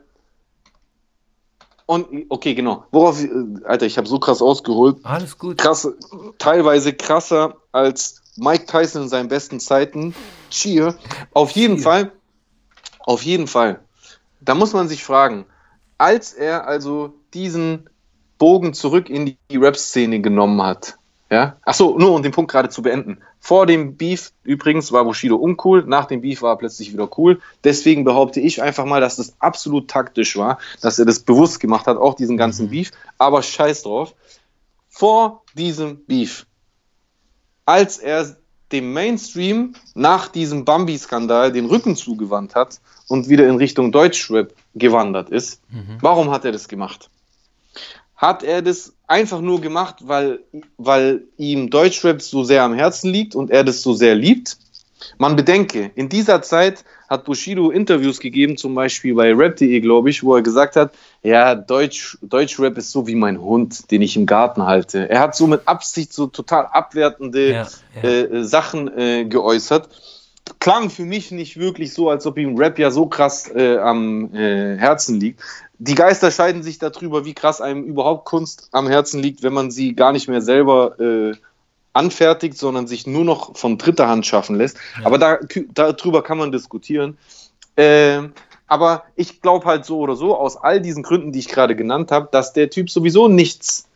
und 1.86 2.26
okay, 2.28 2.54
genau. 2.54 2.86
Worauf, 2.90 3.22
äh, 3.22 3.30
Alter, 3.64 3.86
ich 3.86 3.98
habe 3.98 4.08
so 4.08 4.18
krass 4.18 4.42
ausgeholt. 4.42 4.96
Alles 5.04 5.38
gut. 5.38 5.58
Krass, 5.58 5.88
teilweise 6.38 6.92
krasser 6.92 7.56
als 7.70 8.20
Mike 8.36 8.66
Tyson 8.66 9.02
in 9.02 9.08
seinen 9.08 9.28
besten 9.28 9.60
Zeiten. 9.60 10.12
Cheer. 10.50 10.96
Auf 11.34 11.52
jeden 11.52 11.76
Cheer. 11.76 11.84
Fall. 11.84 12.12
Auf 13.06 13.22
jeden 13.22 13.46
Fall 13.46 13.78
da 14.40 14.54
muss 14.54 14.72
man 14.72 14.88
sich 14.88 15.04
fragen, 15.04 15.46
als 15.96 16.32
er 16.32 16.66
also 16.66 17.14
diesen 17.34 17.90
Bogen 18.38 18.72
zurück 18.72 19.10
in 19.10 19.36
die 19.50 19.56
Rap-Szene 19.56 20.20
genommen 20.20 20.62
hat, 20.62 20.98
ja, 21.30 21.58
achso, 21.62 21.98
nur 21.98 22.14
um 22.14 22.22
den 22.22 22.32
Punkt 22.32 22.50
gerade 22.50 22.70
zu 22.70 22.80
beenden. 22.80 23.18
Vor 23.38 23.66
dem 23.66 23.96
Beef 23.96 24.32
übrigens 24.44 24.92
war 24.92 25.04
Bushido 25.04 25.36
uncool, 25.36 25.84
nach 25.86 26.06
dem 26.06 26.22
Beef 26.22 26.40
war 26.40 26.54
er 26.54 26.56
plötzlich 26.56 26.92
wieder 26.92 27.08
cool. 27.18 27.40
Deswegen 27.64 28.04
behaupte 28.04 28.40
ich 28.40 28.62
einfach 28.62 28.86
mal, 28.86 29.02
dass 29.02 29.16
das 29.16 29.34
absolut 29.38 29.88
taktisch 29.88 30.38
war, 30.38 30.58
dass 30.80 30.98
er 30.98 31.04
das 31.04 31.20
bewusst 31.20 31.60
gemacht 31.60 31.86
hat, 31.86 31.98
auch 31.98 32.14
diesen 32.14 32.38
ganzen 32.38 32.66
mhm. 32.66 32.70
Beef. 32.70 32.92
Aber 33.18 33.42
scheiß 33.42 33.82
drauf. 33.82 34.14
Vor 34.88 35.42
diesem 35.54 36.04
Beef, 36.06 36.46
als 37.66 37.98
er 37.98 38.36
dem 38.72 38.92
Mainstream 38.92 39.74
nach 39.94 40.28
diesem 40.28 40.64
Bambi-Skandal 40.64 41.52
den 41.52 41.66
Rücken 41.66 41.96
zugewandt 41.96 42.54
hat 42.54 42.80
und 43.08 43.28
wieder 43.28 43.48
in 43.48 43.56
Richtung 43.56 43.92
Deutschrap 43.92 44.54
gewandert 44.74 45.30
ist, 45.30 45.60
mhm. 45.70 45.98
warum 46.00 46.30
hat 46.30 46.44
er 46.44 46.52
das 46.52 46.68
gemacht? 46.68 47.08
Hat 48.16 48.42
er 48.42 48.62
das 48.62 48.94
einfach 49.06 49.40
nur 49.40 49.60
gemacht, 49.60 49.96
weil, 50.02 50.40
weil 50.76 51.22
ihm 51.36 51.70
Deutschrap 51.70 52.20
so 52.20 52.44
sehr 52.44 52.62
am 52.62 52.74
Herzen 52.74 53.10
liegt 53.10 53.34
und 53.34 53.50
er 53.50 53.64
das 53.64 53.82
so 53.82 53.94
sehr 53.94 54.14
liebt. 54.14 54.58
Man 55.18 55.36
bedenke, 55.36 55.90
in 55.94 56.08
dieser 56.08 56.42
Zeit 56.42 56.84
hat 57.08 57.24
Bushido 57.24 57.70
Interviews 57.70 58.20
gegeben, 58.20 58.56
zum 58.56 58.74
Beispiel 58.74 59.14
bei 59.14 59.32
rap.de, 59.32 59.80
glaube 59.80 60.10
ich, 60.10 60.22
wo 60.22 60.36
er 60.36 60.42
gesagt 60.42 60.76
hat, 60.76 60.92
ja, 61.22 61.54
Deutsch, 61.54 62.18
Deutschrap 62.22 62.76
ist 62.78 62.90
so 62.90 63.06
wie 63.06 63.14
mein 63.14 63.40
Hund, 63.40 63.90
den 63.90 64.02
ich 64.02 64.16
im 64.16 64.26
Garten 64.26 64.64
halte. 64.64 65.08
Er 65.08 65.20
hat 65.20 65.34
so 65.36 65.46
mit 65.46 65.66
Absicht 65.66 66.12
so 66.12 66.26
total 66.26 66.66
abwertende 66.66 67.50
ja, 67.50 67.68
ja. 68.02 68.08
Äh, 68.08 68.44
Sachen 68.44 68.96
äh, 68.96 69.24
geäußert. 69.24 69.88
Klang 70.60 70.90
für 70.90 71.04
mich 71.04 71.30
nicht 71.30 71.58
wirklich 71.58 71.92
so, 71.92 72.08
als 72.08 72.26
ob 72.26 72.38
ihm 72.38 72.56
Rap 72.56 72.78
ja 72.78 72.90
so 72.90 73.06
krass 73.06 73.50
äh, 73.54 73.76
am 73.78 74.34
äh, 74.34 74.76
Herzen 74.76 75.20
liegt 75.20 75.40
die 75.78 75.94
Geister 75.94 76.30
scheiden 76.30 76.62
sich 76.62 76.78
darüber, 76.78 77.24
wie 77.24 77.34
krass 77.34 77.60
einem 77.60 77.84
überhaupt 77.84 78.24
Kunst 78.24 78.68
am 78.72 78.88
Herzen 78.88 79.22
liegt, 79.22 79.42
wenn 79.42 79.52
man 79.52 79.70
sie 79.70 79.94
gar 79.94 80.12
nicht 80.12 80.28
mehr 80.28 80.42
selber 80.42 80.98
äh, 80.98 81.36
anfertigt, 81.98 82.56
sondern 82.56 82.86
sich 82.86 83.06
nur 83.06 83.24
noch 83.24 83.56
von 83.56 83.76
dritter 83.76 84.08
Hand 84.08 84.24
schaffen 84.24 84.56
lässt. 84.56 84.76
Ja. 84.98 85.06
Aber 85.06 85.18
da, 85.18 85.38
darüber 85.74 86.22
kann 86.22 86.38
man 86.38 86.52
diskutieren. 86.52 87.18
Äh, 87.76 88.20
aber 88.68 89.04
ich 89.16 89.40
glaube 89.42 89.66
halt 89.66 89.84
so 89.84 89.98
oder 89.98 90.14
so, 90.14 90.36
aus 90.36 90.56
all 90.56 90.80
diesen 90.80 91.02
Gründen, 91.02 91.32
die 91.32 91.40
ich 91.40 91.48
gerade 91.48 91.74
genannt 91.74 92.12
habe, 92.12 92.28
dass 92.30 92.52
der 92.52 92.70
Typ 92.70 92.90
sowieso 92.90 93.26
nichts 93.26 93.88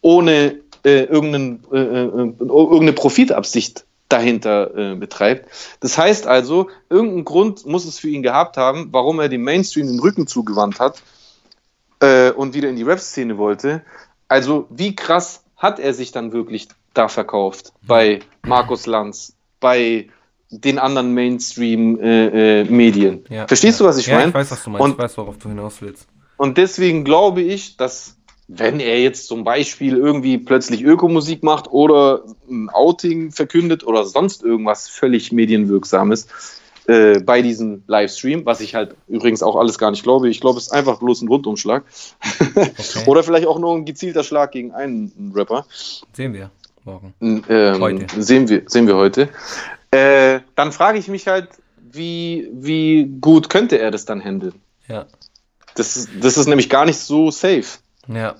ohne 0.00 0.60
äh, 0.84 1.04
irgendeinen, 1.04 1.64
äh, 1.72 1.78
äh, 1.78 2.34
irgendeine 2.38 2.92
Profitabsicht 2.92 3.84
dahinter 4.08 4.76
äh, 4.76 4.94
betreibt. 4.96 5.48
Das 5.80 5.98
heißt 5.98 6.26
also, 6.26 6.68
irgendeinen 6.88 7.24
Grund 7.24 7.66
muss 7.66 7.84
es 7.84 7.98
für 7.98 8.08
ihn 8.08 8.22
gehabt 8.22 8.56
haben, 8.56 8.88
warum 8.90 9.20
er 9.20 9.28
dem 9.28 9.42
Mainstream 9.42 9.86
den 9.86 10.00
Rücken 10.00 10.26
zugewandt 10.26 10.80
hat 10.80 11.02
äh, 12.00 12.30
und 12.30 12.54
wieder 12.54 12.68
in 12.68 12.76
die 12.76 12.82
Rap-Szene 12.82 13.38
wollte. 13.38 13.82
Also 14.28 14.66
wie 14.70 14.96
krass 14.96 15.42
hat 15.56 15.78
er 15.78 15.92
sich 15.92 16.12
dann 16.12 16.32
wirklich 16.32 16.68
da 16.98 17.08
verkauft? 17.08 17.72
Bei 17.86 18.20
Markus 18.42 18.86
Lanz, 18.86 19.34
bei 19.60 20.08
den 20.50 20.78
anderen 20.78 21.14
Mainstream-Medien. 21.14 23.26
Äh, 23.26 23.28
äh, 23.28 23.36
ja, 23.36 23.46
Verstehst 23.46 23.80
ja. 23.80 23.84
du, 23.84 23.88
was 23.88 23.98
ich 23.98 24.06
ja, 24.06 24.16
meine? 24.16 24.28
Ich 24.28 24.34
weiß, 24.34 24.50
was 24.50 24.64
du 24.64 24.70
meinst. 24.70 24.84
Und, 24.84 24.92
ich 24.92 24.98
weiß, 24.98 25.18
worauf 25.18 25.38
du 25.38 25.48
hinaus 25.48 25.80
willst. 25.80 26.08
Und 26.36 26.58
deswegen 26.58 27.04
glaube 27.04 27.42
ich, 27.42 27.76
dass 27.76 28.16
wenn 28.48 28.80
er 28.80 29.02
jetzt 29.02 29.28
zum 29.28 29.44
Beispiel 29.44 29.96
irgendwie 29.96 30.38
plötzlich 30.38 30.82
Ökomusik 30.82 31.42
macht 31.42 31.70
oder 31.70 32.22
ein 32.48 32.70
Outing 32.70 33.30
verkündet 33.30 33.86
oder 33.86 34.04
sonst 34.04 34.42
irgendwas 34.42 34.88
völlig 34.88 35.32
medienwirksames, 35.32 36.28
äh, 36.86 37.20
bei 37.20 37.42
diesem 37.42 37.82
Livestream, 37.86 38.46
was 38.46 38.62
ich 38.62 38.74
halt 38.74 38.94
übrigens 39.08 39.42
auch 39.42 39.56
alles 39.56 39.78
gar 39.78 39.90
nicht 39.90 40.02
glaube. 40.02 40.30
Ich 40.30 40.40
glaube, 40.40 40.56
es 40.56 40.68
ist 40.68 40.72
einfach 40.72 40.98
bloß 40.98 41.20
ein 41.20 41.28
Rundumschlag. 41.28 41.84
Okay. 42.58 43.04
Oder 43.06 43.22
vielleicht 43.22 43.46
auch 43.46 43.58
nur 43.58 43.76
ein 43.76 43.84
gezielter 43.84 44.24
Schlag 44.24 44.50
gegen 44.50 44.72
einen 44.72 45.32
Rapper. 45.34 45.64
Sehen 46.12 46.32
wir 46.32 46.50
morgen. 46.84 47.14
Ähm, 47.20 47.80
heute. 47.80 48.22
Sehen 48.22 48.48
wir, 48.48 48.62
sehen 48.66 48.86
wir 48.86 48.96
heute. 48.96 49.28
Äh, 49.90 50.40
dann 50.54 50.72
frage 50.72 50.98
ich 50.98 51.08
mich 51.08 51.26
halt, 51.26 51.48
wie, 51.76 52.48
wie 52.52 53.06
gut 53.20 53.48
könnte 53.48 53.78
er 53.78 53.90
das 53.90 54.04
dann 54.04 54.22
handeln? 54.22 54.54
Ja. 54.86 55.06
Das, 55.74 56.08
das 56.20 56.36
ist 56.36 56.46
nämlich 56.46 56.68
gar 56.68 56.84
nicht 56.84 56.98
so 56.98 57.30
safe. 57.30 57.78
Ja. 58.06 58.34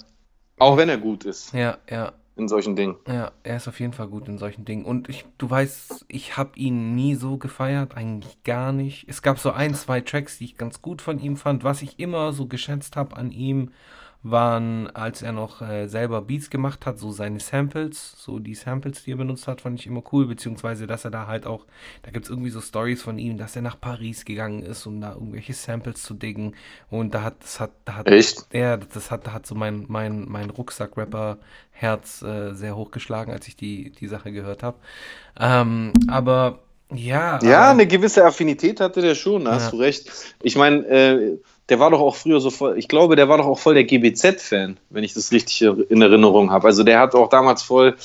Auch 0.58 0.76
wenn 0.76 0.88
er 0.88 0.98
gut 0.98 1.24
ist. 1.24 1.52
Ja, 1.54 1.78
ja 1.88 2.12
in 2.38 2.48
solchen 2.48 2.76
Dingen. 2.76 2.96
Ja, 3.06 3.32
er 3.42 3.56
ist 3.56 3.68
auf 3.68 3.80
jeden 3.80 3.92
Fall 3.92 4.06
gut 4.06 4.28
in 4.28 4.38
solchen 4.38 4.64
Dingen. 4.64 4.84
Und 4.84 5.08
ich, 5.08 5.24
du 5.38 5.50
weißt, 5.50 6.06
ich 6.08 6.36
habe 6.36 6.56
ihn 6.56 6.94
nie 6.94 7.16
so 7.16 7.36
gefeiert, 7.36 7.96
eigentlich 7.96 8.42
gar 8.44 8.72
nicht. 8.72 9.06
Es 9.08 9.22
gab 9.22 9.38
so 9.38 9.50
ein, 9.50 9.74
zwei 9.74 10.00
Tracks, 10.00 10.38
die 10.38 10.44
ich 10.44 10.56
ganz 10.56 10.80
gut 10.80 11.02
von 11.02 11.18
ihm 11.18 11.36
fand. 11.36 11.64
Was 11.64 11.82
ich 11.82 11.98
immer 11.98 12.32
so 12.32 12.46
geschätzt 12.46 12.96
habe 12.96 13.16
an 13.16 13.32
ihm, 13.32 13.72
waren, 14.22 14.88
als 14.88 15.22
er 15.22 15.32
noch 15.32 15.62
äh, 15.62 15.86
selber 15.86 16.22
Beats 16.22 16.50
gemacht 16.50 16.86
hat, 16.86 16.98
so 16.98 17.12
seine 17.12 17.38
Samples, 17.38 18.14
so 18.18 18.40
die 18.40 18.54
Samples, 18.54 19.04
die 19.04 19.12
er 19.12 19.16
benutzt 19.16 19.46
hat, 19.46 19.60
fand 19.60 19.78
ich 19.78 19.86
immer 19.86 20.02
cool, 20.12 20.26
beziehungsweise, 20.26 20.86
dass 20.86 21.04
er 21.04 21.12
da 21.12 21.26
halt 21.28 21.46
auch, 21.46 21.66
da 22.02 22.10
gibt 22.10 22.24
es 22.24 22.30
irgendwie 22.30 22.50
so 22.50 22.60
Stories 22.60 23.00
von 23.00 23.18
ihm, 23.18 23.38
dass 23.38 23.54
er 23.54 23.62
nach 23.62 23.80
Paris 23.80 24.24
gegangen 24.24 24.62
ist, 24.62 24.86
um 24.86 25.00
da 25.00 25.12
irgendwelche 25.12 25.54
Samples 25.54 26.02
zu 26.02 26.14
diggen 26.14 26.56
und 26.90 27.14
da 27.14 27.22
hat, 27.22 27.42
das 27.42 27.60
hat, 27.60 27.70
da 27.84 27.94
hat, 27.94 28.08
Echt? 28.08 28.52
Ja, 28.52 28.76
das 28.76 29.10
hat, 29.10 29.26
da 29.26 29.32
hat 29.32 29.46
so 29.46 29.54
mein, 29.54 29.84
mein, 29.88 30.28
mein 30.28 30.50
Rucksack-Rapper-Herz 30.50 32.22
äh, 32.22 32.54
sehr 32.54 32.76
hochgeschlagen, 32.76 33.32
als 33.32 33.46
ich 33.46 33.54
die, 33.54 33.92
die 33.92 34.08
Sache 34.08 34.32
gehört 34.32 34.64
habe. 34.64 34.78
Ähm, 35.38 35.92
aber 36.08 36.58
ja. 36.94 37.38
Ja, 37.42 37.70
eine 37.70 37.86
gewisse 37.86 38.24
Affinität 38.24 38.80
hatte 38.80 39.00
der 39.00 39.14
schon, 39.14 39.44
da 39.44 39.50
ja. 39.50 39.56
hast 39.56 39.72
du 39.72 39.76
recht. 39.76 40.10
Ich 40.42 40.56
meine, 40.56 40.86
äh, 40.86 41.38
der 41.68 41.78
war 41.78 41.90
doch 41.90 42.00
auch 42.00 42.16
früher 42.16 42.40
so 42.40 42.50
voll, 42.50 42.78
ich 42.78 42.88
glaube, 42.88 43.16
der 43.16 43.28
war 43.28 43.38
doch 43.38 43.46
auch 43.46 43.58
voll 43.58 43.74
der 43.74 43.84
GBZ-Fan, 43.84 44.78
wenn 44.90 45.04
ich 45.04 45.14
das 45.14 45.32
richtig 45.32 45.62
in 45.62 46.00
Erinnerung 46.00 46.50
habe. 46.50 46.66
Also 46.66 46.82
der 46.82 47.00
hat 47.00 47.14
auch 47.14 47.28
damals 47.28 47.62
voll 47.62 47.96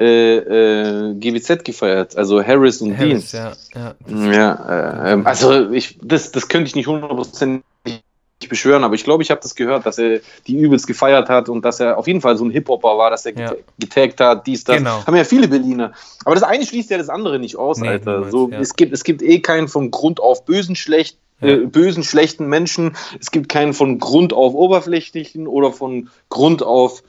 äh, 0.00 0.36
äh, 0.36 1.14
GBZ 1.14 1.64
gefeiert, 1.64 2.16
also 2.16 2.42
Harris 2.42 2.80
und 2.80 2.98
Harris, 2.98 3.30
Dean. 3.30 3.52
Ja, 3.74 3.94
ja. 4.08 4.32
ja 4.32 5.14
äh, 5.14 5.22
also 5.24 5.70
ich, 5.70 5.98
das, 6.02 6.32
das 6.32 6.48
könnte 6.48 6.66
ich 6.66 6.74
nicht 6.74 6.88
hundertprozentig 6.88 7.64
beschwören, 8.48 8.84
aber 8.84 8.94
ich 8.94 9.04
glaube, 9.04 9.22
ich 9.22 9.30
habe 9.30 9.40
das 9.40 9.54
gehört, 9.54 9.86
dass 9.86 9.98
er 9.98 10.20
die 10.46 10.56
übelst 10.56 10.86
gefeiert 10.86 11.28
hat 11.28 11.48
und 11.48 11.64
dass 11.64 11.80
er 11.80 11.98
auf 11.98 12.06
jeden 12.06 12.20
Fall 12.20 12.36
so 12.36 12.44
ein 12.44 12.50
Hip-Hopper 12.50 12.96
war, 12.96 13.10
dass 13.10 13.26
er 13.26 13.38
ja. 13.38 13.54
getaggt 13.78 14.20
hat, 14.20 14.46
dies, 14.46 14.64
das. 14.64 14.76
Genau. 14.76 15.04
Haben 15.06 15.16
ja 15.16 15.24
viele 15.24 15.48
Berliner. 15.48 15.92
Aber 16.24 16.34
das 16.34 16.44
eine 16.44 16.64
schließt 16.64 16.90
ja 16.90 16.98
das 16.98 17.08
andere 17.08 17.38
nicht 17.38 17.56
aus, 17.56 17.78
nee, 17.78 17.88
Alter. 17.88 18.20
Meinst, 18.20 18.32
so, 18.32 18.50
ja. 18.50 18.60
es, 18.60 18.74
gibt, 18.74 18.92
es 18.92 19.04
gibt 19.04 19.22
eh 19.22 19.40
keinen 19.40 19.68
von 19.68 19.90
Grund 19.90 20.20
auf 20.20 20.44
bösen, 20.44 20.76
schlecht, 20.76 21.18
äh, 21.40 21.56
bösen, 21.56 22.04
schlechten 22.04 22.46
Menschen. 22.46 22.96
Es 23.20 23.30
gibt 23.30 23.48
keinen 23.48 23.74
von 23.74 23.98
Grund 23.98 24.32
auf 24.32 24.54
oberflächlichen 24.54 25.46
oder 25.46 25.72
von 25.72 26.08
Grund 26.28 26.62
auf 26.62 27.02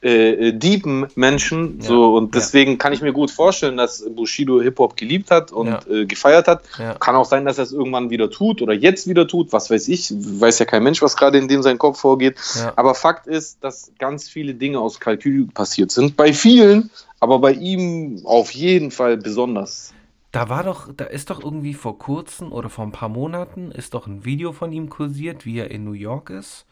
äh, 0.00 0.52
diepen 0.52 1.06
Menschen. 1.14 1.78
Ja. 1.80 1.88
So, 1.88 2.16
und 2.16 2.34
deswegen 2.34 2.72
ja. 2.72 2.76
kann 2.76 2.92
ich 2.92 3.02
mir 3.02 3.12
gut 3.12 3.30
vorstellen, 3.30 3.76
dass 3.76 4.04
Bushido 4.14 4.60
Hip-Hop 4.60 4.96
geliebt 4.96 5.30
hat 5.30 5.52
und 5.52 5.68
ja. 5.68 5.80
äh, 5.90 6.06
gefeiert 6.06 6.48
hat. 6.48 6.62
Kann 7.00 7.16
auch 7.16 7.24
sein, 7.24 7.44
dass 7.44 7.58
er 7.58 7.64
es 7.64 7.72
irgendwann 7.72 8.10
wieder 8.10 8.30
tut 8.30 8.62
oder 8.62 8.72
jetzt 8.72 9.08
wieder 9.08 9.26
tut, 9.26 9.52
was 9.52 9.70
weiß 9.70 9.88
ich. 9.88 10.12
Weiß 10.12 10.58
ja 10.58 10.64
kein 10.64 10.82
Mensch, 10.82 11.02
was 11.02 11.16
gerade 11.16 11.38
in 11.38 11.48
dem 11.48 11.62
sein 11.62 11.78
Kopf 11.78 12.00
vorgeht. 12.00 12.36
Aber 12.76 12.94
Fakt 12.94 13.26
ist, 13.26 13.62
dass 13.62 13.92
ganz 13.98 14.28
viele 14.28 14.54
Dinge 14.54 14.78
aus 14.80 15.00
Kalkül 15.00 15.46
passiert 15.46 15.90
sind. 15.90 16.16
Bei 16.16 16.32
vielen, 16.32 16.90
aber 17.20 17.38
bei 17.38 17.52
ihm 17.52 18.20
auf 18.24 18.50
jeden 18.52 18.90
Fall 18.90 19.16
besonders. 19.16 19.92
Da 20.30 20.50
war 20.50 20.62
doch, 20.62 20.92
da 20.94 21.04
ist 21.04 21.30
doch 21.30 21.42
irgendwie 21.42 21.72
vor 21.74 21.98
kurzem 21.98 22.52
oder 22.52 22.68
vor 22.68 22.84
ein 22.84 22.92
paar 22.92 23.08
Monaten 23.08 23.72
ist 23.72 23.94
doch 23.94 24.06
ein 24.06 24.24
Video 24.26 24.52
von 24.52 24.72
ihm 24.72 24.90
kursiert, 24.90 25.46
wie 25.46 25.58
er 25.58 25.70
in 25.70 25.84
New 25.84 25.92
York 25.92 26.30
ist 26.30 26.66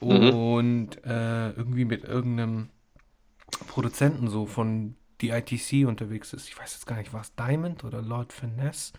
mhm. 0.00 0.30
und 0.30 1.04
äh, 1.04 1.50
irgendwie 1.50 1.84
mit 1.84 2.04
irgendeinem 2.04 2.68
Produzenten 3.68 4.28
so 4.28 4.46
von 4.46 4.94
DITC 5.20 5.86
unterwegs 5.86 6.32
ist. 6.32 6.48
Ich 6.48 6.58
weiß 6.58 6.72
jetzt 6.72 6.86
gar 6.86 6.96
nicht, 6.96 7.12
war 7.12 7.20
es 7.20 7.34
Diamond 7.34 7.84
oder 7.84 8.02
Lord 8.02 8.32
Finesse? 8.32 8.92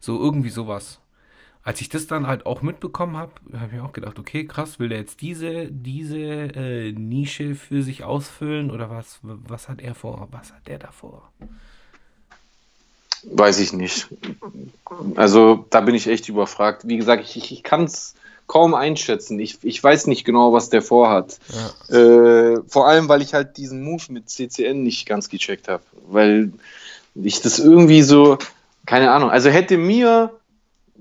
So 0.00 0.18
irgendwie 0.18 0.50
sowas. 0.50 1.00
Als 1.62 1.80
ich 1.80 1.88
das 1.88 2.06
dann 2.06 2.26
halt 2.26 2.44
auch 2.44 2.60
mitbekommen 2.60 3.16
habe, 3.16 3.32
habe 3.54 3.76
ich 3.76 3.80
auch 3.80 3.94
gedacht, 3.94 4.18
okay, 4.18 4.46
krass, 4.46 4.78
will 4.78 4.90
der 4.90 4.98
jetzt 4.98 5.22
diese, 5.22 5.68
diese 5.70 6.18
äh, 6.18 6.92
Nische 6.92 7.54
für 7.54 7.82
sich 7.82 8.04
ausfüllen 8.04 8.70
oder 8.70 8.90
was, 8.90 9.18
was 9.22 9.68
hat 9.68 9.80
er 9.80 9.94
vor? 9.94 10.28
Was 10.30 10.52
hat 10.52 10.66
der 10.68 10.78
da 10.78 10.92
vor? 10.92 11.32
Weiß 13.22 13.58
ich 13.60 13.72
nicht. 13.72 14.08
Also 15.14 15.66
da 15.70 15.80
bin 15.80 15.94
ich 15.94 16.06
echt 16.06 16.28
überfragt. 16.28 16.86
Wie 16.86 16.98
gesagt, 16.98 17.24
ich, 17.24 17.50
ich 17.50 17.62
kann 17.62 17.84
es 17.84 18.14
kaum 18.46 18.74
einschätzen. 18.74 19.38
Ich, 19.38 19.58
ich 19.62 19.82
weiß 19.82 20.06
nicht 20.06 20.24
genau, 20.24 20.52
was 20.52 20.70
der 20.70 20.82
vorhat. 20.82 21.38
Ja. 21.90 21.96
Äh, 21.96 22.60
vor 22.66 22.86
allem, 22.86 23.08
weil 23.08 23.22
ich 23.22 23.34
halt 23.34 23.56
diesen 23.56 23.82
Move 23.82 24.04
mit 24.10 24.28
CCN 24.28 24.82
nicht 24.82 25.06
ganz 25.06 25.28
gecheckt 25.28 25.68
habe. 25.68 25.82
Weil 26.06 26.52
ich 27.14 27.40
das 27.40 27.58
irgendwie 27.58 28.02
so, 28.02 28.38
keine 28.86 29.12
Ahnung, 29.12 29.30
also 29.30 29.48
hätte 29.48 29.78
mir, 29.78 30.32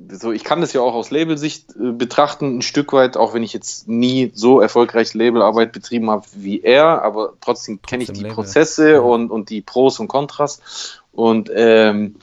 so 0.09 0.31
ich 0.31 0.43
kann 0.43 0.61
das 0.61 0.73
ja 0.73 0.81
auch 0.81 0.93
aus 0.93 1.11
Labelsicht 1.11 1.75
äh, 1.75 1.91
betrachten, 1.91 2.57
ein 2.57 2.61
Stück 2.61 2.93
weit, 2.93 3.17
auch 3.17 3.33
wenn 3.33 3.43
ich 3.43 3.53
jetzt 3.53 3.87
nie 3.87 4.31
so 4.33 4.61
erfolgreich 4.61 5.13
Labelarbeit 5.13 5.71
betrieben 5.71 6.09
habe 6.09 6.25
wie 6.35 6.61
er, 6.61 7.01
aber 7.01 7.33
trotzdem 7.41 7.81
kenne 7.81 8.03
ich 8.03 8.11
die 8.11 8.21
Label. 8.21 8.35
Prozesse 8.35 8.93
ja. 8.93 8.99
und, 8.99 9.31
und 9.31 9.49
die 9.49 9.61
Pros 9.61 9.99
und 9.99 10.07
Kontras. 10.07 11.01
Und 11.11 11.51
ähm, 11.53 12.15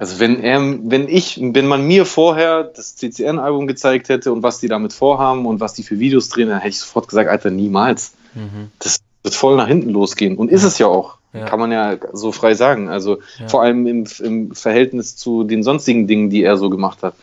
Also 0.00 0.18
wenn 0.18 0.42
er, 0.42 0.62
wenn 0.62 1.08
ich, 1.08 1.38
wenn 1.42 1.66
man 1.66 1.86
mir 1.86 2.06
vorher 2.06 2.64
das 2.64 2.96
CCN-Album 2.96 3.66
gezeigt 3.66 4.08
hätte 4.08 4.32
und 4.32 4.42
was 4.42 4.58
die 4.58 4.66
damit 4.66 4.94
vorhaben 4.94 5.44
und 5.44 5.60
was 5.60 5.74
die 5.74 5.82
für 5.82 5.98
Videos 5.98 6.30
drehen, 6.30 6.48
dann 6.48 6.56
hätte 6.56 6.70
ich 6.70 6.80
sofort 6.80 7.06
gesagt, 7.06 7.28
Alter, 7.28 7.50
niemals. 7.50 8.14
Mhm. 8.32 8.70
Das 8.78 9.00
wird 9.22 9.34
voll 9.34 9.58
nach 9.58 9.68
hinten 9.68 9.90
losgehen. 9.90 10.38
Und 10.38 10.50
ist 10.50 10.64
es 10.64 10.78
ja 10.78 10.86
auch. 10.86 11.18
Ja. 11.34 11.44
Kann 11.44 11.60
man 11.60 11.70
ja 11.70 11.98
so 12.14 12.32
frei 12.32 12.54
sagen. 12.54 12.88
Also 12.88 13.18
Ja. 13.38 13.48
vor 13.48 13.60
allem 13.62 13.86
im, 13.86 14.06
im 14.20 14.54
Verhältnis 14.54 15.16
zu 15.16 15.44
den 15.44 15.62
sonstigen 15.62 16.06
Dingen, 16.06 16.30
die 16.30 16.44
er 16.44 16.56
so 16.56 16.70
gemacht 16.70 17.02
hat. 17.02 17.14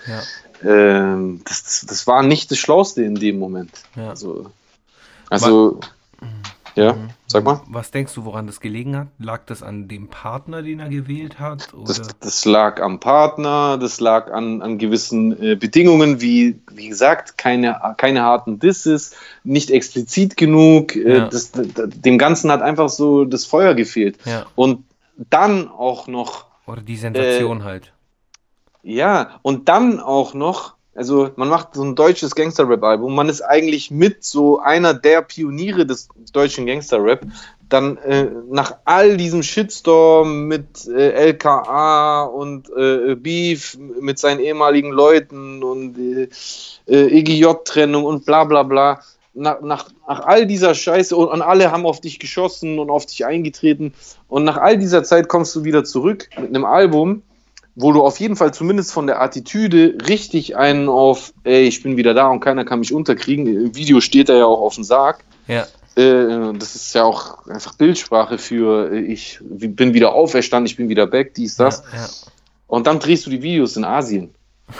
Ähm, 0.64 1.42
das, 1.46 1.84
das, 1.90 2.06
war 2.06 2.22
nicht 2.22 2.52
das 2.52 2.60
Schlauste 2.60 3.02
in 3.02 3.16
dem 3.16 3.40
Moment. 3.40 3.72
Also, 3.96 4.52
also 5.32 5.80
ja, 6.78 6.96
sag 7.28 7.44
mal. 7.44 7.62
Was 7.68 7.92
denkst 7.92 8.14
du, 8.14 8.24
woran 8.24 8.48
das 8.48 8.60
gelegen 8.62 8.96
hat? 8.96 9.08
Lag 9.20 9.42
das 9.46 9.62
an 9.64 9.88
dem 9.88 10.08
Partner, 10.08 10.62
den 10.62 10.80
er 10.80 10.88
gewählt 10.90 11.40
hat? 11.40 11.68
Das, 11.86 12.02
das 12.20 12.46
lag 12.46 12.80
am 12.82 13.00
Partner, 13.00 13.78
das 13.78 14.00
lag 14.00 14.32
an, 14.32 14.62
an 14.62 14.78
gewissen 14.78 15.38
äh, 15.42 15.56
Bedingungen, 15.56 16.22
wie, 16.22 16.62
wie 16.72 16.88
gesagt, 16.88 17.38
keine, 17.38 17.82
keine 17.98 18.22
harten 18.24 18.60
Disses, 18.60 19.16
nicht 19.44 19.72
explizit 19.72 20.38
genug. 20.38 20.96
Äh, 20.96 21.18
Ja. 21.18 21.28
das, 21.28 21.52
dem 21.54 22.18
Ganzen 22.18 22.52
hat 22.52 22.62
einfach 22.62 22.88
so 22.90 23.26
das 23.26 23.46
Feuer 23.46 23.74
gefehlt. 23.74 24.18
Ja, 24.26 24.46
Und 24.56 24.86
dann 25.30 25.68
auch 25.70 26.08
noch, 26.08 26.46
oder 26.68 26.82
die 26.82 26.94
Äh, 26.94 26.98
Sensation 26.98 27.64
halt. 27.64 27.92
ja, 28.84 29.40
und 29.42 29.68
dann 29.68 30.00
auch 30.00 30.34
noch, 30.34 30.77
also 30.98 31.30
man 31.36 31.48
macht 31.48 31.76
so 31.76 31.84
ein 31.84 31.96
deutsches 31.96 32.34
Gangster-Rap-Album, 32.34 33.14
man 33.14 33.30
ist 33.30 33.42
eigentlich 33.42 33.92
mit 33.92 34.24
so 34.24 34.60
einer 34.60 34.96
der 34.96 35.22
Pioniere 35.22 35.86
des 35.86 36.10
deutschen 36.34 36.66
Gangster-Rap. 36.66 37.22
Dann 37.70 37.98
äh, 37.98 38.30
nach 38.50 38.78
all 38.86 39.16
diesem 39.18 39.44
Shitstorm 39.44 40.48
mit 40.48 40.88
äh, 40.88 41.12
LKA 41.12 42.24
und 42.24 42.70
äh, 42.76 43.14
Beef 43.16 43.78
mit 43.78 44.18
seinen 44.18 44.40
ehemaligen 44.40 44.92
Leuten 44.92 45.62
und 45.62 45.98
äh, 46.00 46.30
äh, 46.88 47.20
EGJ-Trennung 47.20 48.04
und 48.04 48.26
bla 48.26 48.46
bla 48.46 48.64
bla, 48.64 49.02
nach, 49.36 49.62
nach, 49.62 49.90
nach 50.08 50.22
all 50.22 50.48
dieser 50.48 50.74
Scheiße 50.74 51.16
und, 51.16 51.28
und 51.28 51.42
alle 51.44 51.72
haben 51.72 51.86
auf 51.86 52.02
dich 52.02 52.18
geschossen 52.18 52.80
und 52.80 52.90
auf 52.90 53.06
dich 53.06 53.24
eingetreten. 53.26 53.94
Und 54.28 54.46
nach 54.46 54.58
all 54.58 54.78
dieser 54.78 55.04
Zeit 55.04 55.28
kommst 55.28 55.56
du 55.56 55.64
wieder 55.64 55.84
zurück 55.84 56.28
mit 56.38 56.50
einem 56.50 56.66
Album, 56.66 57.22
wo 57.80 57.92
du 57.92 58.04
auf 58.04 58.20
jeden 58.20 58.36
Fall 58.36 58.56
zumindest 58.56 58.92
von 58.92 59.06
der 59.06 59.22
Attitüde 59.22 60.00
richtig 60.08 60.58
einen 60.58 60.90
auf, 60.90 61.32
ey, 61.44 61.68
ich 61.68 61.84
bin 61.84 61.96
wieder 61.96 62.16
da 62.16 62.28
und 62.28 62.40
keiner 62.40 62.66
kann 62.66 62.80
mich 62.80 62.92
unterkriegen. 62.92 63.46
Im 63.46 63.76
Video 63.76 64.02
steht 64.02 64.30
er 64.30 64.38
ja 64.38 64.46
auch 64.46 64.62
auf 64.62 64.74
dem 64.74 64.84
Sarg. 64.84 65.24
Ja, 65.48 65.68
Äh, 65.96 66.54
das 66.58 66.74
ist 66.74 66.96
ja 66.96 67.04
auch 67.04 67.46
einfach 67.46 67.76
Bildsprache 67.76 68.40
für, 68.40 68.92
äh, 68.92 69.00
ich 69.02 69.40
bin 69.42 69.94
wieder 69.94 70.14
auferstanden, 70.14 70.66
ich 70.66 70.76
bin 70.76 70.90
wieder 70.90 71.06
back, 71.06 71.36
dies, 71.36 71.56
das. 71.56 71.84
ja, 71.94 72.00
ja. 72.00 72.08
Und 72.66 72.88
dann 72.88 73.00
drehst 73.00 73.28
du 73.28 73.30
die 73.30 73.44
Videos 73.44 73.78
in 73.78 73.86
Asien. 73.86 74.34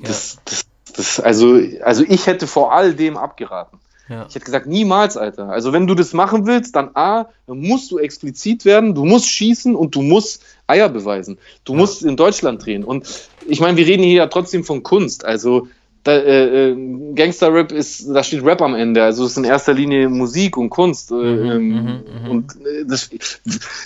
Das, 0.00 0.38
das, 0.46 0.64
das, 0.96 1.20
also, 1.20 1.60
also 1.82 2.02
ich 2.08 2.26
hätte 2.26 2.46
vor 2.46 2.72
all 2.72 2.94
dem 2.94 3.18
abgeraten. 3.18 3.78
Ja. 4.12 4.26
Ich 4.28 4.34
hätte 4.34 4.44
gesagt, 4.44 4.66
niemals, 4.66 5.16
Alter. 5.16 5.48
Also 5.48 5.72
wenn 5.72 5.86
du 5.86 5.94
das 5.94 6.12
machen 6.12 6.46
willst, 6.46 6.76
dann 6.76 6.90
A, 6.94 7.26
dann 7.46 7.58
musst 7.58 7.90
du 7.90 7.98
explizit 7.98 8.64
werden, 8.64 8.94
du 8.94 9.04
musst 9.04 9.28
schießen 9.28 9.74
und 9.74 9.94
du 9.94 10.02
musst 10.02 10.42
Eier 10.66 10.88
beweisen. 10.88 11.38
Du 11.64 11.72
Ja. 11.72 11.78
musst 11.78 12.02
in 12.04 12.16
Deutschland 12.16 12.64
drehen. 12.64 12.84
Und 12.84 13.06
ich 13.48 13.60
meine, 13.60 13.76
wir 13.76 13.86
reden 13.86 14.02
hier 14.02 14.14
ja 14.14 14.26
trotzdem 14.26 14.64
von 14.64 14.82
Kunst. 14.82 15.24
Also 15.24 15.68
da, 16.04 16.12
äh, 16.12 16.70
äh, 16.70 17.14
Gangster-Rap 17.14 17.70
ist, 17.70 18.08
da 18.08 18.24
steht 18.24 18.44
Rap 18.44 18.60
am 18.60 18.74
Ende. 18.74 19.04
Also 19.04 19.24
es 19.24 19.32
ist 19.32 19.36
in 19.36 19.44
erster 19.44 19.72
Linie 19.72 20.08
Musik 20.08 20.56
und 20.56 20.68
Kunst. 20.68 21.12
Äh, 21.12 21.14
ähm, 21.14 21.68
mhm, 21.68 22.02
mhm. 22.24 22.30
Und 22.30 22.56
äh, 22.56 22.84
das 22.84 23.10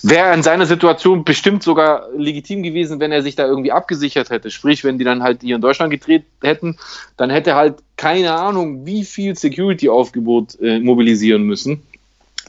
wäre 0.02 0.32
in 0.32 0.42
seiner 0.42 0.64
Situation 0.64 1.24
bestimmt 1.24 1.62
sogar 1.62 2.08
legitim 2.16 2.62
gewesen, 2.62 3.00
wenn 3.00 3.12
er 3.12 3.22
sich 3.22 3.36
da 3.36 3.46
irgendwie 3.46 3.72
abgesichert 3.72 4.30
hätte. 4.30 4.50
Sprich, 4.50 4.82
wenn 4.82 4.98
die 4.98 5.04
dann 5.04 5.22
halt 5.22 5.42
hier 5.42 5.56
in 5.56 5.60
Deutschland 5.60 5.90
gedreht 5.90 6.24
hätten, 6.42 6.78
dann 7.18 7.28
hätte 7.28 7.50
er 7.50 7.56
halt 7.56 7.74
keine 7.96 8.32
Ahnung, 8.34 8.86
wie 8.86 9.04
viel 9.04 9.36
Security-Aufgebot 9.36 10.58
äh, 10.60 10.80
mobilisieren 10.80 11.42
müssen, 11.42 11.82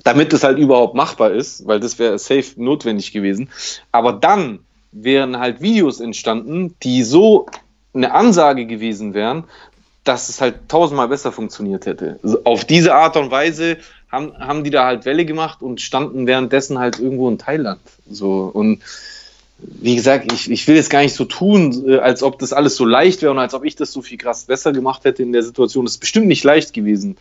damit 0.06 0.32
es 0.32 0.46
halt 0.46 0.60
überhaupt 0.60 0.96
machbar 0.96 1.32
ist, 1.32 1.68
weil 1.68 1.82
das 1.82 2.00
wäre 2.00 2.18
safe 2.20 2.54
notwendig 2.56 3.12
gewesen. 3.12 3.50
Aber 3.92 4.14
dann 4.14 4.60
wären 4.94 5.38
halt 5.38 5.62
Videos 5.62 6.00
entstanden, 6.00 6.76
die 6.84 7.04
so 7.04 7.48
eine 7.94 8.14
Ansage 8.14 8.66
gewesen 8.66 9.14
wären, 9.14 9.44
dass 10.04 10.30
es 10.30 10.40
halt 10.40 10.70
tausendmal 10.70 11.08
besser 11.10 11.32
funktioniert 11.32 11.86
hätte. 11.86 12.20
Also 12.24 12.40
auf 12.44 12.64
diese 12.66 12.94
Art 12.94 13.18
und 13.18 13.30
Weise 13.32 13.78
haben, 14.12 14.34
haben 14.40 14.64
die 14.64 14.70
da 14.70 14.86
halt 14.86 15.06
Welle 15.06 15.26
gemacht 15.26 15.62
und 15.62 15.82
standen 15.82 16.28
währenddessen 16.28 16.80
halt 16.80 17.00
irgendwo 17.00 17.28
in 17.30 17.38
Thailand. 17.38 17.82
So 18.10 18.50
und 18.54 18.82
wie 19.60 19.96
gesagt, 19.96 20.32
ich, 20.32 20.50
ich 20.52 20.68
will 20.68 20.76
jetzt 20.76 20.92
gar 20.92 21.02
nicht 21.02 21.16
so 21.16 21.26
tun, 21.26 21.90
äh, 21.90 21.98
als 21.98 22.22
ob 22.22 22.38
das 22.40 22.54
alles 22.54 22.76
so 22.76 22.86
leicht 22.86 23.22
wäre 23.24 23.32
und 23.32 23.40
als 23.40 23.54
ob 23.56 23.66
ich 23.66 23.76
das 23.76 23.92
so 23.92 24.02
viel 24.04 24.18
krass 24.20 24.46
besser 24.46 24.72
gemacht 24.72 25.04
hätte 25.04 25.24
in 25.24 25.34
der 25.34 25.42
Situation. 25.44 25.84
Das 25.84 25.94
ist 25.96 26.00
bestimmt 26.00 26.28
nicht 26.28 26.44
leicht 26.44 26.74
gewesen. 26.74 27.18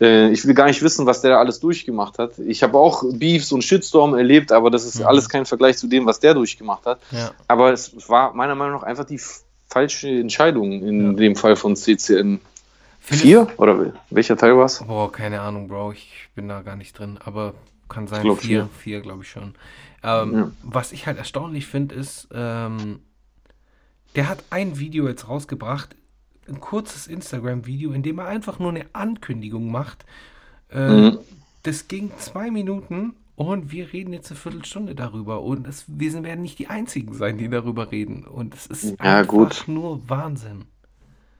Äh, 0.00 0.30
Ich 0.32 0.44
will 0.44 0.52
gar 0.54 0.66
nicht 0.66 0.82
wissen, 0.82 1.06
was 1.06 1.22
der 1.22 1.30
da 1.30 1.38
alles 1.38 1.60
durchgemacht 1.60 2.18
hat. 2.18 2.32
Ich 2.44 2.62
habe 2.64 2.76
auch 2.76 3.04
Beefs 3.12 3.52
und 3.52 3.62
Shitstorm 3.62 4.14
erlebt, 4.14 4.50
aber 4.50 4.70
das 4.70 4.84
ist 4.84 4.98
Mhm. 4.98 5.06
alles 5.06 5.28
kein 5.28 5.46
Vergleich 5.46 5.78
zu 5.78 5.86
dem, 5.86 6.06
was 6.06 6.18
der 6.18 6.34
durchgemacht 6.34 6.84
hat. 6.86 6.98
ja. 7.12 7.30
Aber 7.46 7.72
es 7.72 7.92
war 8.08 8.34
meiner 8.34 8.56
Meinung 8.56 8.80
nach 8.80 8.82
einfach 8.82 9.04
die 9.04 9.20
falsche 9.68 10.08
Entscheidung 10.08 10.72
in 10.82 11.06
Ja. 11.06 11.12
dem 11.12 11.36
Fall 11.36 11.56
von 11.56 11.76
CCN 11.76 12.40
Findest- 13.00 13.22
4 13.22 13.48
oder 13.58 13.78
wel- 13.78 13.92
welcher 14.10 14.36
Teil 14.36 14.56
war 14.56 14.64
es? 14.66 14.82
Boah, 14.84 15.10
keine 15.12 15.40
Ahnung, 15.40 15.68
Bro. 15.68 15.92
Ich 15.92 16.28
bin 16.34 16.48
da 16.48 16.62
gar 16.62 16.76
nicht 16.76 16.98
drin. 16.98 17.18
Aber 17.24 17.54
kann 17.88 18.06
sein, 18.08 18.22
glaub, 18.22 18.40
vier, 18.40 18.64
vier. 18.64 18.68
vier, 18.78 19.00
glaube 19.00 19.22
ich 19.22 19.30
schon. 19.30 19.54
Ähm, 20.02 20.34
Ja. 20.34 20.50
Was 20.62 20.92
ich 20.92 21.06
halt 21.06 21.18
erstaunlich 21.18 21.66
finde, 21.66 21.94
ist, 21.94 22.28
ähm, 22.32 23.00
der 24.16 24.28
hat 24.28 24.42
ein 24.50 24.78
Video 24.78 25.06
jetzt 25.08 25.28
rausgebracht, 25.28 25.94
ein 26.48 26.60
kurzes 26.60 27.06
Instagram-Video, 27.06 27.92
in 27.92 28.02
dem 28.02 28.18
er 28.18 28.26
einfach 28.26 28.58
nur 28.58 28.70
eine 28.70 28.86
Ankündigung 28.92 29.70
macht. 29.70 30.04
Äh, 30.70 30.88
Mhm. 30.88 31.18
Das 31.62 31.88
ging 31.88 32.10
zwei 32.18 32.50
Minuten 32.50 33.14
und 33.36 33.70
wir 33.70 33.92
reden 33.92 34.12
jetzt 34.12 34.30
eine 34.30 34.38
Viertelstunde 34.40 34.94
darüber. 34.94 35.42
Und 35.42 35.66
es, 35.68 35.84
wir 35.86 36.12
werden 36.24 36.42
nicht 36.42 36.58
die 36.58 36.68
Einzigen 36.68 37.14
sein, 37.14 37.38
die 37.38 37.48
darüber 37.48 37.90
reden. 37.92 38.24
Und 38.24 38.54
es 38.54 38.66
ist 38.66 38.84
Ja, 38.98 39.18
einfach 39.18 39.28
gut. 39.28 39.64
nur 39.66 40.00
Wahnsinn. 40.08 40.64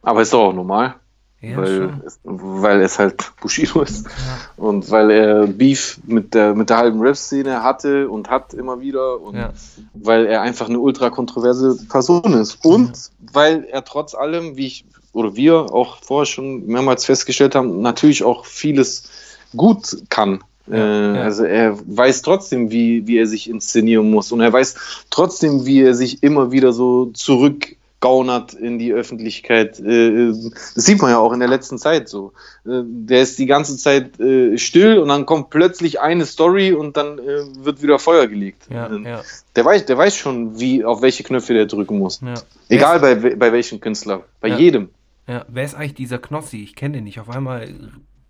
Aber 0.02 0.22
ist 0.22 0.32
doch 0.32 0.48
auch 0.48 0.52
normal, 0.52 0.94
Ja, 1.40 1.56
weil, 1.56 2.00
es, 2.06 2.20
weil 2.22 2.80
es 2.82 2.98
halt 2.98 3.32
Bushido 3.40 3.82
ist. 3.82 4.06
Ja. 4.06 4.12
Und 4.56 4.90
weil 4.90 5.10
er 5.10 5.46
Beef 5.46 5.98
mit 6.06 6.34
der, 6.34 6.54
mit 6.54 6.70
der 6.70 6.76
halben 6.76 7.00
Rap-Szene 7.00 7.62
hatte 7.62 8.08
und 8.08 8.28
hat 8.30 8.54
immer 8.54 8.80
wieder. 8.80 9.20
Und 9.20 9.36
Ja. 9.36 9.52
weil 9.94 10.26
er 10.26 10.42
einfach 10.42 10.68
eine 10.68 10.78
ultra 10.78 11.10
kontroverse 11.10 11.76
Person 11.88 12.34
ist. 12.34 12.64
Und 12.64 13.10
weil 13.32 13.64
er 13.64 13.84
trotz 13.84 14.14
allem, 14.14 14.56
wie 14.56 14.66
ich 14.66 14.84
oder 15.12 15.34
wir 15.34 15.72
auch 15.72 15.96
vorher 16.02 16.26
schon 16.26 16.66
mehrmals 16.66 17.06
festgestellt 17.06 17.54
haben, 17.54 17.80
natürlich 17.80 18.22
auch 18.22 18.44
vieles 18.44 19.08
gut 19.56 19.96
kann. 20.10 20.44
Äh, 20.70 20.76
ja. 20.76 21.22
Also 21.22 21.44
er 21.44 21.78
weiß 21.86 22.22
trotzdem, 22.22 22.70
wie, 22.70 23.06
wie 23.06 23.18
er 23.18 23.26
sich 23.26 23.48
inszenieren 23.48 24.10
muss. 24.10 24.32
Und 24.32 24.40
er 24.40 24.52
weiß 24.52 24.74
trotzdem, 25.10 25.64
wie 25.66 25.82
er 25.82 25.94
sich 25.94 26.22
immer 26.22 26.50
wieder 26.52 26.72
so 26.72 27.06
zurückgaunert 27.14 28.54
in 28.54 28.78
die 28.78 28.92
Öffentlichkeit. 28.92 29.78
Äh, 29.80 30.32
Das 30.74 30.84
sieht 30.84 31.00
man 31.00 31.10
ja 31.10 31.18
auch 31.18 31.32
in 31.32 31.40
der 31.40 31.48
letzten 31.48 31.78
Zeit 31.78 32.08
so. 32.08 32.32
Äh, 32.66 32.82
Der 32.84 33.22
ist 33.22 33.38
die 33.38 33.46
ganze 33.46 33.76
Zeit 33.76 34.18
äh, 34.20 34.58
still 34.58 34.98
und 34.98 35.08
dann 35.08 35.24
kommt 35.26 35.50
plötzlich 35.50 36.00
eine 36.00 36.26
Story 36.26 36.72
und 36.72 36.96
dann 36.96 37.18
äh, 37.18 37.64
wird 37.64 37.82
wieder 37.82 37.98
Feuer 37.98 38.26
gelegt. 38.26 38.66
Ja, 38.70 38.88
Ähm, 38.90 39.04
ja, 39.06 39.22
Der 39.54 39.64
weiß, 39.64 39.86
der 39.86 39.96
weiß 39.98 40.16
schon, 40.16 40.58
wie, 40.60 40.84
auf 40.84 41.00
welche 41.02 41.22
Knöpfe 41.22 41.54
der 41.54 41.66
drücken 41.66 41.98
muss. 41.98 42.20
ja. 42.22 42.34
Egal 42.68 43.00
bei, 43.00 43.14
bei 43.14 43.52
welchem 43.52 43.80
Künstler. 43.80 44.24
Bei 44.40 44.48
jedem. 44.48 44.88
Ja, 45.28 45.44
wer 45.48 45.64
ist 45.64 45.74
eigentlich 45.74 45.94
dieser 45.94 46.18
Knossi? 46.18 46.62
Ich 46.62 46.74
kenne 46.76 46.94
den 46.98 47.04
nicht. 47.04 47.18
Auf 47.20 47.30
einmal 47.30 47.68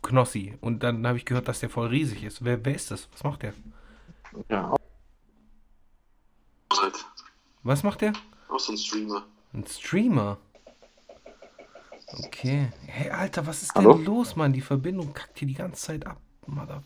Knossi. 0.02 0.56
Und 0.60 0.82
dann 0.82 1.06
habe 1.06 1.18
ich 1.18 1.24
gehört, 1.24 1.48
dass 1.48 1.60
der 1.60 1.70
voll 1.70 1.88
riesig 1.88 2.24
ist. 2.24 2.44
Wer, 2.44 2.64
wer 2.64 2.74
ist 2.74 2.90
das? 2.90 3.08
Was 3.12 3.24
macht 3.24 3.42
der? 3.42 3.52
Ja. 4.48 4.76
Was 7.62 7.82
macht 7.82 8.00
der? 8.02 8.12
Auch 8.48 8.60
so 8.60 8.72
ein 8.72 8.78
Streamer. 8.78 9.26
Ein 9.52 9.66
Streamer. 9.66 10.38
Okay. 12.24 12.70
Hey, 12.86 13.10
Alter, 13.10 13.46
was 13.46 13.62
ist 13.62 13.74
Hallo? 13.74 13.94
denn 13.94 14.04
los, 14.04 14.36
Mann? 14.36 14.52
Die 14.52 14.60
Verbindung 14.60 15.12
kackt 15.12 15.38
hier 15.38 15.48
die 15.48 15.54
ganze 15.54 15.82
Zeit 15.82 16.06
ab. 16.06 16.20
Mother. 16.46 16.82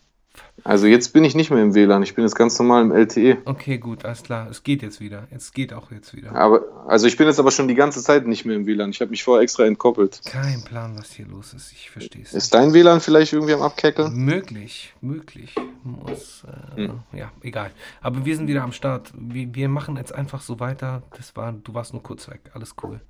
Also 0.62 0.86
jetzt 0.86 1.12
bin 1.14 1.24
ich 1.24 1.34
nicht 1.34 1.50
mehr 1.50 1.62
im 1.62 1.74
WLAN, 1.74 2.02
ich 2.02 2.14
bin 2.14 2.22
jetzt 2.24 2.34
ganz 2.34 2.58
normal 2.58 2.82
im 2.82 2.92
LTE. 2.92 3.38
Okay, 3.46 3.78
gut, 3.78 4.04
alles 4.04 4.22
klar. 4.22 4.46
Es 4.50 4.62
geht 4.62 4.82
jetzt 4.82 5.00
wieder. 5.00 5.26
Es 5.30 5.52
geht 5.52 5.72
auch 5.72 5.90
jetzt 5.90 6.14
wieder. 6.14 6.34
Aber, 6.34 6.60
also 6.86 7.06
ich 7.06 7.16
bin 7.16 7.26
jetzt 7.26 7.38
aber 7.40 7.50
schon 7.50 7.66
die 7.66 7.74
ganze 7.74 8.02
Zeit 8.02 8.26
nicht 8.26 8.44
mehr 8.44 8.56
im 8.56 8.66
WLAN. 8.66 8.90
Ich 8.90 9.00
habe 9.00 9.10
mich 9.10 9.24
vorher 9.24 9.42
extra 9.42 9.64
entkoppelt. 9.64 10.20
Kein 10.26 10.62
Plan, 10.62 10.98
was 10.98 11.12
hier 11.12 11.26
los 11.26 11.54
ist. 11.54 11.72
Ich 11.72 11.90
verstehe 11.90 12.22
es. 12.22 12.34
Ist 12.34 12.52
dein 12.52 12.74
WLAN 12.74 13.00
vielleicht 13.00 13.32
irgendwie 13.32 13.54
am 13.54 13.62
Abkeckeln? 13.62 14.14
Möglich, 14.14 14.92
möglich. 15.00 15.54
Muss, 15.82 16.44
äh, 16.76 16.88
ja, 17.16 17.32
egal. 17.40 17.70
Aber 18.02 18.24
wir 18.26 18.36
sind 18.36 18.46
wieder 18.46 18.62
am 18.62 18.72
Start. 18.72 19.10
Wir, 19.16 19.54
wir 19.54 19.68
machen 19.70 19.96
jetzt 19.96 20.14
einfach 20.14 20.42
so 20.42 20.60
weiter. 20.60 21.02
Das 21.16 21.34
war, 21.36 21.52
du 21.52 21.72
warst 21.72 21.94
nur 21.94 22.02
kurz 22.02 22.28
weg. 22.28 22.40
Alles 22.52 22.74
cool. 22.82 23.00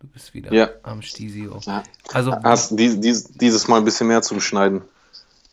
Du 0.00 0.08
bist 0.08 0.34
wieder 0.34 0.52
Ja. 0.52 0.68
am 0.82 1.02
Stisio. 1.02 1.60
Ja. 1.64 1.82
Also, 2.12 2.32
Hast 2.42 2.76
dies, 2.78 2.98
dies, 3.00 3.24
dieses 3.24 3.68
Mal 3.68 3.78
ein 3.78 3.84
bisschen 3.84 4.08
mehr 4.08 4.22
zum 4.22 4.40
Schneiden. 4.40 4.82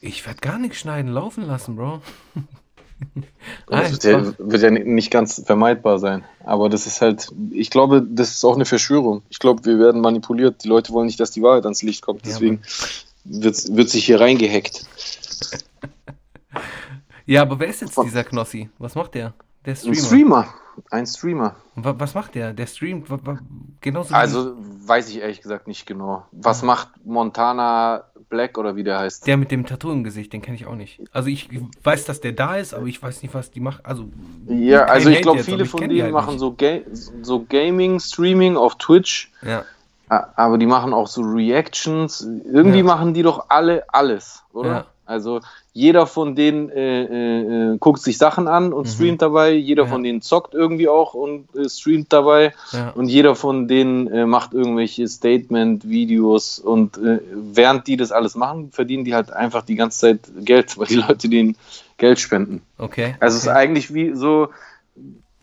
Ich 0.05 0.25
werde 0.25 0.39
gar 0.39 0.59
nichts 0.59 0.77
schneiden, 0.77 1.11
laufen 1.11 1.45
lassen, 1.45 1.75
Bro. 1.75 2.01
das 3.67 3.91
wird 3.91 4.03
ja, 4.03 4.33
wird 4.37 4.61
ja 4.61 4.69
nicht 4.69 5.11
ganz 5.11 5.41
vermeidbar 5.45 5.99
sein. 5.99 6.23
Aber 6.43 6.69
das 6.69 6.87
ist 6.87 7.01
halt, 7.01 7.31
ich 7.51 7.69
glaube, 7.69 8.05
das 8.07 8.31
ist 8.31 8.45
auch 8.45 8.55
eine 8.55 8.65
Verschwörung. 8.65 9.23
Ich 9.29 9.39
glaube, 9.39 9.65
wir 9.65 9.79
werden 9.79 10.01
manipuliert. 10.01 10.63
Die 10.63 10.67
Leute 10.67 10.93
wollen 10.93 11.07
nicht, 11.07 11.19
dass 11.19 11.31
die 11.31 11.41
Wahrheit 11.41 11.63
ans 11.63 11.81
Licht 11.81 12.01
kommt. 12.01 12.25
Deswegen 12.25 12.61
ja, 12.63 13.43
wird, 13.43 13.75
wird 13.75 13.89
sich 13.89 14.05
hier 14.05 14.19
reingehackt. 14.19 14.85
Ja, 17.27 17.41
aber 17.41 17.59
wer 17.59 17.67
ist 17.67 17.81
jetzt 17.81 17.97
dieser 17.97 18.23
Knossi? 18.23 18.69
Was 18.77 18.93
macht 18.93 19.15
der? 19.15 19.33
Der 19.65 19.73
Streamer. 19.73 19.97
Ein 19.97 20.05
Streamer. 20.05 20.53
Ein 20.91 21.05
Streamer. 21.05 21.55
Was 21.75 22.13
macht 22.13 22.35
der? 22.35 22.53
Der 22.53 22.67
streamt 22.67 23.07
genauso. 23.81 24.13
Also 24.13 24.55
weiß 24.85 25.09
ich 25.09 25.19
ehrlich 25.19 25.41
gesagt 25.41 25.67
nicht 25.67 25.85
genau. 25.85 26.25
Was 26.31 26.63
ah. 26.63 26.65
macht 26.65 26.89
Montana 27.03 28.05
Black 28.29 28.57
oder 28.57 28.75
wie 28.75 28.83
der 28.83 28.99
heißt? 28.99 29.27
Der 29.27 29.37
mit 29.37 29.51
dem 29.51 29.65
Tattoo 29.65 29.91
im 29.91 30.03
Gesicht, 30.03 30.33
den 30.33 30.41
kenne 30.41 30.55
ich 30.55 30.65
auch 30.65 30.75
nicht. 30.75 31.01
Also 31.11 31.29
ich 31.29 31.49
weiß, 31.83 32.05
dass 32.05 32.21
der 32.21 32.33
da 32.33 32.57
ist, 32.57 32.73
aber 32.73 32.85
ich 32.85 33.01
weiß 33.01 33.21
nicht, 33.21 33.33
was 33.33 33.51
die 33.51 33.59
macht. 33.59 33.85
Also 33.85 34.09
ja, 34.47 34.85
also 34.85 35.09
ich 35.09 35.21
glaube, 35.21 35.43
viele 35.43 35.65
von 35.65 35.81
denen 35.81 36.01
halt 36.01 36.13
machen 36.13 36.39
so, 36.39 36.53
Ga 36.53 36.79
so 37.21 37.45
Gaming, 37.45 37.99
Streaming 37.99 38.57
auf 38.57 38.75
Twitch. 38.77 39.31
Ja. 39.41 39.65
Aber 40.07 40.57
die 40.57 40.67
machen 40.67 40.93
auch 40.93 41.07
so 41.07 41.21
Reactions. 41.21 42.21
Irgendwie 42.21 42.79
ja. 42.79 42.83
machen 42.83 43.13
die 43.13 43.23
doch 43.23 43.49
alle 43.49 43.83
alles, 43.89 44.43
oder? 44.53 44.69
Ja. 44.69 44.85
Also 45.05 45.41
jeder 45.75 46.07
von 46.07 46.35
denen 46.35 46.69
äh, 46.69 47.03
äh, 47.03 47.73
äh, 47.73 47.77
guckt 47.79 48.01
sich 48.01 48.17
Sachen 48.17 48.47
an 48.47 48.71
und 48.71 48.87
mhm. 48.87 48.91
streamt 48.91 49.21
dabei, 49.21 49.51
jeder 49.51 49.83
ja. 49.83 49.89
von 49.89 50.03
denen 50.03 50.21
zockt 50.21 50.53
irgendwie 50.53 50.87
auch 50.87 51.13
und 51.13 51.53
äh, 51.53 51.67
streamt 51.67 52.13
dabei 52.13 52.53
ja. 52.71 52.91
und 52.91 53.09
jeder 53.09 53.35
von 53.35 53.67
denen 53.67 54.07
äh, 54.07 54.25
macht 54.25 54.53
irgendwelche 54.53 55.05
Statement-Videos 55.05 56.59
und 56.59 56.97
äh, 56.97 57.19
während 57.33 57.87
die 57.87 57.97
das 57.97 58.13
alles 58.13 58.35
machen, 58.35 58.71
verdienen 58.71 59.03
die 59.03 59.13
halt 59.13 59.33
einfach 59.33 59.63
die 59.63 59.75
ganze 59.75 59.99
Zeit 59.99 60.19
Geld, 60.45 60.77
weil 60.77 60.87
die 60.87 60.95
Leute 60.95 61.27
denen 61.27 61.57
Geld 61.97 62.21
spenden. 62.21 62.61
Okay. 62.77 63.15
Also 63.19 63.19
okay. 63.19 63.27
es 63.27 63.35
ist 63.35 63.47
eigentlich 63.49 63.93
wie 63.93 64.13
so 64.13 64.47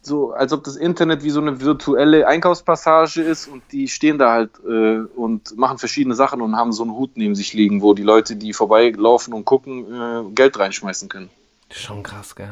so, 0.03 0.33
als 0.33 0.53
ob 0.53 0.65
das 0.65 0.77
Internet 0.77 1.23
wie 1.23 1.31
so 1.31 1.41
eine 1.41 1.61
virtuelle 1.61 2.27
Einkaufspassage 2.27 3.23
ist 3.23 3.47
und 3.47 3.63
die 3.71 3.87
stehen 3.87 4.19
da 4.19 4.33
halt 4.33 4.51
äh, 4.69 4.99
und 5.17 5.57
machen 5.57 5.79
verschiedene 5.79 6.17
Sachen 6.17 6.43
und 6.43 6.57
haben 6.57 6.73
so 6.73 6.83
einen 6.83 6.93
Hut 6.93 7.13
neben 7.15 7.37
sich 7.37 7.53
liegen, 7.55 7.83
wo 7.83 7.95
die 7.95 8.03
Leute, 8.03 8.35
die 8.35 8.53
vorbeilaufen 8.53 9.33
und 9.33 9.45
gucken, 9.45 9.87
äh, 9.95 10.35
Geld 10.35 10.59
reinschmeißen 10.59 11.09
können. 11.09 11.31
Schon 11.71 12.03
krass, 12.03 12.35
gell? 12.35 12.51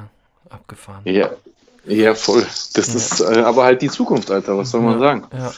Abgefahren. 0.48 1.02
Ja, 1.04 1.30
ja 1.86 2.14
voll. 2.14 2.46
Das 2.74 2.88
ja. 2.88 2.94
ist 2.94 3.20
äh, 3.20 3.40
aber 3.40 3.64
halt 3.64 3.82
die 3.82 3.90
Zukunft, 3.90 4.30
Alter, 4.30 4.56
was 4.56 4.70
soll 4.70 4.80
man 4.80 4.94
ja. 4.94 4.98
sagen? 5.00 5.26
Ja. 5.32 5.52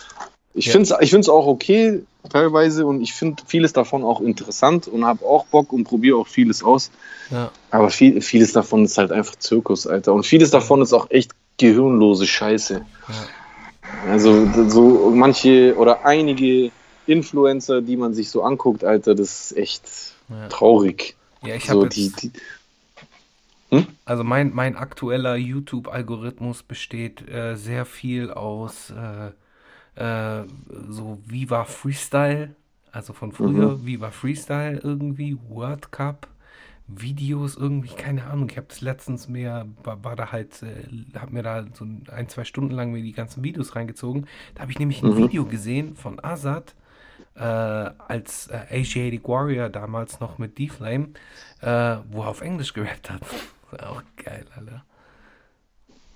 Ich 0.55 0.67
ja. 0.67 0.73
finde 0.73 0.95
es 0.95 1.01
ich 1.01 1.11
find's 1.11 1.29
auch 1.29 1.47
okay, 1.47 2.03
teilweise, 2.31 2.87
und 2.87 3.01
ich 3.03 3.13
finde 3.13 3.43
vieles 3.47 3.73
davon 3.73 4.05
auch 4.05 4.21
interessant 4.21 4.89
und 4.89 5.05
habe 5.05 5.25
auch 5.25 5.47
Bock 5.47 5.73
und 5.73 5.85
probiere 5.85 6.19
auch 6.19 6.27
vieles 6.27 6.63
aus. 6.63 6.91
Ja. 7.31 7.51
Aber 7.71 7.91
viel, 7.91 8.21
vieles 8.21 8.53
davon 8.53 8.85
ist 8.85 8.99
halt 8.99 9.13
einfach 9.13 9.37
Zirkus, 9.37 9.87
Alter. 9.87 10.13
Und 10.13 10.25
vieles 10.25 10.51
davon 10.51 10.83
ist 10.83 10.93
auch 10.93 11.11
echt 11.11 11.33
gehirnlose 11.59 12.27
Scheiße. 12.27 12.85
Also 14.09 14.49
so 14.69 15.11
manche 15.15 15.77
oder 15.77 16.05
einige 16.05 16.71
Influencer, 17.07 17.83
die 17.83 17.97
man 17.97 18.15
sich 18.15 18.31
so 18.31 18.43
anguckt, 18.43 18.85
Alter, 18.85 19.15
das 19.15 19.51
ist 19.51 19.57
echt 19.59 20.15
ja. 20.29 20.49
traurig. 20.49 21.17
Ja, 21.43 21.55
ich 21.55 21.69
habe 21.69 21.83
so, 21.83 21.87
die, 21.87 22.13
die 22.13 22.33
hm? 23.71 23.87
Also 24.05 24.23
mein, 24.23 24.55
mein 24.55 24.77
aktueller 24.77 25.35
YouTube-Algorithmus 25.37 26.63
besteht 26.63 27.27
äh, 27.29 27.57
sehr 27.57 27.87
viel 27.87 28.31
aus 28.31 28.91
äh, 28.91 29.31
äh, 29.95 30.45
so 30.89 31.19
Viva 31.27 31.65
Freestyle, 31.65 32.55
also 32.93 33.15
von 33.15 33.33
früher, 33.33 33.79
mhm. 33.79 33.87
Viva 33.87 34.11
Freestyle 34.11 34.79
irgendwie, 34.83 35.39
World 35.49 35.91
Cup, 35.91 36.29
Videos 36.87 37.57
irgendwie, 37.57 37.95
keine 37.95 38.25
Ahnung, 38.25 38.49
ich 38.51 38.57
habe 38.57 38.67
das 38.69 38.81
letztens 38.81 39.29
mehr, 39.29 39.67
war, 39.83 40.05
war 40.05 40.17
da 40.17 40.33
halt, 40.33 40.63
äh, 40.63 41.19
habe 41.19 41.33
mir 41.33 41.43
da 41.43 41.65
so 41.73 41.85
ein, 41.85 42.29
zwei 42.29 42.45
Stunden 42.45 42.75
lang 42.75 42.93
mir 42.93 43.03
die 43.03 43.13
ganzen 43.13 43.45
Videos 43.45 43.77
reingezogen. 43.77 44.27
Da 44.55 44.63
habe 44.63 44.73
ich 44.73 44.79
nämlich 44.79 45.03
ein 45.03 45.11
mhm. 45.11 45.17
Video 45.17 45.45
gesehen 45.45 45.97
von 45.97 46.23
Azad, 46.23 46.75
äh, 47.35 47.41
als 47.43 48.49
äh, 48.49 48.67
Asiatic 48.71 49.27
Warrior 49.27 49.69
damals 49.69 50.21
noch 50.21 50.39
mit 50.39 50.59
D-Flame, 50.59 51.11
äh, 51.61 51.97
wo 52.11 52.23
er 52.23 52.29
auf 52.29 52.41
Englisch 52.41 52.75
gerappt 52.75 53.11
hat. 53.11 53.23
auch 53.83 54.03
geil, 54.17 54.45
Alter. 54.55 54.85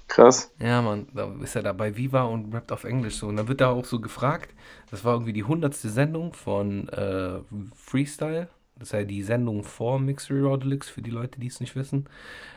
Krass. 0.08 0.52
Ja, 0.60 0.82
man, 0.82 1.08
da 1.14 1.32
ist 1.42 1.56
er 1.56 1.62
da 1.62 1.72
bei 1.72 1.96
Viva 1.96 2.22
und 2.22 2.54
rappt 2.54 2.70
auf 2.70 2.84
Englisch 2.84 3.16
so. 3.16 3.26
Und 3.26 3.36
dann 3.36 3.48
wird 3.48 3.60
er 3.60 3.70
auch 3.70 3.84
so 3.84 4.00
gefragt, 4.00 4.54
das 4.90 5.04
war 5.04 5.14
irgendwie 5.14 5.32
die 5.32 5.44
hundertste 5.44 5.88
Sendung 5.88 6.32
von 6.32 6.88
äh, 6.88 7.40
Freestyle 7.74 8.48
das 8.78 8.88
ist 8.88 8.92
ja 8.92 9.04
die 9.04 9.22
Sendung 9.22 9.64
vor 9.64 9.98
Mixery 9.98 10.40
Raw 10.40 10.58
Deluxe, 10.58 10.92
für 10.92 11.02
die 11.02 11.10
Leute, 11.10 11.40
die 11.40 11.46
es 11.46 11.60
nicht 11.60 11.76
wissen. 11.76 12.08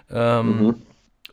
Ähm, 0.09 0.63
mhm. 0.63 0.75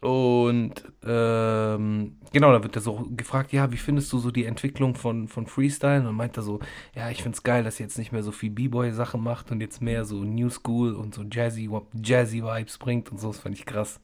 Und 0.00 0.84
ähm, 1.04 2.18
genau, 2.32 2.52
da 2.52 2.62
wird 2.62 2.76
er 2.76 2.82
so 2.82 3.08
gefragt, 3.16 3.52
ja, 3.52 3.72
wie 3.72 3.76
findest 3.78 4.12
du 4.12 4.18
so 4.18 4.30
die 4.30 4.44
Entwicklung 4.44 4.94
von, 4.94 5.26
von 5.26 5.46
Freestyle? 5.46 6.06
Und 6.06 6.14
meint 6.14 6.36
er 6.36 6.42
so, 6.42 6.60
ja, 6.94 7.10
ich 7.10 7.22
finde 7.22 7.36
es 7.36 7.42
geil, 7.42 7.64
dass 7.64 7.80
ihr 7.80 7.86
jetzt 7.86 7.98
nicht 7.98 8.12
mehr 8.12 8.22
so 8.22 8.30
viel 8.30 8.50
B-Boy-Sachen 8.50 9.22
macht 9.22 9.50
und 9.50 9.60
jetzt 9.60 9.80
mehr 9.80 10.04
so 10.04 10.22
New 10.22 10.50
School 10.50 10.94
und 10.94 11.14
so 11.14 11.22
Jazzy, 11.22 11.70
Jazzy 11.94 12.42
Vibes 12.42 12.78
bringt 12.78 13.10
und 13.10 13.18
so. 13.18 13.28
Das 13.28 13.38
fand 13.38 13.58
ich 13.58 13.64
krass. 13.64 14.00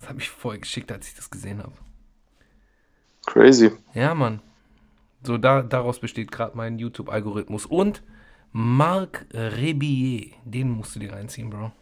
Das 0.00 0.08
habe 0.08 0.20
ich 0.20 0.28
vorher 0.28 0.60
geschickt, 0.60 0.90
als 0.90 1.08
ich 1.08 1.14
das 1.14 1.30
gesehen 1.30 1.62
habe. 1.62 1.72
Crazy. 3.26 3.70
Ja, 3.94 4.14
Mann. 4.14 4.40
So, 5.22 5.38
da, 5.38 5.62
daraus 5.62 6.00
besteht 6.00 6.30
gerade 6.32 6.56
mein 6.56 6.78
YouTube-Algorithmus. 6.78 7.66
Und 7.66 8.02
Marc 8.52 9.26
Rebillet, 9.32 10.34
den 10.44 10.70
musst 10.70 10.94
du 10.96 11.00
dir 11.00 11.12
reinziehen, 11.12 11.50
Bro. 11.50 11.72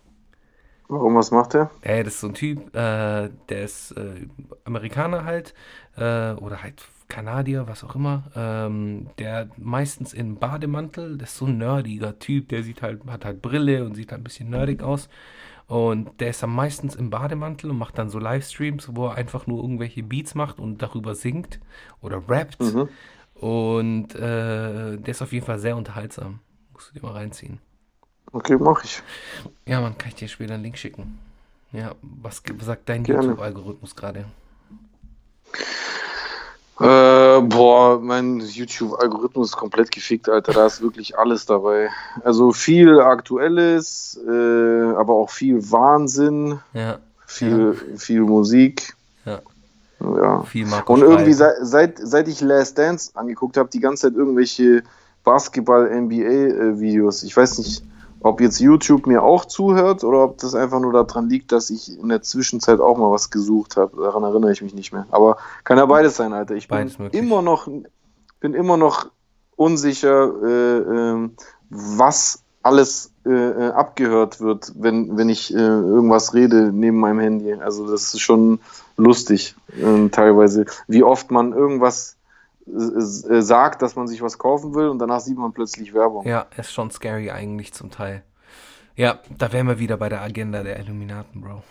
Warum, 0.89 1.17
was 1.17 1.31
macht 1.31 1.55
der? 1.55 1.71
Ey, 1.83 2.03
das 2.03 2.14
ist 2.14 2.21
so 2.21 2.29
ein 2.29 2.35
Typ, 2.35 2.75
äh, 2.75 3.31
der 3.49 3.62
ist 3.64 3.93
äh, 3.93 4.29
Amerikaner 4.64 5.25
halt, 5.25 5.55
äh, 5.97 6.33
oder 6.33 6.62
halt 6.62 6.83
Kanadier, 7.09 7.69
was 7.69 7.85
auch 7.85 7.95
immer, 7.95 8.25
ähm, 8.35 9.11
der 9.19 9.51
meistens 9.57 10.12
in 10.12 10.39
Bademantel, 10.39 11.17
das 11.19 11.31
ist 11.31 11.39
so 11.39 11.47
ein 11.47 11.59
nerdiger 11.59 12.19
Typ, 12.19 12.49
der 12.49 12.62
sieht 12.64 12.83
halt, 12.83 13.07
hat 13.07 13.25
halt 13.25 13.43
Brille 13.43 13.85
und 13.85 13.95
sieht 13.95 14.11
halt 14.11 14.21
ein 14.21 14.25
bisschen 14.25 14.51
nerdig 14.51 14.83
aus. 14.83 15.09
Und 15.69 16.21
der 16.21 16.31
ist 16.31 16.43
dann 16.43 16.51
meistens 16.51 16.95
im 16.97 17.11
Bademantel 17.11 17.71
und 17.71 17.79
macht 17.79 17.99
dann 17.99 18.11
so 18.11 18.19
Livestreams, 18.21 18.91
wo 18.97 19.07
er 19.09 19.14
einfach 19.17 19.47
nur 19.47 19.62
irgendwelche 19.62 20.03
Beats 20.03 20.35
macht 20.35 20.61
und 20.61 20.83
darüber 20.83 21.14
singt 21.14 21.61
oder 22.01 22.23
rappt. 22.29 22.59
Mhm. 22.61 22.89
Und 23.35 24.14
äh, 24.14 24.97
der 24.99 25.09
ist 25.09 25.23
auf 25.23 25.33
jeden 25.33 25.47
Fall 25.47 25.59
sehr 25.59 25.77
unterhaltsam. 25.77 26.41
Musst 26.77 26.91
du 26.91 27.01
dir 27.01 27.07
mal 27.07 27.14
reinziehen. 27.14 27.59
Okay, 28.33 28.59
mach 28.61 28.85
ich. 28.85 29.03
Ja, 29.64 29.81
man 29.81 29.97
kann 29.97 30.11
ich 30.11 30.16
dir 30.16 30.29
später 30.29 30.53
einen 30.53 30.62
Link 30.62 30.77
schicken. 30.77 31.18
Ja, 31.72 31.93
was, 32.03 32.43
sagt 32.61 32.87
dein 32.91 33.03
YouTube-Algorithmus 33.03 33.97
gerade? 33.97 34.27
Äh, 36.79 37.41
boah, 37.41 37.99
mein 37.99 38.41
YouTube-Algorithmus 38.41 39.49
ist 39.49 39.57
komplett 39.57 39.91
gefickt, 39.91 40.29
Alter. 40.29 40.53
Da 40.53 40.66
ist 40.66 40.83
wirklich 40.83 41.18
alles 41.18 41.47
dabei. 41.47 41.89
Also 42.22 42.53
viel 42.53 43.01
Aktuelles, 43.01 44.20
äh, 44.29 44.95
aber 44.97 45.14
auch 45.14 45.31
viel 45.31 45.70
Wahnsinn. 45.72 46.61
Ja. 46.74 46.99
Viel, 47.24 47.74
ja. 47.91 47.97
viel 47.97 48.20
Musik. 48.20 48.95
Ja. 49.24 49.41
Ja. 50.01 50.43
Viel 50.43 50.66
Und 50.85 51.01
irgendwie 51.01 51.33
seit, 51.33 51.55
seit, 51.62 51.99
seit 51.99 52.29
ich 52.29 52.43
Last 52.43 52.77
Dance 52.77 53.12
angeguckt 53.14 53.57
habe, 53.57 53.70
die 53.70 53.81
ganze 53.81 54.09
Zeit 54.09 54.18
irgendwelche 54.18 54.83
Basketball-NBA-Videos. 55.27 57.24
Ich 57.24 57.37
weiß 57.37 57.59
nicht, 57.59 57.85
ob 58.20 58.41
jetzt 58.41 58.61
YouTube 58.61 59.07
mir 59.07 59.22
auch 59.22 59.45
zuhört 59.45 60.05
oder 60.05 60.24
ob 60.24 60.39
das 60.39 60.55
einfach 60.55 60.81
nur 60.81 60.93
daran 60.93 61.29
liegt, 61.29 61.53
dass 61.53 61.68
ich 61.68 61.99
in 61.99 62.09
der 62.09 62.22
Zwischenzeit 62.22 62.81
auch 62.81 62.97
mal 62.97 63.11
was 63.11 63.31
gesucht 63.31 63.77
habe. 63.77 64.01
Daran 64.03 64.22
erinnere 64.22 64.53
ich 64.53 64.62
mich 64.62 64.72
nicht 64.72 64.93
mehr. 64.93 65.07
Aber 65.11 65.37
kann 65.64 65.79
ja 65.79 65.87
beides 65.87 66.16
sein, 66.16 66.33
Alter. 66.33 66.55
Ich 66.55 66.68
bin 66.68 66.91
immer 67.11 67.43
noch, 67.43 67.68
bin 68.41 68.55
immer 68.55 68.77
noch 68.77 69.11
unsicher, 69.57 70.33
äh, 70.43 70.79
äh, 70.79 71.31
was 71.70 72.43
alles 72.62 73.12
äh, 73.24 73.31
äh, 73.31 73.70
abgehört 73.70 74.41
wird, 74.41 74.72
wenn, 74.77 75.16
wenn 75.16 75.29
ich 75.29 75.55
äh, 75.55 75.59
irgendwas 75.59 76.35
rede 76.35 76.72
neben 76.72 76.99
meinem 76.99 77.20
Handy. 77.20 77.53
Also 77.55 77.91
das 77.91 78.14
ist 78.14 78.20
schon 78.20 78.61
lustig 78.97 79.55
ähm, 79.81 80.11
teilweise, 80.11 80.66
wie 80.89 81.03
oft 81.03 81.31
man 81.31 81.53
irgendwas 81.53 82.16
sagt, 82.67 83.83
dass 83.83 83.97
man 83.97 84.09
sich 84.09 84.23
was 84.23 84.39
kaufen 84.39 84.75
will 84.75 84.89
und 84.89 84.99
danach 84.99 85.21
sieht 85.21 85.39
man 85.39 85.53
plötzlich 85.53 85.95
Werbung. 85.95 86.27
Ja, 86.27 86.47
ist 86.57 86.73
schon 86.73 86.91
scary 86.91 87.31
eigentlich 87.31 87.73
zum 87.73 87.91
Teil. 87.91 88.23
Ja, 88.97 89.21
da 89.37 89.53
wären 89.53 89.69
wir 89.69 89.79
wieder 89.79 89.97
bei 89.97 90.09
der 90.09 90.23
Agenda 90.23 90.62
der 90.62 90.79
Illuminaten, 90.81 91.43
Bro. 91.43 91.62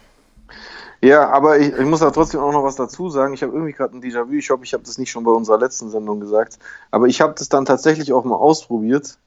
Ja, 1.01 1.29
aber 1.29 1.59
ich, 1.59 1.73
ich 1.73 1.85
muss 1.85 1.99
da 1.99 2.11
trotzdem 2.11 2.39
auch 2.39 2.51
noch 2.51 2.63
was 2.63 2.75
dazu 2.75 3.09
sagen. 3.09 3.33
Ich 3.33 3.43
habe 3.43 3.53
irgendwie 3.53 3.73
gerade 3.73 3.97
ein 3.97 4.01
Déjà-vu. 4.01 4.33
Ich 4.33 4.49
hoffe, 4.49 4.63
ich 4.63 4.73
habe 4.73 4.83
das 4.83 4.97
nicht 4.97 5.11
schon 5.11 5.23
bei 5.23 5.31
unserer 5.31 5.59
letzten 5.59 5.89
Sendung 5.89 6.19
gesagt. 6.19 6.59
Aber 6.91 7.07
ich 7.07 7.21
habe 7.21 7.33
das 7.37 7.49
dann 7.49 7.65
tatsächlich 7.65 8.13
auch 8.13 8.23
mal 8.23 8.35
ausprobiert 8.35 9.17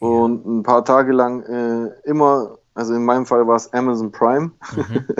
ja. 0.00 0.06
und 0.06 0.46
ein 0.46 0.62
paar 0.62 0.84
Tage 0.84 1.12
lang 1.12 1.42
äh, 1.42 2.08
immer 2.08 2.58
also 2.78 2.94
in 2.94 3.04
meinem 3.04 3.26
Fall 3.26 3.46
war 3.48 3.56
es 3.56 3.72
Amazon 3.72 4.12
Prime. 4.12 4.52
Mhm. 4.74 5.04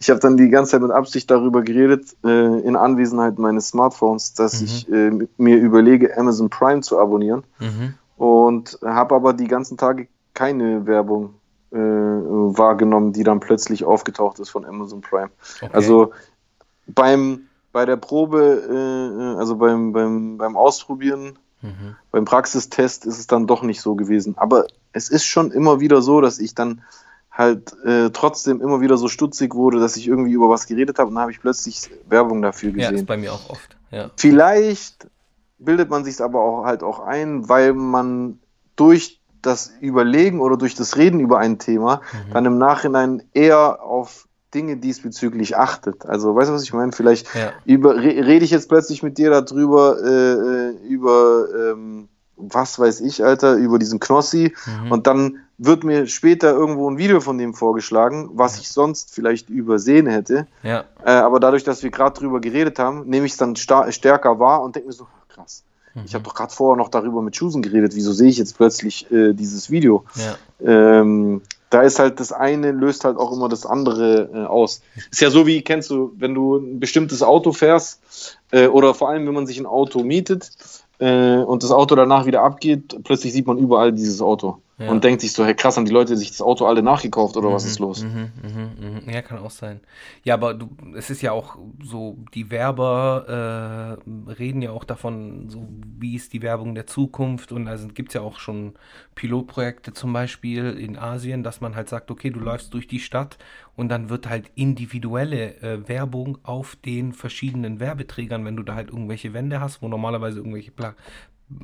Ich 0.00 0.10
habe 0.10 0.20
dann 0.20 0.36
die 0.36 0.50
ganze 0.50 0.72
Zeit 0.72 0.82
mit 0.82 0.90
Absicht 0.90 1.30
darüber 1.30 1.62
geredet, 1.62 2.14
äh, 2.24 2.60
in 2.60 2.76
Anwesenheit 2.76 3.38
meines 3.38 3.68
Smartphones, 3.68 4.34
dass 4.34 4.60
mhm. 4.60 4.66
ich 4.66 4.92
äh, 4.92 5.10
mir 5.38 5.56
überlege, 5.56 6.16
Amazon 6.18 6.50
Prime 6.50 6.82
zu 6.82 6.98
abonnieren. 6.98 7.44
Mhm. 7.58 7.94
Und 8.16 8.78
habe 8.84 9.14
aber 9.14 9.32
die 9.32 9.46
ganzen 9.46 9.78
Tage 9.78 10.08
keine 10.34 10.86
Werbung 10.86 11.34
äh, 11.70 11.78
wahrgenommen, 11.78 13.12
die 13.12 13.22
dann 13.22 13.40
plötzlich 13.40 13.84
aufgetaucht 13.84 14.40
ist 14.40 14.50
von 14.50 14.66
Amazon 14.66 15.00
Prime. 15.00 15.30
Okay. 15.62 15.70
Also 15.72 16.12
beim 16.86 17.46
bei 17.72 17.86
der 17.86 17.96
Probe, 17.96 19.34
äh, 19.34 19.38
also 19.38 19.56
beim, 19.56 19.92
beim, 19.92 20.36
beim 20.38 20.56
Ausprobieren, 20.56 21.38
mhm. 21.62 21.96
beim 22.12 22.24
Praxistest 22.24 23.06
ist 23.06 23.18
es 23.18 23.26
dann 23.26 23.46
doch 23.46 23.62
nicht 23.62 23.80
so 23.80 23.94
gewesen. 23.94 24.36
Aber 24.36 24.66
es 24.94 25.10
ist 25.10 25.24
schon 25.24 25.50
immer 25.50 25.80
wieder 25.80 26.00
so, 26.00 26.20
dass 26.20 26.38
ich 26.38 26.54
dann 26.54 26.82
halt 27.30 27.76
äh, 27.84 28.10
trotzdem 28.10 28.62
immer 28.62 28.80
wieder 28.80 28.96
so 28.96 29.08
stutzig 29.08 29.54
wurde, 29.54 29.80
dass 29.80 29.96
ich 29.96 30.06
irgendwie 30.06 30.32
über 30.32 30.48
was 30.48 30.66
geredet 30.66 30.98
habe 30.98 31.08
und 31.08 31.16
dann 31.16 31.22
habe 31.22 31.32
ich 31.32 31.40
plötzlich 31.40 31.90
Werbung 32.08 32.40
dafür 32.40 32.70
gesehen. 32.70 32.94
Ja, 32.94 32.98
ist 33.00 33.06
bei 33.06 33.16
mir 33.16 33.32
auch 33.32 33.50
oft. 33.50 33.76
Ja. 33.90 34.10
Vielleicht 34.16 35.08
bildet 35.58 35.90
man 35.90 36.04
sich 36.04 36.20
aber 36.20 36.40
auch 36.40 36.64
halt 36.64 36.82
auch 36.82 37.00
ein, 37.00 37.48
weil 37.48 37.74
man 37.74 38.38
durch 38.76 39.20
das 39.42 39.72
Überlegen 39.80 40.40
oder 40.40 40.56
durch 40.56 40.74
das 40.74 40.96
Reden 40.96 41.20
über 41.20 41.38
ein 41.38 41.58
Thema 41.58 41.96
mhm. 41.96 42.32
dann 42.32 42.44
im 42.46 42.58
Nachhinein 42.58 43.22
eher 43.32 43.82
auf 43.82 44.28
Dinge 44.54 44.76
diesbezüglich 44.76 45.56
achtet. 45.56 46.06
Also, 46.06 46.36
weißt 46.36 46.50
du, 46.50 46.54
was 46.54 46.62
ich 46.62 46.72
meine? 46.72 46.92
Vielleicht 46.92 47.34
ja. 47.34 47.52
über, 47.64 47.96
re, 47.96 48.24
rede 48.24 48.44
ich 48.44 48.52
jetzt 48.52 48.68
plötzlich 48.68 49.02
mit 49.02 49.18
dir 49.18 49.30
darüber, 49.30 49.98
äh, 50.00 50.32
äh, 50.32 50.70
über, 50.86 51.46
ähm, 51.52 52.08
was 52.36 52.78
weiß 52.78 53.00
ich, 53.00 53.24
Alter, 53.24 53.54
über 53.54 53.78
diesen 53.78 54.00
Knossi 54.00 54.54
mhm. 54.66 54.92
und 54.92 55.06
dann 55.06 55.40
wird 55.56 55.84
mir 55.84 56.06
später 56.06 56.50
irgendwo 56.52 56.90
ein 56.90 56.98
Video 56.98 57.20
von 57.20 57.38
dem 57.38 57.54
vorgeschlagen, 57.54 58.30
was 58.32 58.58
ich 58.58 58.68
sonst 58.68 59.14
vielleicht 59.14 59.50
übersehen 59.50 60.06
hätte. 60.06 60.46
Ja. 60.62 60.84
Äh, 61.04 61.12
aber 61.12 61.38
dadurch, 61.38 61.62
dass 61.62 61.82
wir 61.82 61.90
gerade 61.90 62.18
drüber 62.18 62.40
geredet 62.40 62.78
haben, 62.78 63.08
nehme 63.08 63.26
ich 63.26 63.32
es 63.32 63.38
dann 63.38 63.54
stärker 63.56 64.40
wahr 64.40 64.62
und 64.62 64.74
denke 64.74 64.88
mir 64.88 64.94
so, 64.94 65.06
krass. 65.28 65.62
Mhm. 65.94 66.02
Ich 66.06 66.14
habe 66.14 66.24
doch 66.24 66.34
gerade 66.34 66.52
vorher 66.52 66.76
noch 66.76 66.88
darüber 66.88 67.22
mit 67.22 67.34
Chusen 67.34 67.62
geredet. 67.62 67.94
Wieso 67.94 68.12
sehe 68.12 68.28
ich 68.28 68.38
jetzt 68.38 68.56
plötzlich 68.56 69.10
äh, 69.12 69.32
dieses 69.32 69.70
Video? 69.70 70.04
Ja. 70.16 71.00
Ähm, 71.00 71.42
da 71.70 71.82
ist 71.82 71.98
halt 71.98 72.20
das 72.20 72.32
eine 72.32 72.70
löst 72.70 73.04
halt 73.04 73.16
auch 73.16 73.32
immer 73.32 73.48
das 73.48 73.66
andere 73.66 74.30
äh, 74.32 74.44
aus. 74.46 74.80
Ist 75.10 75.20
ja 75.20 75.30
so 75.30 75.46
wie, 75.46 75.62
kennst 75.62 75.90
du, 75.90 76.12
wenn 76.16 76.34
du 76.34 76.56
ein 76.56 76.78
bestimmtes 76.78 77.22
Auto 77.22 77.52
fährst 77.52 78.00
äh, 78.52 78.68
oder 78.68 78.94
vor 78.94 79.08
allem, 79.08 79.26
wenn 79.26 79.34
man 79.34 79.46
sich 79.46 79.58
ein 79.58 79.66
Auto 79.66 80.04
mietet 80.04 80.52
äh, 80.98 81.36
und 81.36 81.62
das 81.62 81.70
Auto 81.70 81.94
danach 81.94 82.26
wieder 82.26 82.42
abgeht, 82.42 82.96
plötzlich 83.04 83.32
sieht 83.32 83.46
man 83.46 83.58
überall 83.58 83.92
dieses 83.92 84.20
Auto 84.20 84.58
ja. 84.78 84.90
und 84.90 85.04
denkt 85.04 85.20
sich 85.20 85.32
so, 85.32 85.44
hey 85.44 85.54
krass, 85.54 85.76
haben 85.76 85.84
die 85.84 85.92
Leute 85.92 86.16
sich 86.16 86.30
das 86.30 86.40
Auto 86.40 86.66
alle 86.66 86.82
nachgekauft 86.82 87.36
oder 87.36 87.48
mhm, 87.48 87.54
was 87.54 87.64
ist 87.64 87.78
los? 87.78 88.02
Mhm, 88.02 88.32
mhm, 88.42 89.02
mhm, 89.04 89.10
ja, 89.10 89.22
kann 89.22 89.38
auch 89.38 89.50
sein. 89.50 89.80
Ja, 90.24 90.34
aber 90.34 90.54
du, 90.54 90.68
es 90.96 91.10
ist 91.10 91.22
ja 91.22 91.32
auch 91.32 91.56
so, 91.82 92.16
die 92.34 92.50
Werber 92.50 93.98
äh, 94.06 94.32
reden 94.32 94.62
ja 94.62 94.72
auch 94.72 94.84
davon, 94.84 95.48
so 95.48 95.66
wie 95.98 96.16
ist 96.16 96.32
die 96.32 96.42
Werbung 96.42 96.74
der 96.74 96.86
Zukunft 96.86 97.52
und 97.52 97.68
also 97.68 97.88
gibt 97.88 98.10
es 98.10 98.14
ja 98.14 98.20
auch 98.20 98.38
schon 98.38 98.74
Pilotprojekte 99.14 99.92
zum 99.92 100.12
Beispiel 100.12 100.70
in 100.72 100.98
Asien, 100.98 101.44
dass 101.44 101.60
man 101.60 101.76
halt 101.76 101.88
sagt, 101.88 102.10
okay, 102.10 102.30
du 102.30 102.40
läufst 102.40 102.74
durch 102.74 102.88
die 102.88 103.00
Stadt 103.00 103.38
und 103.76 103.88
dann 103.88 104.08
wird 104.08 104.28
halt 104.28 104.50
individuelle 104.54 105.60
äh, 105.62 105.88
Werbung 105.88 106.38
auf 106.42 106.76
den 106.76 107.12
verschiedenen 107.12 107.80
Werbeträgern, 107.80 108.44
wenn 108.44 108.56
du 108.56 108.62
da 108.62 108.74
halt 108.74 108.90
irgendwelche 108.90 109.32
Wände 109.32 109.60
hast, 109.60 109.82
wo 109.82 109.88
normalerweise 109.88 110.38
irgendwelche 110.38 110.70
Pla 110.70 110.94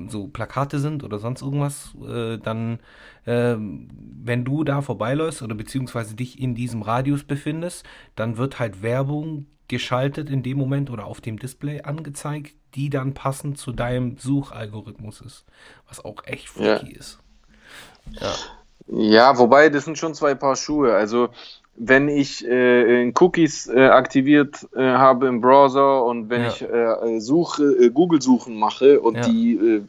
so 0.08 0.28
Plakate 0.28 0.78
sind 0.78 1.02
oder 1.04 1.18
sonst 1.18 1.42
irgendwas, 1.42 1.94
äh, 2.06 2.38
dann, 2.38 2.80
äh, 3.24 3.56
wenn 3.58 4.44
du 4.44 4.64
da 4.64 4.82
vorbeiläufst 4.82 5.42
oder 5.42 5.54
beziehungsweise 5.54 6.14
dich 6.14 6.40
in 6.40 6.54
diesem 6.54 6.82
Radius 6.82 7.24
befindest, 7.24 7.84
dann 8.16 8.36
wird 8.36 8.58
halt 8.58 8.82
Werbung 8.82 9.46
geschaltet 9.68 10.28
in 10.30 10.42
dem 10.42 10.58
Moment 10.58 10.90
oder 10.90 11.06
auf 11.06 11.20
dem 11.20 11.38
Display 11.38 11.82
angezeigt, 11.82 12.54
die 12.74 12.90
dann 12.90 13.14
passend 13.14 13.58
zu 13.58 13.72
deinem 13.72 14.18
Suchalgorithmus 14.18 15.20
ist, 15.20 15.44
was 15.88 16.04
auch 16.04 16.24
echt 16.24 16.48
freaky 16.48 16.92
ja. 16.92 16.98
ist. 16.98 17.18
Ja. 18.10 18.34
ja, 18.88 19.38
wobei 19.38 19.68
das 19.68 19.84
sind 19.84 19.96
schon 19.96 20.14
zwei 20.14 20.34
Paar 20.34 20.56
Schuhe. 20.56 20.94
Also 20.94 21.30
wenn 21.82 22.08
ich 22.08 22.46
äh, 22.46 23.10
Cookies 23.18 23.66
äh, 23.66 23.86
aktiviert 23.86 24.68
äh, 24.76 24.82
habe 24.82 25.28
im 25.28 25.40
Browser 25.40 26.04
und 26.04 26.28
wenn 26.28 26.42
ja. 26.42 26.48
ich 26.48 26.60
äh, 26.60 27.20
Suche, 27.20 27.64
äh, 27.64 27.88
Google-Suchen 27.88 28.54
mache 28.54 29.00
und 29.00 29.14
ja. 29.16 29.22
die, 29.22 29.54
äh, 29.54 29.80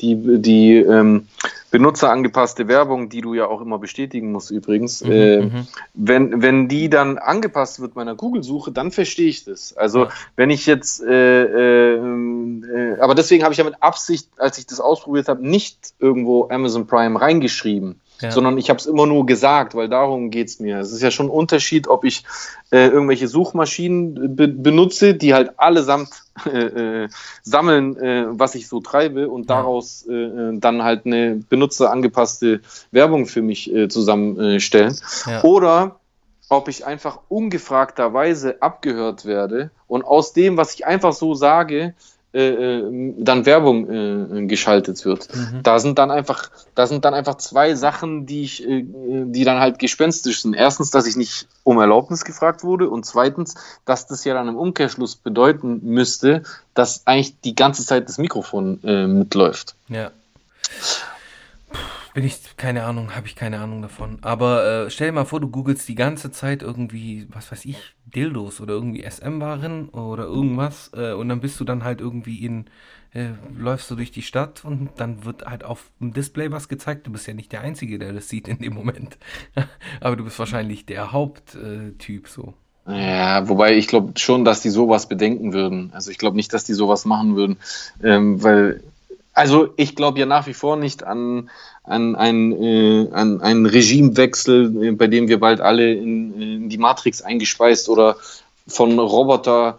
die, 0.00 0.42
die 0.42 0.74
ähm, 0.78 1.28
benutzerangepasste 1.70 2.66
Werbung, 2.66 3.08
die 3.08 3.20
du 3.20 3.34
ja 3.34 3.46
auch 3.46 3.60
immer 3.60 3.78
bestätigen 3.78 4.32
musst 4.32 4.50
übrigens, 4.50 5.04
mhm, 5.04 5.12
mhm. 5.12 5.68
wenn, 5.94 6.42
wenn 6.42 6.66
die 6.66 6.90
dann 6.90 7.18
angepasst 7.18 7.78
wird 7.78 7.94
meiner 7.94 8.16
Google-Suche, 8.16 8.72
dann 8.72 8.90
verstehe 8.90 9.28
ich 9.28 9.44
das. 9.44 9.76
Also 9.76 10.06
ja. 10.06 10.10
wenn 10.34 10.50
ich 10.50 10.66
jetzt, 10.66 11.00
aber 11.00 11.08
deswegen 13.14 13.44
habe 13.44 13.52
ich 13.52 13.58
ja 13.58 13.64
mit 13.64 13.80
Absicht, 13.80 14.28
als 14.38 14.58
ich 14.58 14.66
das 14.66 14.80
ausprobiert 14.80 15.28
habe, 15.28 15.46
nicht 15.46 15.94
irgendwo 16.00 16.48
Amazon 16.48 16.88
Prime 16.88 17.20
reingeschrieben 17.20 18.00
ja. 18.20 18.30
sondern 18.30 18.58
ich 18.58 18.70
habe 18.70 18.78
es 18.78 18.86
immer 18.86 19.06
nur 19.06 19.26
gesagt, 19.26 19.74
weil 19.74 19.88
darum 19.88 20.30
geht 20.30 20.48
es 20.48 20.60
mir. 20.60 20.78
Es 20.78 20.92
ist 20.92 21.02
ja 21.02 21.10
schon 21.10 21.26
ein 21.26 21.30
Unterschied, 21.30 21.88
ob 21.88 22.04
ich 22.04 22.24
äh, 22.70 22.88
irgendwelche 22.88 23.28
Suchmaschinen 23.28 24.36
be 24.36 24.48
benutze, 24.48 25.14
die 25.14 25.34
halt 25.34 25.58
allesamt 25.58 26.10
äh, 26.46 27.04
äh, 27.04 27.08
sammeln, 27.42 27.96
äh, 27.96 28.26
was 28.28 28.54
ich 28.54 28.68
so 28.68 28.80
treibe 28.80 29.28
und 29.28 29.48
ja. 29.48 29.56
daraus 29.56 30.06
äh, 30.08 30.12
äh, 30.14 30.58
dann 30.58 30.82
halt 30.82 31.06
eine 31.06 31.36
benutzerangepasste 31.48 32.60
Werbung 32.90 33.26
für 33.26 33.42
mich 33.42 33.72
zusammenstellen. 33.88 34.96
Ja. 35.26 35.42
Oder 35.42 35.96
ob 36.48 36.68
ich 36.68 36.86
einfach 36.86 37.20
ungefragterweise 37.28 38.62
abgehört 38.62 39.26
werde 39.26 39.70
und 39.86 40.04
aus 40.04 40.32
dem, 40.32 40.56
was 40.56 40.74
ich 40.74 40.86
einfach 40.86 41.12
so 41.12 41.34
sage, 41.34 41.94
äh, 42.34 42.48
äh, 42.48 43.14
dann 43.16 43.46
Werbung 43.46 43.88
äh, 43.88 44.46
geschaltet 44.46 45.02
wird. 45.06 45.34
Mhm. 45.34 45.62
Da 45.62 45.78
sind 45.78 45.98
dann 45.98 46.10
einfach, 46.10 46.50
da 46.74 46.86
sind 46.86 47.06
dann 47.06 47.14
einfach 47.14 47.36
zwei 47.36 47.74
Sachen, 47.74 48.26
die 48.26 48.42
ich, 48.42 48.68
äh, 48.68 48.84
die 48.84 49.44
dann 49.44 49.58
halt 49.60 49.78
gespenstisch 49.78 50.42
sind. 50.42 50.52
Erstens, 50.52 50.90
dass 50.90 51.06
ich 51.06 51.16
nicht 51.16 51.48
um 51.64 51.78
Erlaubnis 51.78 52.26
gefragt 52.26 52.64
wurde 52.64 52.90
und 52.90 53.06
zweitens, 53.06 53.54
dass 53.86 54.06
das 54.06 54.24
ja 54.24 54.34
dann 54.34 54.46
im 54.48 54.56
Umkehrschluss 54.56 55.16
bedeuten 55.16 55.80
müsste, 55.82 56.42
dass 56.74 57.06
eigentlich 57.06 57.40
die 57.40 57.54
ganze 57.54 57.86
Zeit 57.86 58.08
das 58.08 58.18
Mikrofon 58.18 58.80
äh, 58.84 59.06
mitläuft. 59.06 59.74
Ja. 59.88 60.10
Bin 62.14 62.24
ich, 62.24 62.56
keine 62.56 62.84
Ahnung, 62.84 63.14
habe 63.14 63.26
ich 63.26 63.36
keine 63.36 63.60
Ahnung 63.60 63.82
davon. 63.82 64.18
Aber 64.22 64.86
äh, 64.86 64.90
stell 64.90 65.08
dir 65.08 65.12
mal 65.12 65.24
vor, 65.24 65.40
du 65.40 65.48
googelst 65.48 65.88
die 65.88 65.94
ganze 65.94 66.30
Zeit 66.30 66.62
irgendwie, 66.62 67.26
was 67.30 67.52
weiß 67.52 67.64
ich, 67.64 67.76
Dildos 68.06 68.60
oder 68.60 68.74
irgendwie 68.74 69.02
SM-Waren 69.08 69.90
oder 69.90 70.24
irgendwas 70.24 70.90
äh, 70.94 71.12
und 71.12 71.28
dann 71.28 71.40
bist 71.40 71.60
du 71.60 71.64
dann 71.64 71.84
halt 71.84 72.00
irgendwie 72.00 72.44
in, 72.44 72.66
äh, 73.12 73.28
läufst 73.56 73.90
du 73.90 73.94
durch 73.94 74.10
die 74.10 74.22
Stadt 74.22 74.64
und 74.64 74.90
dann 74.96 75.24
wird 75.24 75.46
halt 75.46 75.64
auf 75.64 75.90
dem 76.00 76.12
Display 76.12 76.50
was 76.50 76.68
gezeigt. 76.68 77.06
Du 77.06 77.12
bist 77.12 77.26
ja 77.26 77.34
nicht 77.34 77.52
der 77.52 77.60
Einzige, 77.60 77.98
der 77.98 78.12
das 78.12 78.28
sieht 78.28 78.48
in 78.48 78.58
dem 78.58 78.74
Moment. 78.74 79.18
Aber 80.00 80.16
du 80.16 80.24
bist 80.24 80.38
wahrscheinlich 80.38 80.86
der 80.86 81.12
Haupttyp 81.12 82.28
so. 82.28 82.54
Ja, 82.86 83.46
wobei 83.48 83.76
ich 83.76 83.86
glaube 83.86 84.14
schon, 84.18 84.46
dass 84.46 84.62
die 84.62 84.70
sowas 84.70 85.08
bedenken 85.08 85.52
würden. 85.52 85.90
Also 85.92 86.10
ich 86.10 86.16
glaube 86.16 86.36
nicht, 86.36 86.54
dass 86.54 86.64
die 86.64 86.72
sowas 86.72 87.04
machen 87.04 87.36
würden, 87.36 87.58
ähm, 88.02 88.42
weil 88.42 88.82
also 89.38 89.72
ich 89.76 89.94
glaube 89.94 90.18
ja 90.18 90.26
nach 90.26 90.48
wie 90.48 90.54
vor 90.54 90.76
nicht 90.76 91.04
an, 91.04 91.48
an, 91.88 92.16
ein, 92.16 92.52
äh, 92.52 93.08
an 93.12 93.40
einen 93.40 93.66
Regimewechsel, 93.66 94.84
äh, 94.84 94.92
bei 94.92 95.06
dem 95.06 95.28
wir 95.28 95.40
bald 95.40 95.60
alle 95.60 95.92
in, 95.92 96.40
in 96.40 96.68
die 96.68 96.78
Matrix 96.78 97.22
eingespeist 97.22 97.88
oder 97.88 98.16
von 98.66 98.98
Roboter 98.98 99.78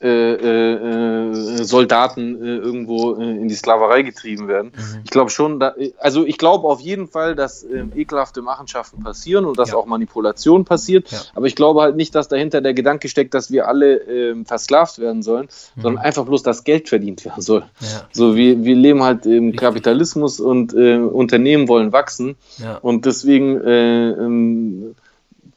äh, 0.00 0.34
äh, 0.34 1.64
Soldaten 1.64 2.40
äh, 2.40 2.56
irgendwo 2.56 3.16
äh, 3.16 3.24
in 3.24 3.48
die 3.48 3.54
Sklaverei 3.56 4.02
getrieben 4.02 4.46
werden. 4.46 4.72
Mhm. 4.76 5.00
Ich 5.02 5.10
glaube 5.10 5.30
schon, 5.30 5.58
da, 5.58 5.74
also 5.98 6.24
ich 6.24 6.38
glaube 6.38 6.68
auf 6.68 6.80
jeden 6.80 7.08
Fall, 7.08 7.34
dass 7.34 7.64
ähm, 7.64 7.90
ekelhafte 7.96 8.40
Machenschaften 8.40 9.02
passieren 9.02 9.44
und 9.44 9.58
dass 9.58 9.70
ja. 9.70 9.76
auch 9.76 9.86
Manipulation 9.86 10.64
passiert. 10.64 11.10
Ja. 11.10 11.18
Aber 11.34 11.46
ich 11.46 11.56
glaube 11.56 11.80
halt 11.82 11.96
nicht, 11.96 12.14
dass 12.14 12.28
dahinter 12.28 12.60
der 12.60 12.74
Gedanke 12.74 13.08
steckt, 13.08 13.34
dass 13.34 13.50
wir 13.50 13.66
alle 13.66 13.96
ähm, 14.02 14.46
versklavt 14.46 15.00
werden 15.00 15.22
sollen, 15.22 15.48
mhm. 15.74 15.82
sondern 15.82 16.04
einfach 16.04 16.24
bloß, 16.24 16.44
dass 16.44 16.62
Geld 16.62 16.88
verdient 16.88 17.24
werden 17.24 17.42
soll. 17.42 17.64
Ja. 17.80 18.08
So, 18.12 18.36
wir, 18.36 18.62
wir 18.62 18.76
leben 18.76 19.02
halt 19.02 19.26
im 19.26 19.56
Kapitalismus 19.56 20.38
und 20.38 20.74
äh, 20.74 20.98
Unternehmen 20.98 21.66
wollen 21.66 21.92
wachsen. 21.92 22.36
Und 22.82 23.04
deswegen 23.04 23.60
äh, 23.60 24.10
ähm, 24.10 24.94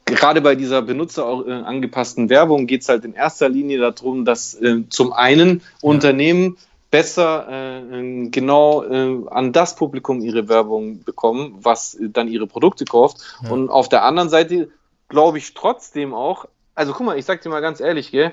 gerade 0.04 0.40
bei 0.40 0.54
dieser 0.54 0.82
benutzerangepassten 0.82 2.28
Werbung 2.28 2.66
geht 2.66 2.82
es 2.82 2.88
halt 2.88 3.04
in 3.04 3.14
erster 3.14 3.48
Linie 3.48 3.78
darum, 3.78 4.24
dass 4.24 4.54
äh, 4.54 4.82
zum 4.88 5.12
einen 5.12 5.60
ja. 5.60 5.64
Unternehmen 5.80 6.56
besser 6.90 7.48
äh, 7.48 8.28
genau 8.28 8.84
äh, 8.84 9.28
an 9.30 9.52
das 9.52 9.76
Publikum 9.76 10.20
ihre 10.20 10.48
Werbung 10.48 11.02
bekommen, 11.04 11.58
was 11.62 11.96
dann 12.00 12.28
ihre 12.28 12.46
Produkte 12.46 12.84
kauft. 12.84 13.18
Ja. 13.42 13.50
Und 13.50 13.70
auf 13.70 13.88
der 13.88 14.04
anderen 14.04 14.28
Seite 14.28 14.68
glaube 15.08 15.38
ich 15.38 15.54
trotzdem 15.54 16.12
auch, 16.14 16.46
also 16.74 16.92
guck 16.92 17.06
mal, 17.06 17.18
ich 17.18 17.24
sag 17.24 17.40
dir 17.42 17.48
mal 17.48 17.60
ganz 17.60 17.80
ehrlich, 17.80 18.10
gell, 18.10 18.32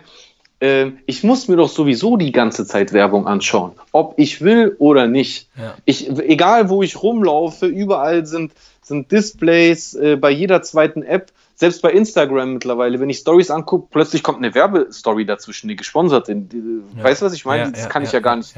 äh, 0.59 0.91
ich 1.05 1.24
muss 1.24 1.47
mir 1.47 1.55
doch 1.55 1.70
sowieso 1.70 2.17
die 2.17 2.34
ganze 2.34 2.65
Zeit 2.65 2.91
Werbung 2.91 3.28
anschauen, 3.28 3.74
ob 3.91 4.15
ich 4.17 4.41
will 4.41 4.76
oder 4.80 5.07
nicht. 5.07 5.49
Ja. 5.57 5.76
Ich, 5.86 6.09
egal 6.09 6.70
wo 6.70 6.84
ich 6.84 7.01
rumlaufe, 7.01 7.65
überall 7.65 8.26
sind, 8.26 8.51
sind 8.82 9.11
Displays, 9.11 9.93
äh, 9.93 10.17
bei 10.17 10.32
jeder 10.32 10.61
zweiten 10.61 11.03
App 11.03 11.32
selbst 11.60 11.82
bei 11.82 11.91
Instagram 11.91 12.53
mittlerweile, 12.53 13.01
wenn 13.01 13.10
ich 13.10 13.18
Stories 13.18 13.51
angucke, 13.51 13.89
plötzlich 13.91 14.24
kommt 14.24 14.38
eine 14.38 14.55
Werbestory 14.55 15.26
dazwischen, 15.26 15.68
die 15.68 15.76
gesponsert 15.76 16.28
sind. 16.28 16.53
Ja. 16.53 17.03
Weißt 17.03 17.22
du, 17.22 17.26
was 17.26 17.34
ich 17.34 17.43
meine? 17.43 17.64
Ja, 17.64 17.70
das 17.72 17.82
ja, 17.82 17.89
kann 17.89 18.03
ich 18.03 18.14
ja, 18.14 18.22
gar 18.22 18.38
nicht. 18.38 18.53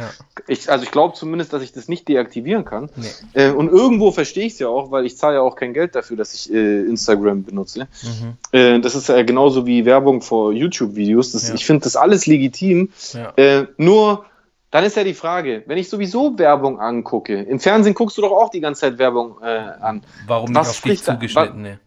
Ich, 0.47 0.69
also 0.69 0.83
ich 0.83 0.91
glaube 0.91 1.15
zumindest, 1.15 1.51
dass 1.51 1.63
ich 1.63 1.71
das 1.71 1.87
nicht 1.87 2.07
deaktivieren 2.07 2.63
kann. 2.63 2.89
Nee. 2.95 3.07
Äh, 3.33 3.49
und 3.49 3.69
irgendwo 3.69 4.11
verstehe 4.11 4.45
ich 4.45 4.53
es 4.53 4.59
ja 4.59 4.67
auch, 4.67 4.91
weil 4.91 5.07
ich 5.07 5.17
zahle 5.17 5.37
ja 5.37 5.41
auch 5.41 5.55
kein 5.55 5.73
Geld 5.73 5.95
dafür, 5.95 6.15
dass 6.15 6.35
ich 6.35 6.53
äh, 6.53 6.81
Instagram 6.81 7.43
benutze. 7.43 7.87
Mhm. 8.03 8.37
Äh, 8.51 8.79
das 8.81 8.93
ist 8.93 9.09
ja 9.09 9.23
genauso 9.23 9.65
wie 9.65 9.83
Werbung 9.83 10.21
vor 10.21 10.53
YouTube-Videos. 10.53 11.33
Ich 11.55 11.65
finde 11.65 11.85
das 11.85 11.95
alles 11.95 12.27
legitim. 12.27 12.91
Äh, 13.35 13.63
nur 13.77 14.25
dann 14.69 14.83
ist 14.83 14.95
ja 14.95 15.03
die 15.03 15.15
Frage, 15.15 15.63
wenn 15.65 15.79
ich 15.79 15.89
sowieso 15.89 16.37
Werbung 16.37 16.79
angucke, 16.79 17.41
im 17.41 17.59
Fernsehen 17.59 17.95
guckst 17.95 18.17
du 18.19 18.21
doch 18.21 18.31
auch 18.31 18.49
die 18.49 18.61
ganze 18.61 18.81
Zeit 18.81 18.99
Werbung 18.99 19.37
äh, 19.41 19.47
an. 19.47 20.03
Warum 20.27 20.51
nicht 20.51 20.59
auf 20.59 20.81
dich 20.81 21.03
zugeschnitten? 21.03 21.63
Da, 21.63 21.79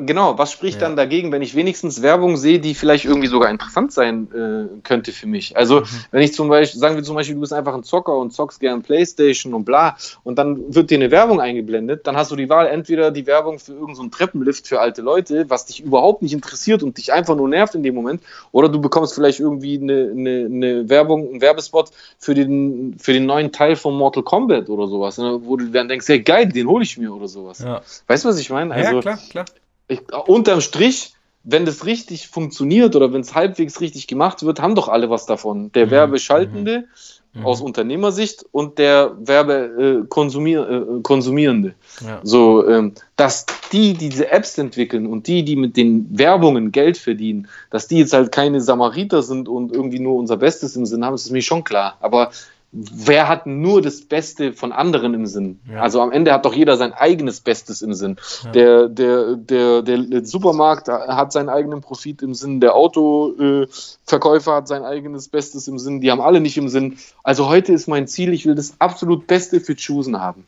genau, 0.00 0.38
was 0.38 0.52
spricht 0.52 0.80
ja. 0.80 0.86
dann 0.86 0.96
dagegen, 0.96 1.32
wenn 1.32 1.42
ich 1.42 1.54
wenigstens 1.54 2.02
Werbung 2.02 2.36
sehe, 2.36 2.58
die 2.58 2.74
vielleicht 2.74 3.04
irgendwie 3.04 3.28
sogar 3.28 3.50
interessant 3.50 3.92
sein 3.92 4.28
äh, 4.32 4.80
könnte 4.82 5.12
für 5.12 5.26
mich? 5.26 5.56
Also, 5.56 5.80
mhm. 5.80 5.86
wenn 6.10 6.22
ich 6.22 6.34
zum 6.34 6.48
Beispiel, 6.48 6.80
sagen 6.80 6.96
wir 6.96 7.02
zum 7.02 7.14
Beispiel, 7.14 7.34
du 7.34 7.40
bist 7.40 7.52
einfach 7.52 7.74
ein 7.74 7.82
Zocker 7.82 8.16
und 8.16 8.32
zockst 8.32 8.60
gern 8.60 8.82
Playstation 8.82 9.54
und 9.54 9.64
bla, 9.64 9.96
und 10.24 10.38
dann 10.38 10.74
wird 10.74 10.90
dir 10.90 10.98
eine 10.98 11.10
Werbung 11.10 11.40
eingeblendet, 11.40 12.06
dann 12.06 12.16
hast 12.16 12.30
du 12.30 12.36
die 12.36 12.48
Wahl, 12.48 12.66
entweder 12.66 13.10
die 13.10 13.26
Werbung 13.26 13.58
für 13.58 13.72
irgendeinen 13.72 14.10
so 14.10 14.16
Treppenlift 14.16 14.66
für 14.66 14.80
alte 14.80 15.02
Leute, 15.02 15.48
was 15.48 15.66
dich 15.66 15.80
überhaupt 15.80 16.22
nicht 16.22 16.32
interessiert 16.32 16.82
und 16.82 16.98
dich 16.98 17.12
einfach 17.12 17.36
nur 17.36 17.48
nervt 17.48 17.74
in 17.74 17.82
dem 17.82 17.94
Moment, 17.94 18.22
oder 18.52 18.68
du 18.68 18.80
bekommst 18.80 19.14
vielleicht 19.14 19.40
irgendwie 19.40 19.78
eine, 19.78 20.10
eine, 20.10 20.46
eine 20.46 20.88
Werbung, 20.88 21.30
einen 21.30 21.40
Werbespot 21.40 21.90
für 22.18 22.34
den, 22.34 22.96
für 22.98 23.12
den 23.12 23.26
neuen 23.26 23.52
Teil 23.52 23.76
von 23.76 23.96
Mortal 23.96 24.22
Kombat 24.22 24.68
oder 24.68 24.86
sowas, 24.86 25.18
ne, 25.18 25.40
wo 25.42 25.56
du 25.56 25.66
dann 25.66 25.88
denkst, 25.88 26.08
ja 26.08 26.18
geil, 26.18 26.48
den 26.48 26.68
hole 26.68 26.84
ich 26.84 26.98
mir 26.98 27.14
oder 27.14 27.28
sowas. 27.28 27.60
Ja. 27.60 27.82
Weißt 28.06 28.24
du, 28.24 28.28
was 28.28 28.38
ich 28.38 28.50
meine? 28.50 28.74
Also, 28.74 28.96
ja, 28.96 29.00
klar, 29.00 29.18
klar 29.30 29.44
ich, 29.90 30.00
unterm 30.26 30.60
Strich, 30.60 31.14
wenn 31.42 31.64
das 31.64 31.86
richtig 31.86 32.28
funktioniert 32.28 32.94
oder 32.96 33.12
wenn 33.12 33.22
es 33.22 33.34
halbwegs 33.34 33.80
richtig 33.80 34.06
gemacht 34.06 34.42
wird, 34.42 34.60
haben 34.60 34.74
doch 34.74 34.88
alle 34.88 35.10
was 35.10 35.26
davon. 35.26 35.72
Der 35.72 35.86
mhm. 35.86 35.90
Werbeschaltende 35.90 36.84
mhm. 37.32 37.46
aus 37.46 37.60
Unternehmersicht 37.60 38.44
und 38.52 38.78
der 38.78 39.16
Werbekonsumierende. 39.18 41.68
Äh, 41.68 42.04
äh, 42.04 42.06
ja. 42.06 42.20
So, 42.22 42.68
ähm, 42.68 42.92
dass 43.16 43.46
die, 43.72 43.94
die 43.94 44.10
diese 44.10 44.30
Apps 44.30 44.58
entwickeln 44.58 45.06
und 45.06 45.26
die, 45.26 45.44
die 45.44 45.56
mit 45.56 45.76
den 45.76 46.06
Werbungen 46.10 46.72
Geld 46.72 46.98
verdienen, 46.98 47.48
dass 47.70 47.88
die 47.88 47.98
jetzt 47.98 48.12
halt 48.12 48.32
keine 48.32 48.60
Samariter 48.60 49.22
sind 49.22 49.48
und 49.48 49.72
irgendwie 49.72 50.00
nur 50.00 50.16
unser 50.16 50.36
Bestes 50.36 50.76
im 50.76 50.84
Sinn 50.84 51.04
haben, 51.04 51.14
ist 51.14 51.30
mir 51.30 51.42
schon 51.42 51.64
klar. 51.64 51.96
Aber 52.00 52.30
wer 52.72 53.28
hat 53.28 53.46
nur 53.46 53.82
das 53.82 54.02
Beste 54.02 54.52
von 54.52 54.72
anderen 54.72 55.14
im 55.14 55.26
Sinn? 55.26 55.60
Ja. 55.70 55.80
Also 55.80 56.00
am 56.00 56.12
Ende 56.12 56.32
hat 56.32 56.44
doch 56.44 56.54
jeder 56.54 56.76
sein 56.76 56.92
eigenes 56.92 57.40
Bestes 57.40 57.82
im 57.82 57.94
Sinn. 57.94 58.16
Ja. 58.44 58.50
Der, 58.52 58.88
der, 58.88 59.36
der, 59.36 59.82
der, 59.82 60.24
Supermarkt 60.24 60.88
hat 60.88 61.32
seinen 61.32 61.48
eigenen 61.48 61.80
Profit 61.80 62.22
im 62.22 62.34
Sinn, 62.34 62.60
der 62.60 62.74
Autoverkäufer 62.74 64.54
hat 64.54 64.68
sein 64.68 64.84
eigenes 64.84 65.28
Bestes 65.28 65.66
im 65.66 65.78
Sinn, 65.78 66.00
die 66.00 66.10
haben 66.10 66.20
alle 66.20 66.40
nicht 66.40 66.56
im 66.56 66.68
Sinn. 66.68 66.98
Also 67.24 67.48
heute 67.48 67.72
ist 67.72 67.88
mein 67.88 68.06
Ziel, 68.06 68.32
ich 68.32 68.46
will 68.46 68.54
das 68.54 68.74
absolut 68.78 69.26
Beste 69.26 69.60
für 69.60 69.74
Choosen 69.74 70.20
haben. 70.20 70.46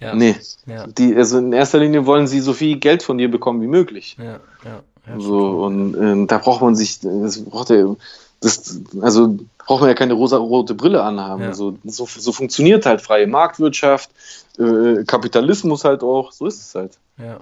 Ja. 0.00 0.14
Nee. 0.14 0.36
Ja. 0.66 0.86
Die, 0.86 1.16
also 1.16 1.38
in 1.38 1.52
erster 1.52 1.78
Linie 1.78 2.06
wollen 2.06 2.26
sie 2.26 2.40
so 2.40 2.52
viel 2.52 2.78
Geld 2.78 3.02
von 3.02 3.18
dir 3.18 3.30
bekommen 3.30 3.60
wie 3.60 3.66
möglich. 3.66 4.16
Ja, 4.18 4.40
ja. 4.64 4.82
ja 5.06 5.20
so, 5.20 5.64
und 5.64 5.94
äh, 5.94 6.26
da 6.26 6.38
braucht 6.38 6.62
man 6.62 6.76
sich, 6.76 7.00
das 7.00 7.42
braucht 7.42 7.70
der, 7.70 7.96
das, 8.40 8.80
also 9.00 9.38
braucht 9.58 9.80
man 9.80 9.88
ja 9.88 9.94
keine 9.94 10.12
rosa-rote 10.14 10.74
Brille 10.74 11.02
anhaben. 11.02 11.42
Ja. 11.42 11.48
Also, 11.48 11.78
so, 11.84 12.06
so 12.06 12.32
funktioniert 12.32 12.86
halt 12.86 13.00
freie 13.00 13.26
Marktwirtschaft, 13.26 14.10
äh, 14.58 15.04
Kapitalismus 15.04 15.84
halt 15.84 16.02
auch, 16.02 16.32
so 16.32 16.46
ist 16.46 16.60
es 16.60 16.74
halt. 16.74 16.98
Ja. 17.18 17.40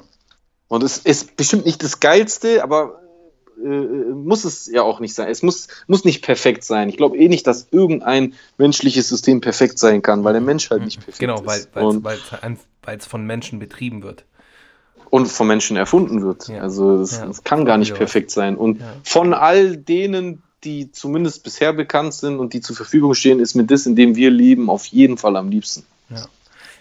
Und 0.68 0.82
es 0.82 0.98
ist 0.98 1.36
bestimmt 1.36 1.66
nicht 1.66 1.82
das 1.82 2.00
Geilste, 2.00 2.62
aber 2.62 3.00
äh, 3.62 3.68
muss 3.68 4.44
es 4.44 4.66
ja 4.66 4.82
auch 4.82 5.00
nicht 5.00 5.14
sein. 5.14 5.28
Es 5.28 5.42
muss, 5.42 5.68
muss 5.86 6.04
nicht 6.04 6.24
perfekt 6.24 6.64
sein. 6.64 6.88
Ich 6.88 6.96
glaube 6.96 7.16
eh 7.16 7.28
nicht, 7.28 7.46
dass 7.46 7.68
irgendein 7.70 8.34
menschliches 8.58 9.08
System 9.08 9.40
perfekt 9.40 9.78
sein 9.78 10.02
kann, 10.02 10.24
weil 10.24 10.32
der 10.32 10.42
Mensch 10.42 10.70
halt 10.70 10.84
nicht 10.84 10.98
perfekt 10.98 11.18
genau, 11.18 11.42
ist. 11.42 11.72
Genau, 11.74 12.02
weil 12.02 12.98
es 12.98 13.06
von 13.06 13.26
Menschen 13.26 13.58
betrieben 13.58 14.02
wird. 14.02 14.24
Und 15.10 15.26
von 15.26 15.46
Menschen 15.46 15.76
erfunden 15.76 16.22
wird. 16.22 16.48
Ja. 16.48 16.62
Also 16.62 16.96
es 16.96 17.18
ja. 17.18 17.30
kann 17.44 17.64
gar 17.64 17.78
nicht 17.78 17.94
perfekt 17.94 18.32
sein. 18.32 18.56
Und 18.56 18.80
ja. 18.80 18.94
von 19.04 19.32
all 19.32 19.76
denen, 19.76 20.42
die 20.64 20.90
zumindest 20.92 21.44
bisher 21.44 21.72
bekannt 21.72 22.14
sind 22.14 22.38
und 22.38 22.52
die 22.52 22.60
zur 22.60 22.76
Verfügung 22.76 23.14
stehen, 23.14 23.40
ist 23.40 23.54
mir 23.54 23.64
das, 23.64 23.86
in 23.86 23.96
dem 23.96 24.16
wir 24.16 24.30
leben, 24.30 24.70
auf 24.70 24.86
jeden 24.86 25.18
Fall 25.18 25.36
am 25.36 25.48
liebsten. 25.48 25.84
Ja. 26.10 26.26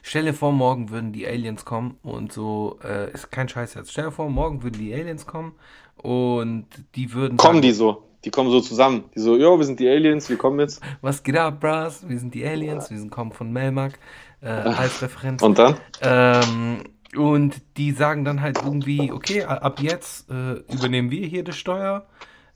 Stell 0.02 0.26
dir 0.26 0.34
vor, 0.34 0.52
morgen 0.52 0.90
würden 0.90 1.14
die 1.14 1.26
Aliens 1.26 1.64
kommen 1.64 1.98
und 2.04 2.34
so, 2.34 2.78
äh, 2.84 3.12
ist 3.12 3.32
kein 3.32 3.48
Scheiß 3.48 3.74
jetzt. 3.76 3.92
Stell 3.92 4.06
dir 4.06 4.12
vor, 4.12 4.30
morgen 4.30 4.62
würden 4.62 4.78
die 4.78 4.94
Aliens 4.94 5.26
kommen 5.26 5.54
und 5.98 6.66
die 6.96 7.14
würden. 7.14 7.38
Kommen 7.38 7.62
die 7.62 7.72
so? 7.72 8.04
Die 8.26 8.30
kommen 8.30 8.50
so 8.50 8.62
zusammen. 8.62 9.06
Die 9.16 9.20
so, 9.20 9.38
ja, 9.38 9.58
wir 9.58 9.66
sind 9.66 9.80
die 9.80 9.88
Aliens, 9.88 10.30
wir 10.30 10.38
kommen 10.38 10.60
jetzt. 10.60 10.82
Was 11.02 11.24
geht 11.24 11.38
ab, 11.38 11.60
Bras? 11.60 12.08
Wir 12.08 12.20
sind 12.20 12.34
die 12.34 12.46
Aliens, 12.46 12.90
wir 12.90 12.98
sind 12.98 13.12
kommen 13.12 13.32
von 13.32 13.52
Melmark 13.52 14.00
äh, 14.42 14.48
als 14.48 15.02
Referenz. 15.02 15.42
Und 15.42 15.58
dann? 15.58 15.76
Ähm, 16.02 16.84
und 17.16 17.62
die 17.78 17.92
sagen 17.92 18.26
dann 18.26 18.42
halt 18.42 18.60
irgendwie, 18.64 19.12
okay, 19.12 19.44
ab 19.44 19.82
jetzt 19.82 20.30
äh, 20.30 20.54
übernehmen 20.74 21.12
wir 21.12 21.28
hier 21.28 21.44
das 21.44 21.58
Steuer. 21.58 22.06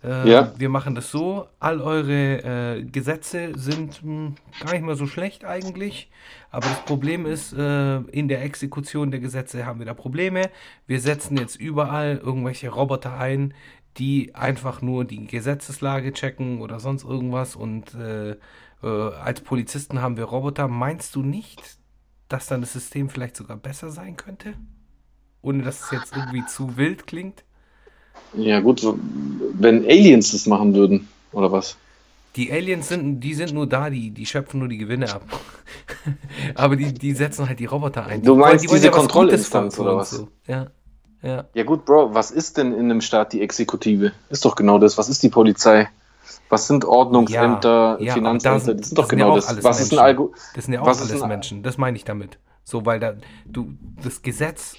Äh, 0.03 0.29
ja. 0.29 0.53
Wir 0.57 0.69
machen 0.69 0.93
das 0.93 1.09
so, 1.09 1.47
all 1.59 1.81
eure 1.81 2.77
äh, 2.77 2.83
Gesetze 2.83 3.57
sind 3.57 4.03
mh, 4.03 4.27
hm, 4.27 4.35
gar 4.63 4.73
nicht 4.73 4.83
mal 4.83 4.95
so 4.95 5.07
schlecht 5.07 5.43
eigentlich, 5.43 6.11
aber 6.51 6.67
das 6.67 6.85
Problem 6.85 7.25
ist, 7.25 7.53
äh, 7.53 7.97
in 7.97 8.27
der 8.27 8.43
Exekution 8.43 9.09
der 9.09 9.19
Gesetze 9.19 9.65
haben 9.65 9.79
wir 9.79 9.87
da 9.87 9.95
Probleme. 9.95 10.49
Wir 10.85 10.99
setzen 10.99 11.35
jetzt 11.37 11.55
überall 11.55 12.17
irgendwelche 12.17 12.69
Roboter 12.69 13.17
ein, 13.17 13.55
die 13.97 14.35
einfach 14.35 14.83
nur 14.83 15.03
die 15.03 15.25
Gesetzeslage 15.25 16.13
checken 16.13 16.61
oder 16.61 16.79
sonst 16.79 17.03
irgendwas 17.03 17.55
und 17.55 17.95
äh, 17.95 18.35
äh, 18.83 18.87
als 18.87 19.41
Polizisten 19.41 20.01
haben 20.01 20.17
wir 20.17 20.25
Roboter. 20.25 20.67
Meinst 20.67 21.15
du 21.15 21.23
nicht, 21.23 21.79
dass 22.27 22.47
dann 22.47 22.61
das 22.61 22.73
System 22.73 23.09
vielleicht 23.09 23.35
sogar 23.35 23.57
besser 23.57 23.89
sein 23.89 24.15
könnte? 24.15 24.53
Ohne 25.41 25.63
dass 25.63 25.85
es 25.85 25.91
jetzt 25.91 26.15
irgendwie 26.15 26.45
zu 26.45 26.77
wild 26.77 27.07
klingt? 27.07 27.43
Ja, 28.33 28.59
gut, 28.59 28.85
wenn 29.53 29.85
Aliens 29.85 30.31
das 30.31 30.45
machen 30.45 30.73
würden, 30.73 31.07
oder 31.31 31.51
was? 31.51 31.77
Die 32.35 32.51
Aliens 32.51 32.87
sind, 32.87 33.19
die 33.21 33.33
sind 33.33 33.53
nur 33.53 33.67
da, 33.67 33.89
die, 33.89 34.11
die 34.11 34.25
schöpfen 34.25 34.59
nur 34.59 34.69
die 34.69 34.77
Gewinne 34.77 35.11
ab. 35.11 35.23
Aber 36.55 36.75
die, 36.75 36.93
die 36.93 37.13
setzen 37.13 37.49
halt 37.49 37.59
die 37.59 37.65
Roboter 37.65 38.05
ein. 38.05 38.21
Du 38.21 38.35
meinst 38.35 38.63
die 38.63 38.67
diese 38.67 38.87
ja 38.87 38.91
Kontrollinstanz 38.91 39.79
oder 39.79 39.97
was? 39.97 40.11
So. 40.11 40.27
Ja. 40.45 40.67
Ja. 41.23 41.45
ja 41.55 41.63
gut, 41.63 41.85
Bro, 41.85 42.13
was 42.13 42.29
ist 42.29 42.57
denn 42.57 42.73
in 42.73 42.91
einem 42.91 43.01
Staat 43.01 43.33
die 43.33 43.41
Exekutive? 43.41 44.11
Ist 44.29 44.45
doch 44.45 44.55
genau 44.55 44.77
das. 44.77 44.99
Was 44.99 45.09
ist 45.09 45.23
die 45.23 45.29
Polizei? 45.29 45.89
Was 46.49 46.67
sind 46.67 46.85
Ordnungsämter, 46.85 47.97
ja, 47.99 48.13
Finanzämter? 48.13 48.73
Das, 48.73 48.77
das 48.77 48.87
sind 48.89 48.97
doch 48.97 49.07
genau 49.07 49.35
das. 49.35 49.47
Was 49.47 49.63
Menschen. 49.63 49.81
ist 49.81 49.93
ein 49.93 49.99
Algo 49.99 50.33
Das 50.53 50.65
sind 50.65 50.73
ja 50.75 50.81
auch 50.81 50.87
alles 50.87 51.25
Menschen. 51.25 51.63
Das 51.63 51.77
meine 51.77 51.97
ich 51.97 52.03
damit. 52.03 52.37
So, 52.63 52.85
weil 52.85 52.99
da, 52.99 53.15
du, 53.45 53.73
das 54.03 54.21
Gesetz 54.21 54.75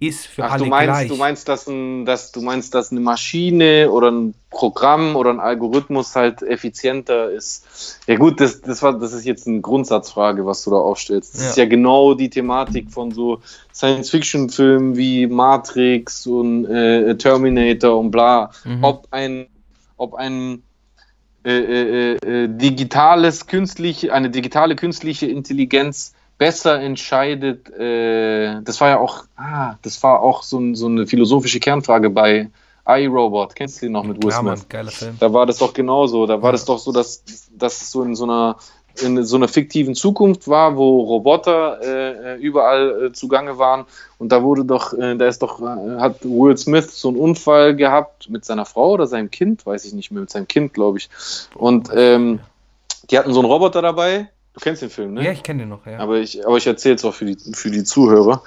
ist 0.00 0.26
für 0.26 0.44
Ach, 0.44 0.52
alle 0.52 0.64
du 0.64 0.70
meinst, 0.70 0.86
gleich. 0.86 1.08
Du 1.08 1.16
meinst, 1.16 1.48
dass, 1.48 1.66
ein, 1.66 2.04
dass, 2.06 2.32
du 2.32 2.40
meinst, 2.40 2.74
dass 2.74 2.90
eine 2.90 3.00
Maschine 3.00 3.90
oder 3.90 4.10
ein 4.10 4.34
Programm 4.50 5.16
oder 5.16 5.30
ein 5.30 5.40
Algorithmus 5.40 6.14
halt 6.16 6.42
effizienter 6.42 7.30
ist. 7.30 7.98
Ja 8.06 8.16
gut, 8.16 8.40
das, 8.40 8.62
das, 8.62 8.82
war, 8.82 8.98
das 8.98 9.12
ist 9.12 9.24
jetzt 9.24 9.46
eine 9.46 9.60
Grundsatzfrage, 9.60 10.46
was 10.46 10.64
du 10.64 10.70
da 10.70 10.76
aufstellst. 10.76 11.34
Das 11.34 11.42
ja. 11.42 11.48
ist 11.50 11.56
ja 11.56 11.64
genau 11.66 12.14
die 12.14 12.30
Thematik 12.30 12.90
von 12.90 13.10
so 13.10 13.40
Science-Fiction-Filmen 13.74 14.96
wie 14.96 15.26
Matrix 15.26 16.26
und 16.26 16.66
äh, 16.66 17.16
Terminator 17.16 17.98
und 17.98 18.10
bla. 18.10 18.50
Mhm. 18.64 18.84
Ob 18.84 19.08
ein, 19.10 19.46
ob 19.98 20.14
ein 20.14 20.62
äh, 21.44 21.50
äh, 21.50 22.14
äh 22.16 22.48
digitales 22.48 23.46
künstliche, 23.46 24.12
eine 24.12 24.30
digitale 24.30 24.74
künstliche 24.74 25.26
Intelligenz 25.26 26.14
besser 26.38 26.80
entscheidet, 26.80 27.70
äh, 27.70 28.60
das 28.62 28.80
war 28.80 28.88
ja 28.88 28.98
auch, 28.98 29.24
ah, 29.36 29.76
das 29.82 30.02
war 30.02 30.20
auch 30.20 30.42
so, 30.42 30.74
so 30.74 30.86
eine 30.86 31.06
philosophische 31.06 31.60
Kernfrage 31.60 32.10
bei 32.10 32.50
iRobot, 32.86 33.56
kennst 33.56 33.80
du 33.80 33.86
den 33.86 33.92
noch 33.92 34.04
mit 34.04 34.22
Will 34.22 34.32
Smith? 34.32 34.60
Ja, 34.60 34.66
geiler 34.68 34.90
Film. 34.90 35.16
Da 35.18 35.32
war 35.32 35.46
das 35.46 35.58
doch 35.58 35.72
genauso, 35.72 36.26
da 36.26 36.40
war 36.40 36.48
ja. 36.48 36.52
das 36.52 36.64
doch 36.64 36.78
so, 36.78 36.92
dass, 36.92 37.22
dass 37.56 37.82
es 37.82 37.90
so 37.90 38.02
in 38.02 38.14
so 38.14 38.24
einer 38.24 38.56
in 39.02 39.22
so 39.24 39.36
einer 39.36 39.48
fiktiven 39.48 39.94
Zukunft 39.94 40.48
war, 40.48 40.76
wo 40.76 41.02
Roboter 41.02 41.80
äh, 41.82 42.36
überall 42.36 43.06
äh, 43.06 43.12
zugange 43.12 43.58
waren 43.58 43.84
und 44.18 44.32
da 44.32 44.42
wurde 44.42 44.64
doch, 44.64 44.94
äh, 44.94 45.16
da 45.16 45.26
ist 45.26 45.42
doch, 45.42 45.60
äh, 45.60 46.00
hat 46.00 46.24
Will 46.24 46.56
Smith 46.56 46.98
so 46.98 47.08
einen 47.08 47.18
Unfall 47.18 47.76
gehabt 47.76 48.30
mit 48.30 48.44
seiner 48.44 48.64
Frau 48.64 48.92
oder 48.92 49.06
seinem 49.06 49.30
Kind, 49.30 49.66
weiß 49.66 49.84
ich 49.84 49.92
nicht 49.92 50.10
mehr, 50.10 50.22
mit 50.22 50.30
seinem 50.30 50.48
Kind, 50.48 50.72
glaube 50.72 50.96
ich. 50.98 51.10
Und 51.54 51.90
ähm, 51.94 52.40
die 53.10 53.18
hatten 53.18 53.32
so 53.32 53.40
einen 53.40 53.50
Roboter 53.50 53.82
dabei 53.82 54.30
Du 54.56 54.60
kennst 54.60 54.80
den 54.80 54.88
Film, 54.88 55.12
ne? 55.12 55.22
Ja, 55.22 55.32
ich 55.32 55.42
kenne 55.42 55.64
den 55.64 55.68
noch, 55.68 55.84
ja. 55.84 55.98
Aber 55.98 56.16
ich, 56.16 56.46
aber 56.46 56.56
ich 56.56 56.66
erzähle 56.66 56.94
es 56.94 57.04
auch 57.04 57.12
für 57.12 57.26
die, 57.26 57.36
für 57.52 57.70
die 57.70 57.84
Zuhörer. 57.84 58.42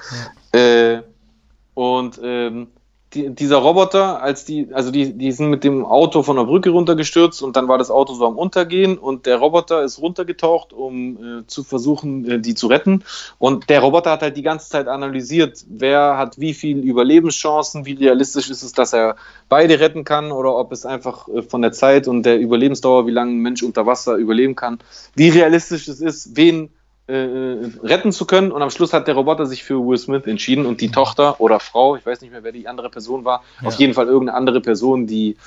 Ja. 0.56 0.60
Äh, 0.60 1.04
und 1.76 2.20
ähm, 2.24 2.68
die, 3.14 3.30
dieser 3.34 3.58
Roboter, 3.58 4.22
als 4.22 4.46
die, 4.46 4.68
also 4.72 4.92
die, 4.92 5.14
die 5.14 5.32
sind 5.32 5.50
mit 5.50 5.64
dem 5.64 5.86
Auto 5.86 6.22
von 6.22 6.36
der 6.36 6.44
Brücke 6.44 6.70
runtergestürzt 6.70 7.42
und 7.42 7.56
dann 7.56 7.68
war 7.68 7.78
das 7.78 7.90
Auto 7.90 8.14
so 8.14 8.26
am 8.28 8.38
Untergehen 8.38 8.98
und 8.98 9.26
der 9.26 9.38
Roboter 9.38 9.84
ist 9.84 10.00
runtergetaucht, 10.00 10.74
um 10.74 11.18
äh, 11.40 11.48
zu 11.48 11.64
versuchen, 11.64 12.30
äh, 12.30 12.40
die 12.40 12.54
zu 12.54 12.68
retten. 12.68 13.04
Und 13.40 13.70
der 13.70 13.80
Roboter 13.82 14.12
hat 14.12 14.22
halt 14.22 14.38
die 14.38 14.44
ganze 14.44 14.70
Zeit 14.70 14.88
analysiert, 14.88 15.66
wer 15.68 16.18
hat 16.18 16.40
wie 16.40 16.54
viel 16.54 16.78
Überlebenschancen, 16.80 17.86
wie 17.86 17.94
realistisch 17.94 18.50
ist 18.50 18.62
es, 18.62 18.74
dass 18.74 18.94
er 18.94 19.16
beide 19.48 19.80
retten 19.80 20.04
kann 20.04 20.32
oder 20.32 20.56
ob 20.56 20.72
es 20.72 20.86
einfach 20.86 21.28
äh, 21.30 21.42
von 21.42 21.64
der 21.64 21.72
Zeit 21.72 22.08
und 22.08 22.24
der 22.24 22.40
Überlebensdauer, 22.40 23.08
wie 23.08 23.12
lange 23.12 23.32
ein 23.32 23.40
Mensch 23.40 23.64
unter 23.64 23.88
Wasser 23.88 24.16
überleben 24.16 24.56
kann, 24.56 24.80
wie 25.16 25.30
realistisch 25.30 25.88
es 25.88 26.00
ist, 26.00 26.36
wen 26.38 26.70
äh, 27.10 27.72
retten 27.84 28.12
zu 28.12 28.26
können. 28.26 28.52
Und 28.52 28.62
am 28.62 28.70
Schluss 28.70 28.94
hat 28.94 29.08
der 29.08 29.16
Roboter 29.16 29.46
sich 29.46 29.64
für 29.64 29.86
Will 29.86 29.98
Smith 29.98 30.26
entschieden 30.26 30.66
und 30.66 30.80
die 30.80 30.92
Tochter 30.92 31.42
oder 31.42 31.60
Frau, 31.60 31.96
ich 31.96 32.06
weiß 32.06 32.22
nicht 32.22 32.32
mehr, 32.32 32.44
wer 32.44 32.52
die 32.52 32.68
andere 32.68 32.90
Person 32.90 33.26
war, 33.26 33.44
ja. 33.62 33.68
auf 33.68 33.76
jeden 33.76 33.94
Fall 33.94 34.08
irgendeine 34.08 34.38
andere 34.38 34.62
Person, 34.62 35.08
die 35.08 35.38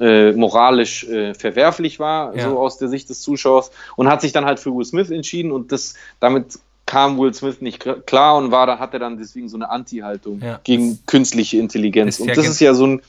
äh, 0.00 0.32
moralisch 0.32 1.04
äh, 1.04 1.34
verwerflich 1.34 2.00
war, 2.00 2.34
ja. 2.36 2.48
so 2.48 2.58
aus 2.58 2.78
der 2.78 2.88
Sicht 2.88 3.08
des 3.10 3.22
Zuschauers, 3.22 3.70
und 3.96 4.08
hat 4.08 4.22
sich 4.22 4.32
dann 4.32 4.44
halt 4.44 4.58
für 4.58 4.74
Will 4.74 4.84
Smith 4.84 5.10
entschieden 5.10 5.52
und 5.52 5.72
das 5.72 5.94
damit 6.20 6.58
kam 6.86 7.18
Will 7.18 7.32
Smith 7.32 7.60
nicht 7.60 7.86
klar 8.06 8.36
und 8.36 8.50
war, 8.50 8.66
da 8.66 8.78
hat 8.78 8.92
er 8.92 8.98
dann 8.98 9.16
deswegen 9.16 9.48
so 9.48 9.56
eine 9.56 9.70
Anti-Haltung 9.70 10.40
ja. 10.42 10.60
gegen 10.64 10.98
künstliche 11.06 11.58
Intelligenz. 11.58 12.20
Und 12.20 12.36
das 12.36 12.46
ist 12.46 12.60
ja 12.60 12.74
so, 12.74 12.86
ein, 12.86 13.02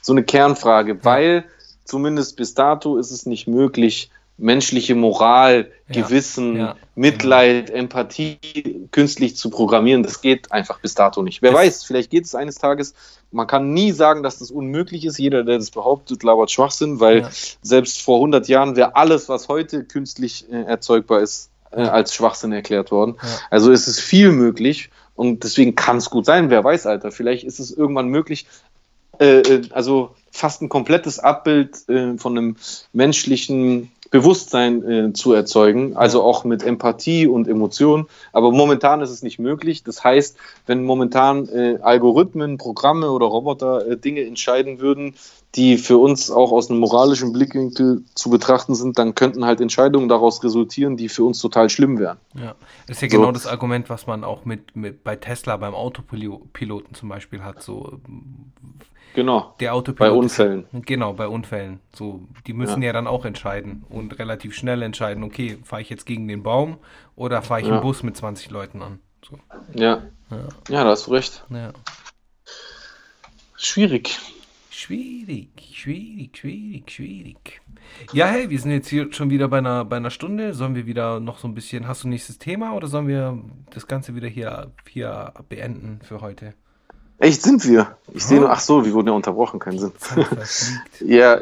so 0.00 0.12
eine 0.12 0.22
Kernfrage, 0.22 1.04
weil 1.04 1.44
zumindest 1.84 2.36
bis 2.36 2.54
dato 2.54 2.96
ist 2.96 3.10
es 3.10 3.26
nicht 3.26 3.46
möglich, 3.46 4.10
menschliche 4.38 4.94
Moral, 4.94 5.70
ja, 5.88 6.02
Gewissen, 6.02 6.56
ja, 6.56 6.76
Mitleid, 6.94 7.66
genau. 7.66 7.78
Empathie 7.78 8.38
künstlich 8.92 9.36
zu 9.36 9.50
programmieren. 9.50 10.02
Das 10.02 10.20
geht 10.20 10.52
einfach 10.52 10.80
bis 10.80 10.94
dato 10.94 11.22
nicht. 11.22 11.42
Wer 11.42 11.52
das 11.52 11.60
weiß, 11.60 11.84
vielleicht 11.84 12.10
geht 12.10 12.24
es 12.24 12.34
eines 12.34 12.54
Tages. 12.54 12.94
Man 13.30 13.46
kann 13.46 13.74
nie 13.74 13.92
sagen, 13.92 14.22
dass 14.22 14.38
das 14.38 14.50
unmöglich 14.50 15.04
ist. 15.04 15.18
Jeder, 15.18 15.44
der 15.44 15.58
das 15.58 15.70
behauptet, 15.70 16.22
labert 16.22 16.50
Schwachsinn, 16.50 17.00
weil 17.00 17.20
ja. 17.20 17.30
selbst 17.62 18.00
vor 18.00 18.16
100 18.16 18.48
Jahren 18.48 18.76
wäre 18.76 18.96
alles, 18.96 19.28
was 19.28 19.48
heute 19.48 19.84
künstlich 19.84 20.46
äh, 20.50 20.62
erzeugbar 20.62 21.20
ist, 21.20 21.50
äh, 21.72 21.82
als 21.82 22.14
Schwachsinn 22.14 22.52
erklärt 22.52 22.90
worden. 22.90 23.16
Also 23.50 23.72
ist 23.72 23.88
es 23.88 24.00
viel 24.00 24.30
möglich 24.30 24.90
und 25.14 25.42
deswegen 25.42 25.74
kann 25.74 25.96
es 25.96 26.10
gut 26.10 26.24
sein. 26.24 26.48
Wer 26.48 26.62
weiß, 26.62 26.86
Alter. 26.86 27.10
Vielleicht 27.10 27.44
ist 27.44 27.58
es 27.58 27.72
irgendwann 27.72 28.08
möglich, 28.08 28.46
äh, 29.18 29.40
äh 29.40 29.62
also 29.72 30.14
fast 30.30 30.62
ein 30.62 30.68
komplettes 30.68 31.18
Abbild 31.18 31.88
äh, 31.88 32.16
von 32.16 32.38
einem 32.38 32.56
menschlichen 32.92 33.90
Bewusstsein 34.10 34.82
äh, 34.88 35.12
zu 35.12 35.32
erzeugen, 35.32 35.96
also 35.96 36.22
auch 36.22 36.44
mit 36.44 36.62
Empathie 36.62 37.26
und 37.26 37.46
Emotionen. 37.46 38.06
Aber 38.32 38.52
momentan 38.52 39.00
ist 39.00 39.10
es 39.10 39.22
nicht 39.22 39.38
möglich. 39.38 39.82
Das 39.82 40.02
heißt, 40.02 40.36
wenn 40.66 40.84
momentan 40.84 41.48
äh, 41.48 41.78
Algorithmen, 41.82 42.58
Programme 42.58 43.10
oder 43.10 43.26
Roboter 43.26 43.86
äh, 43.86 43.96
Dinge 43.96 44.24
entscheiden 44.24 44.80
würden, 44.80 45.14
die 45.54 45.78
für 45.78 45.98
uns 45.98 46.30
auch 46.30 46.52
aus 46.52 46.70
einem 46.70 46.80
moralischen 46.80 47.32
Blickwinkel 47.32 48.04
zu 48.14 48.30
betrachten 48.30 48.74
sind, 48.74 48.98
dann 48.98 49.14
könnten 49.14 49.44
halt 49.44 49.60
Entscheidungen 49.60 50.08
daraus 50.08 50.44
resultieren, 50.44 50.96
die 50.96 51.08
für 51.08 51.24
uns 51.24 51.40
total 51.40 51.70
schlimm 51.70 51.98
wären. 51.98 52.18
Ja, 52.34 52.54
das 52.86 52.98
ist 52.98 53.02
ja 53.02 53.08
so. 53.08 53.16
genau 53.16 53.32
das 53.32 53.46
Argument, 53.46 53.88
was 53.88 54.06
man 54.06 54.24
auch 54.24 54.44
mit, 54.44 54.76
mit 54.76 55.04
bei 55.04 55.16
Tesla 55.16 55.56
beim 55.56 55.74
Autopiloten 55.74 56.94
zum 56.94 57.08
Beispiel 57.08 57.42
hat. 57.42 57.62
So 57.62 57.98
Genau. 59.14 59.54
Der 59.60 59.74
Autopilot. 59.74 60.12
Bei 60.12 60.16
Unfällen. 60.16 60.66
Genau, 60.72 61.12
bei 61.12 61.28
Unfällen. 61.28 61.80
So, 61.94 62.22
die 62.46 62.52
müssen 62.52 62.82
ja. 62.82 62.88
ja. 62.88 62.92
dann 62.92 63.06
auch 63.06 63.24
entscheiden 63.24 63.84
und 63.88 64.18
relativ 64.18 64.54
schnell 64.54 64.82
entscheiden, 64.82 65.24
okay, 65.24 65.58
fahre 65.64 65.82
ich 65.82 65.90
jetzt 65.90 66.06
gegen 66.06 66.28
den 66.28 66.42
Baum 66.42 66.78
oder 67.16 67.42
fahre 67.42 67.60
ich 67.60 67.66
ja. 67.66 67.74
einen 67.74 67.82
Bus 67.82 68.02
mit 68.02 68.16
20 68.16 68.50
Leuten 68.50 68.82
an. 68.82 69.00
So. 69.28 69.38
Ja. 69.74 70.02
ja. 70.30 70.48
Ja, 70.68 70.84
da 70.84 70.90
hast 70.90 71.06
du 71.06 71.12
recht. 71.12 71.44
Ja. 71.50 71.72
Schwierig. 73.56 74.18
Schwierig, 74.70 75.48
schwierig, 75.74 76.36
schwierig, 76.38 76.88
schwierig. 76.88 77.60
Ja, 78.12 78.26
hey, 78.26 78.48
wir 78.48 78.60
sind 78.60 78.70
jetzt 78.70 78.88
hier 78.88 79.12
schon 79.12 79.28
wieder 79.28 79.48
bei 79.48 79.58
einer, 79.58 79.84
bei 79.84 79.96
einer 79.96 80.10
Stunde. 80.10 80.54
Sollen 80.54 80.76
wir 80.76 80.86
wieder 80.86 81.18
noch 81.18 81.38
so 81.38 81.48
ein 81.48 81.54
bisschen, 81.54 81.88
hast 81.88 82.04
du 82.04 82.08
nächstes 82.08 82.38
Thema 82.38 82.74
oder 82.74 82.86
sollen 82.86 83.08
wir 83.08 83.42
das 83.70 83.88
Ganze 83.88 84.14
wieder 84.14 84.28
hier, 84.28 84.70
hier 84.88 85.34
beenden 85.48 85.98
für 86.04 86.20
heute? 86.20 86.54
Echt 87.18 87.42
sind 87.42 87.66
wir? 87.66 87.96
Ich 88.14 88.24
oh. 88.24 88.28
sehe 88.28 88.40
nur, 88.40 88.50
ach 88.50 88.60
so, 88.60 88.84
wir 88.84 88.92
wurden 88.92 89.08
ja 89.08 89.14
unterbrochen, 89.14 89.58
keinen 89.58 89.78
Sinn. 89.78 89.92
ja, 91.00 91.40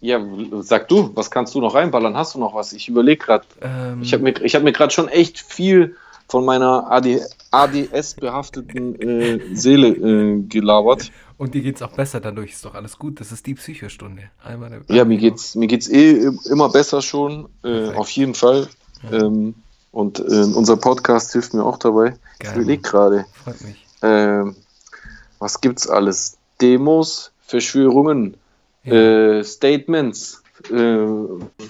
ja, 0.00 0.20
sag 0.60 0.88
du, 0.88 1.10
was 1.14 1.30
kannst 1.30 1.54
du 1.54 1.60
noch 1.60 1.74
reinballern? 1.74 2.16
Hast 2.16 2.34
du 2.34 2.38
noch 2.38 2.54
was? 2.54 2.72
Ich 2.72 2.88
überlege 2.88 3.24
gerade. 3.24 3.44
Ähm, 3.60 4.02
ich 4.02 4.12
habe 4.12 4.22
mir, 4.22 4.32
hab 4.32 4.62
mir 4.62 4.72
gerade 4.72 4.92
schon 4.92 5.08
echt 5.08 5.40
viel 5.40 5.96
von 6.28 6.44
meiner 6.44 6.90
AD, 6.90 7.22
ADS-behafteten 7.50 9.00
äh, 9.00 9.40
Seele 9.54 9.88
äh, 9.88 10.42
gelabert. 10.42 11.10
Und 11.36 11.54
dir 11.54 11.62
geht 11.62 11.76
es 11.76 11.82
auch 11.82 11.92
besser 11.92 12.20
dadurch, 12.20 12.52
ist 12.52 12.64
doch 12.64 12.74
alles 12.74 12.98
gut. 12.98 13.20
Das 13.20 13.32
ist 13.32 13.46
die 13.46 13.54
Psychostunde. 13.54 14.24
Einmal 14.44 14.82
ja, 14.88 15.04
mir 15.04 15.18
geht's, 15.18 15.54
mir 15.54 15.66
geht's 15.66 15.88
eh 15.88 16.30
immer 16.50 16.68
besser 16.68 17.00
schon, 17.00 17.48
äh, 17.64 17.92
auf 17.94 18.10
jeden 18.10 18.34
Fall. 18.34 18.68
Ja. 19.10 19.18
Ähm, 19.18 19.54
und 19.90 20.20
äh, 20.20 20.22
unser 20.22 20.76
Podcast 20.76 21.32
hilft 21.32 21.54
mir 21.54 21.64
auch 21.64 21.78
dabei. 21.78 22.10
Geil, 22.10 22.18
ich 22.40 22.52
überlege 22.56 22.82
gerade. 22.82 23.24
Freut 23.44 23.60
mich. 23.62 23.86
Ähm, 24.02 24.56
was 25.38 25.60
gibt's 25.60 25.88
alles? 25.88 26.36
Demos, 26.60 27.32
Verschwörungen, 27.46 28.36
ja. 28.84 29.38
äh, 29.38 29.44
Statements, 29.44 30.42
äh, 30.70 31.06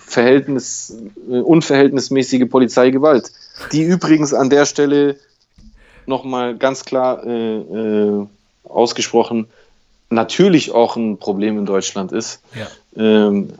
Verhältnis, 0.07 0.97
äh, 1.29 1.41
unverhältnismäßige 1.41 2.49
Polizeigewalt, 2.49 3.33
die 3.73 3.83
übrigens 3.83 4.33
an 4.33 4.51
der 4.51 4.65
Stelle 4.65 5.17
nochmal 6.07 6.57
ganz 6.57 6.85
klar 6.85 7.25
äh, 7.27 7.59
äh, 7.59 8.27
ausgesprochen 8.65 9.49
natürlich 10.11 10.73
auch 10.73 10.97
ein 10.97 11.19
Problem 11.19 11.59
in 11.59 11.67
Deutschland 11.67 12.13
ist. 12.13 12.41
Ja. 12.55 12.67
Ähm, 12.97 13.51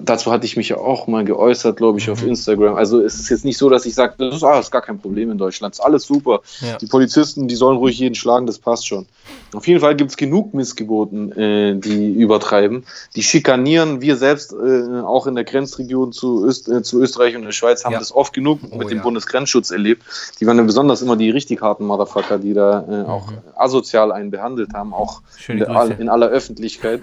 dazu 0.00 0.30
hatte 0.30 0.46
ich 0.46 0.56
mich 0.56 0.68
ja 0.68 0.78
auch 0.78 1.06
mal 1.06 1.24
geäußert, 1.24 1.76
glaube 1.76 1.98
ich, 1.98 2.06
mhm. 2.06 2.12
auf 2.12 2.22
Instagram. 2.22 2.76
Also 2.76 3.02
es 3.02 3.16
ist 3.16 3.28
jetzt 3.28 3.44
nicht 3.44 3.58
so, 3.58 3.68
dass 3.68 3.84
ich 3.84 3.94
sage, 3.94 4.14
das 4.16 4.36
ist, 4.36 4.44
ah, 4.44 4.58
ist 4.58 4.70
gar 4.70 4.80
kein 4.80 4.98
Problem 4.98 5.30
in 5.30 5.38
Deutschland, 5.38 5.74
das 5.74 5.80
ist 5.80 5.84
alles 5.84 6.04
super. 6.04 6.40
Ja. 6.60 6.78
Die 6.78 6.86
Polizisten, 6.86 7.48
die 7.48 7.56
sollen 7.56 7.78
ruhig 7.78 7.98
jeden 7.98 8.14
schlagen, 8.14 8.46
das 8.46 8.58
passt 8.58 8.86
schon. 8.86 9.06
Auf 9.54 9.66
jeden 9.66 9.80
Fall 9.80 9.96
gibt 9.96 10.12
es 10.12 10.16
genug 10.16 10.54
Missgeboten, 10.54 11.32
äh, 11.32 11.74
die 11.76 12.12
übertreiben. 12.12 12.84
Die 13.16 13.22
schikanieren. 13.22 14.00
Wir 14.00 14.16
selbst, 14.16 14.52
äh, 14.52 15.00
auch 15.00 15.26
in 15.26 15.34
der 15.34 15.44
Grenzregion 15.44 16.12
zu, 16.12 16.44
Öst, 16.44 16.68
äh, 16.68 16.82
zu 16.82 17.00
Österreich 17.00 17.36
und 17.36 17.42
der 17.42 17.52
Schweiz, 17.52 17.84
haben 17.84 17.92
ja. 17.92 17.98
das 17.98 18.12
oft 18.14 18.32
genug 18.32 18.60
oh, 18.70 18.76
mit 18.76 18.90
dem 18.90 19.02
Bundesgrenzschutz 19.02 19.70
erlebt. 19.70 20.04
Die 20.40 20.46
waren 20.46 20.58
ja 20.58 20.62
besonders 20.62 21.02
immer 21.02 21.16
die 21.16 21.30
richtig 21.30 21.60
harten 21.60 21.86
Motherfucker, 21.86 22.38
die 22.38 22.54
da 22.54 22.80
äh, 22.88 22.98
mhm. 23.00 23.06
auch 23.06 23.32
asozial 23.56 24.12
einen 24.12 24.30
behandelt 24.30 24.74
haben, 24.74 24.94
auch 24.94 25.22
in, 25.48 25.58
der, 25.58 25.98
in 25.98 26.08
aller 26.08 26.28
Öffentlichkeit. 26.28 27.02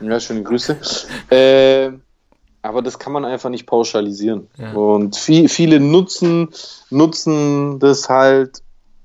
Ja, 0.00 0.20
schöne 0.20 0.42
Grüße. 0.42 0.76
Äh, 1.30 1.92
aber 2.62 2.82
das 2.82 2.98
kann 2.98 3.12
man 3.12 3.24
einfach 3.24 3.50
nicht 3.50 3.66
pauschalisieren. 3.66 4.48
Ja. 4.56 4.72
Und 4.72 5.16
viel, 5.16 5.48
viele 5.48 5.80
nutzen, 5.80 6.48
nutzen 6.90 7.78
das 7.78 8.08
halt, 8.08 8.62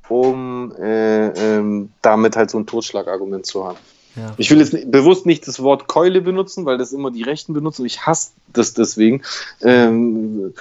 um 0.10 0.74
äh, 0.78 1.28
ähm, 1.30 1.92
damit 2.02 2.36
halt 2.36 2.50
so 2.50 2.58
ein 2.58 2.66
Totschlagargument 2.66 3.46
zu 3.46 3.66
haben. 3.66 3.78
Ja. 4.16 4.34
Ich 4.38 4.52
will 4.52 4.60
jetzt 4.60 4.74
nicht, 4.74 4.92
bewusst 4.92 5.26
nicht 5.26 5.48
das 5.48 5.62
Wort 5.62 5.88
Keule 5.88 6.22
benutzen, 6.22 6.66
weil 6.66 6.78
das 6.78 6.92
immer 6.92 7.12
die 7.12 7.24
Rechten 7.24 7.54
benutzen. 7.54 7.86
Ich 7.86 8.06
hasse 8.06 8.32
das 8.52 8.74
deswegen. 8.74 9.24
Ähm, 9.62 10.54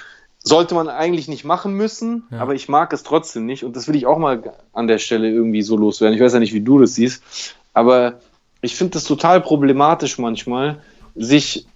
sollte 0.44 0.74
man 0.74 0.88
eigentlich 0.88 1.28
nicht 1.28 1.44
machen 1.44 1.74
müssen, 1.74 2.24
ja. 2.30 2.38
aber 2.38 2.54
ich 2.54 2.68
mag 2.68 2.92
es 2.92 3.02
trotzdem 3.02 3.46
nicht. 3.46 3.64
Und 3.64 3.76
das 3.76 3.88
will 3.88 3.96
ich 3.96 4.06
auch 4.06 4.18
mal 4.18 4.54
an 4.72 4.86
der 4.86 4.98
Stelle 4.98 5.30
irgendwie 5.30 5.62
so 5.62 5.76
loswerden. 5.76 6.16
Ich 6.16 6.22
weiß 6.22 6.32
ja 6.32 6.40
nicht, 6.40 6.54
wie 6.54 6.62
du 6.62 6.78
das 6.78 6.94
siehst, 6.94 7.22
aber 7.74 8.20
ich 8.62 8.76
finde 8.76 8.92
das 8.92 9.04
total 9.04 9.40
problematisch 9.40 10.18
manchmal, 10.18 10.78
sich, 11.14 11.66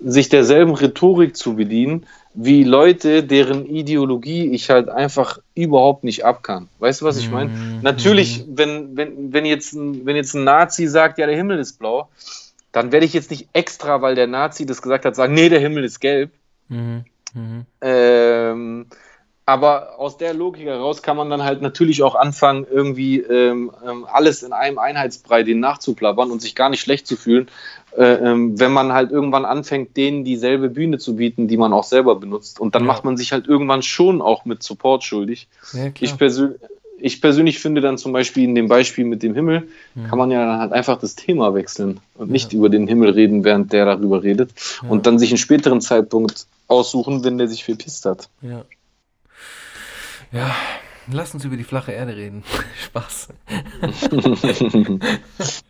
sich 0.00 0.28
derselben 0.28 0.74
Rhetorik 0.74 1.36
zu 1.36 1.56
bedienen, 1.56 2.06
wie 2.34 2.62
Leute, 2.62 3.24
deren 3.24 3.66
Ideologie 3.66 4.50
ich 4.52 4.70
halt 4.70 4.88
einfach 4.88 5.38
überhaupt 5.54 6.04
nicht 6.04 6.24
abkann. 6.24 6.68
Weißt 6.78 7.00
du, 7.00 7.06
was 7.06 7.16
ich 7.16 7.30
meine? 7.30 7.50
Mhm. 7.50 7.80
Natürlich, 7.82 8.44
wenn, 8.46 8.96
wenn, 8.96 9.32
wenn, 9.32 9.46
jetzt 9.46 9.72
ein, 9.72 10.04
wenn 10.04 10.16
jetzt 10.16 10.34
ein 10.34 10.44
Nazi 10.44 10.86
sagt, 10.86 11.18
ja, 11.18 11.26
der 11.26 11.34
Himmel 11.34 11.58
ist 11.58 11.78
blau, 11.78 12.08
dann 12.72 12.92
werde 12.92 13.06
ich 13.06 13.14
jetzt 13.14 13.30
nicht 13.30 13.48
extra, 13.54 14.02
weil 14.02 14.14
der 14.14 14.26
Nazi 14.26 14.66
das 14.66 14.82
gesagt 14.82 15.06
hat, 15.06 15.16
sagen, 15.16 15.34
nee, 15.34 15.48
der 15.48 15.60
Himmel 15.60 15.82
ist 15.82 15.98
gelb. 15.98 16.30
Mhm. 16.68 17.04
Mhm. 17.32 17.66
Ähm, 17.80 18.86
aber 19.48 20.00
aus 20.00 20.18
der 20.18 20.34
Logik 20.34 20.66
heraus 20.66 21.02
kann 21.02 21.16
man 21.16 21.30
dann 21.30 21.44
halt 21.44 21.62
natürlich 21.62 22.02
auch 22.02 22.16
anfangen, 22.16 22.66
irgendwie 22.68 23.20
ähm, 23.20 23.70
ähm, 23.88 24.04
alles 24.12 24.42
in 24.42 24.52
einem 24.52 24.78
Einheitsbrei 24.78 25.44
denen 25.44 25.60
nachzuplappern 25.60 26.32
und 26.32 26.42
sich 26.42 26.56
gar 26.56 26.68
nicht 26.68 26.80
schlecht 26.80 27.06
zu 27.06 27.16
fühlen, 27.16 27.46
äh, 27.96 28.02
ähm, 28.02 28.58
wenn 28.58 28.72
man 28.72 28.92
halt 28.92 29.12
irgendwann 29.12 29.44
anfängt, 29.44 29.96
denen 29.96 30.24
dieselbe 30.24 30.68
Bühne 30.68 30.98
zu 30.98 31.14
bieten, 31.14 31.46
die 31.46 31.56
man 31.56 31.72
auch 31.72 31.84
selber 31.84 32.16
benutzt. 32.16 32.58
Und 32.58 32.74
dann 32.74 32.82
ja. 32.82 32.88
macht 32.88 33.04
man 33.04 33.16
sich 33.16 33.32
halt 33.32 33.46
irgendwann 33.46 33.82
schon 33.82 34.20
auch 34.20 34.44
mit 34.46 34.64
Support 34.64 35.04
schuldig. 35.04 35.46
Ja, 35.72 35.90
ich, 36.00 36.18
persö 36.18 36.54
ich 36.98 37.20
persönlich 37.20 37.60
finde 37.60 37.82
dann 37.82 37.98
zum 37.98 38.12
Beispiel 38.12 38.44
in 38.44 38.54
dem 38.56 38.66
Beispiel 38.66 39.04
mit 39.04 39.22
dem 39.22 39.34
Himmel, 39.34 39.68
ja. 39.94 40.08
kann 40.08 40.18
man 40.18 40.30
ja 40.32 40.44
dann 40.44 40.58
halt 40.58 40.72
einfach 40.72 40.98
das 40.98 41.14
Thema 41.14 41.54
wechseln 41.54 42.00
und 42.14 42.30
nicht 42.30 42.52
über 42.52 42.68
den 42.68 42.88
Himmel 42.88 43.10
reden, 43.10 43.44
während 43.44 43.72
der 43.72 43.84
darüber 43.84 44.24
redet. 44.24 44.50
Und 44.88 45.06
dann 45.06 45.20
sich 45.20 45.30
einen 45.30 45.38
späteren 45.38 45.80
Zeitpunkt 45.80 46.46
aussuchen, 46.66 47.22
wenn 47.22 47.38
der 47.38 47.48
sich 47.48 47.64
verpisst 47.64 48.06
hat. 48.06 48.28
Ja. 48.42 48.64
Ja, 50.32 50.54
lass 51.12 51.34
uns 51.34 51.44
über 51.44 51.56
die 51.56 51.64
flache 51.64 51.92
Erde 51.92 52.16
reden. 52.16 52.42
Spaß. 52.84 53.28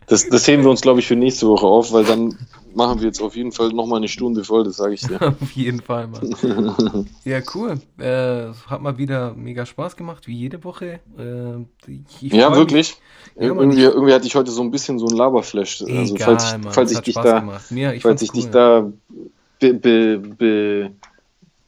das, 0.07 0.29
das 0.29 0.47
heben 0.47 0.63
wir 0.63 0.69
uns, 0.69 0.81
glaube 0.81 0.99
ich, 0.99 1.07
für 1.07 1.15
nächste 1.15 1.47
Woche 1.47 1.65
auf, 1.65 1.91
weil 1.91 2.05
dann 2.05 2.37
machen 2.73 2.99
wir 2.99 3.07
jetzt 3.07 3.21
auf 3.21 3.35
jeden 3.35 3.51
Fall 3.51 3.69
nochmal 3.69 3.97
eine 3.97 4.07
Stunde 4.07 4.43
voll, 4.43 4.63
das 4.63 4.77
sage 4.77 4.93
ich 4.93 5.01
dir. 5.01 5.21
auf 5.41 5.51
jeden 5.51 5.81
Fall, 5.81 6.07
Mann. 6.07 7.07
ja, 7.23 7.39
cool. 7.53 7.79
Äh, 7.97 8.53
hat 8.67 8.81
mal 8.81 8.97
wieder 8.97 9.33
mega 9.33 9.65
Spaß 9.65 9.95
gemacht, 9.95 10.27
wie 10.27 10.35
jede 10.35 10.63
Woche. 10.63 10.99
Äh, 11.17 11.97
ja, 12.21 12.55
wirklich. 12.55 12.97
Ja, 13.35 13.43
irgendwie, 13.43 13.81
irgendwie 13.81 14.13
hatte 14.13 14.27
ich 14.27 14.35
heute 14.35 14.51
so 14.51 14.61
ein 14.61 14.71
bisschen 14.71 14.99
so 14.99 15.07
ein 15.07 15.15
Laberflash. 15.15 15.81
Also, 15.81 16.15
Egal, 16.15 16.25
falls, 16.25 16.51
Mann, 16.51 16.71
falls 16.71 16.91
ich 16.91 16.99
dich 16.99 17.15
da, 17.15 17.59
Mir, 17.69 17.93
ich 17.93 18.01
falls 18.01 18.21
ich 18.21 18.29
cool. 18.33 18.41
dich 18.41 18.49
da 18.49 18.91
be, 19.59 19.73
be, 19.73 20.17
be, 20.19 20.91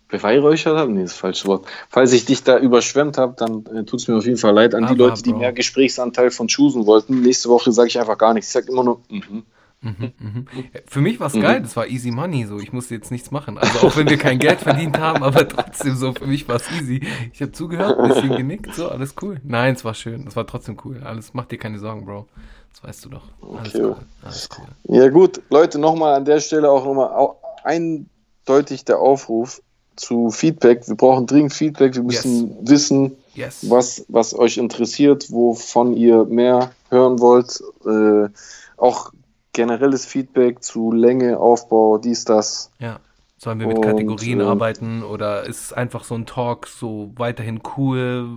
beweihräuchert 0.10 0.76
habe, 0.76 0.92
nee, 0.92 1.02
das 1.02 1.12
ist 1.12 1.16
das 1.16 1.22
falsche 1.22 1.48
Wort. 1.48 1.66
Falls 1.90 2.12
ich 2.12 2.26
dich 2.26 2.44
da 2.44 2.58
überschwemmt 2.58 3.18
habe, 3.18 3.36
dann 3.38 3.66
äh, 3.68 3.84
tut 3.86 4.02
es 4.02 4.08
mir 4.08 4.18
auf 4.18 4.26
jeden 4.26 4.38
Fall 4.38 4.54
leid 4.54 4.76
an 4.76 4.84
Aber, 4.84 4.94
die 4.94 5.00
Leute, 5.00 5.24
die 5.24 5.32
Bro. 5.32 5.40
mehr 5.40 5.54
Gesprächsanteil 5.54 6.32
von 6.32 6.48
choosen 6.48 6.86
wollten. 6.86 7.22
Nächste 7.22 7.50
Woche 7.50 7.72
sage 7.72 7.88
ich 7.88 8.00
einfach 8.00 8.18
gar 8.18 8.34
nichts. 8.34 8.50
Ich 8.50 8.54
sage 8.54 8.72
immer 8.72 8.84
nur, 8.84 9.02
mhm. 9.10 9.44
Mhm, 9.82 10.12
mhm. 10.20 10.46
Für 10.88 11.00
mich 11.00 11.22
war 11.22 11.28
es 11.28 11.36
mhm. 11.36 11.42
geil, 11.42 11.62
das 11.62 11.78
war 11.78 11.88
easy 11.88 12.12
money, 12.12 12.46
so 12.46 12.60
ich 12.60 12.74
musste 12.74 12.96
jetzt 12.96 13.12
nichts 13.12 13.32
machen. 13.32 13.58
Also 13.58 13.88
auch 13.88 13.96
wenn 13.96 14.10
wir 14.10 14.18
kein 14.18 14.38
Geld 14.38 14.60
verdient 14.60 14.98
haben, 14.98 15.24
aber 15.24 15.48
trotzdem 15.48 15.96
so, 15.96 16.12
für 16.12 16.28
mich 16.28 16.50
war 16.50 16.58
es 16.58 16.70
easy. 16.72 17.02
Ich 17.32 17.42
habe 17.42 17.54
zugehört, 17.54 17.98
ein 17.98 18.10
bisschen 18.10 18.36
genickt, 18.36 18.76
so, 18.76 18.90
alles 18.90 19.16
cool. 19.22 19.40
Nein, 19.44 19.76
es 19.76 19.86
war 19.86 19.94
schön, 19.94 20.26
es 20.28 20.36
war 20.36 20.46
trotzdem 20.46 20.78
cool. 20.84 21.02
Alles, 21.04 21.34
mach 21.34 21.46
dir 21.46 21.58
keine 21.58 21.80
Sorgen, 21.80 22.06
Bro. 22.06 22.28
Das 22.74 22.84
weißt 22.84 23.06
du 23.06 23.10
doch. 23.10 23.24
Alles 23.58 23.74
okay. 23.74 23.84
cool. 23.86 23.96
Alles 24.22 24.50
cool. 24.58 24.98
Ja 24.98 25.08
gut, 25.10 25.42
Leute, 25.50 25.80
nochmal 25.80 26.16
an 26.16 26.26
der 26.26 26.42
Stelle 26.42 26.70
auch 26.70 26.84
nochmal 26.84 27.36
eindeutig 27.64 28.84
der 28.84 29.00
Aufruf 29.00 29.62
zu 30.00 30.32
Feedback. 30.32 30.88
Wir 30.88 30.96
brauchen 30.96 31.28
dringend 31.28 31.54
Feedback, 31.54 31.96
wir 31.96 32.04
müssen 32.04 32.50
yes. 32.50 32.70
wissen, 32.70 33.18
yes. 33.36 33.70
Was, 33.70 34.06
was 34.08 34.34
euch 34.34 34.58
interessiert, 34.58 35.32
wovon 35.32 35.96
ihr 35.96 36.26
mehr 36.26 36.72
hören 36.90 37.20
wollt. 37.20 37.62
Äh, 37.86 38.30
auch 38.78 39.12
generelles 39.54 40.06
Feedback 40.06 40.64
zu 40.64 40.92
Länge, 40.92 41.40
Aufbau, 41.40 41.98
dies, 41.98 42.26
das. 42.26 42.72
Ja. 42.80 43.00
Sollen 43.42 43.60
wir 43.62 43.68
mit 43.68 43.78
und, 43.78 43.86
Kategorien 43.86 44.42
äh, 44.42 44.44
arbeiten 44.44 45.02
oder 45.02 45.44
ist 45.44 45.64
es 45.64 45.74
einfach 45.74 46.04
so 46.04 46.14
ein 46.14 46.26
Talk 46.26 46.68
so 46.68 47.14
weiterhin 47.16 47.62
cool? 47.78 48.28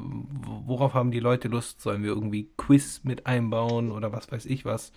Worauf 0.65 0.95
haben 0.95 1.11
die 1.11 1.19
Leute 1.19 1.49
Lust? 1.49 1.81
Sollen 1.81 2.05
wir 2.05 2.11
irgendwie 2.11 2.49
Quiz 2.57 3.01
mit 3.03 3.27
einbauen 3.27 3.91
oder 3.91 4.13
was 4.13 4.31
weiß 4.31 4.47
ich 4.47 4.65
was? 4.65 4.93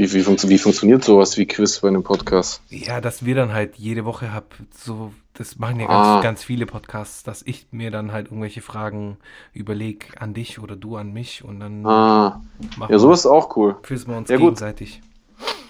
Wie, 0.00 0.10
wie, 0.14 0.22
funkt, 0.22 0.48
wie 0.48 0.56
funktioniert 0.56 1.04
sowas 1.04 1.36
wie 1.36 1.44
Quiz 1.44 1.80
bei 1.80 1.88
einem 1.88 2.02
Podcast? 2.02 2.62
Ja, 2.70 3.02
dass 3.02 3.26
wir 3.26 3.34
dann 3.34 3.52
halt 3.52 3.76
jede 3.76 4.06
Woche 4.06 4.32
hab, 4.32 4.54
so, 4.74 5.12
das 5.34 5.58
machen 5.58 5.78
ja 5.78 5.88
ganz, 5.88 6.06
ah. 6.06 6.20
ganz 6.22 6.42
viele 6.42 6.64
Podcasts, 6.64 7.22
dass 7.22 7.42
ich 7.42 7.66
mir 7.70 7.90
dann 7.90 8.10
halt 8.10 8.28
irgendwelche 8.28 8.62
Fragen 8.62 9.18
überlege 9.52 10.06
an 10.18 10.32
dich 10.32 10.58
oder 10.58 10.74
du 10.74 10.96
an 10.96 11.12
mich 11.12 11.44
und 11.44 11.60
dann 11.60 11.84
ah. 11.84 12.40
Ja, 12.88 12.98
sowas 12.98 13.20
ist 13.20 13.26
auch 13.26 13.54
cool. 13.58 13.76
Quiz 13.82 14.08
wir 14.08 14.16
uns 14.16 14.30
ja, 14.30 14.38
gegenseitig. 14.38 15.02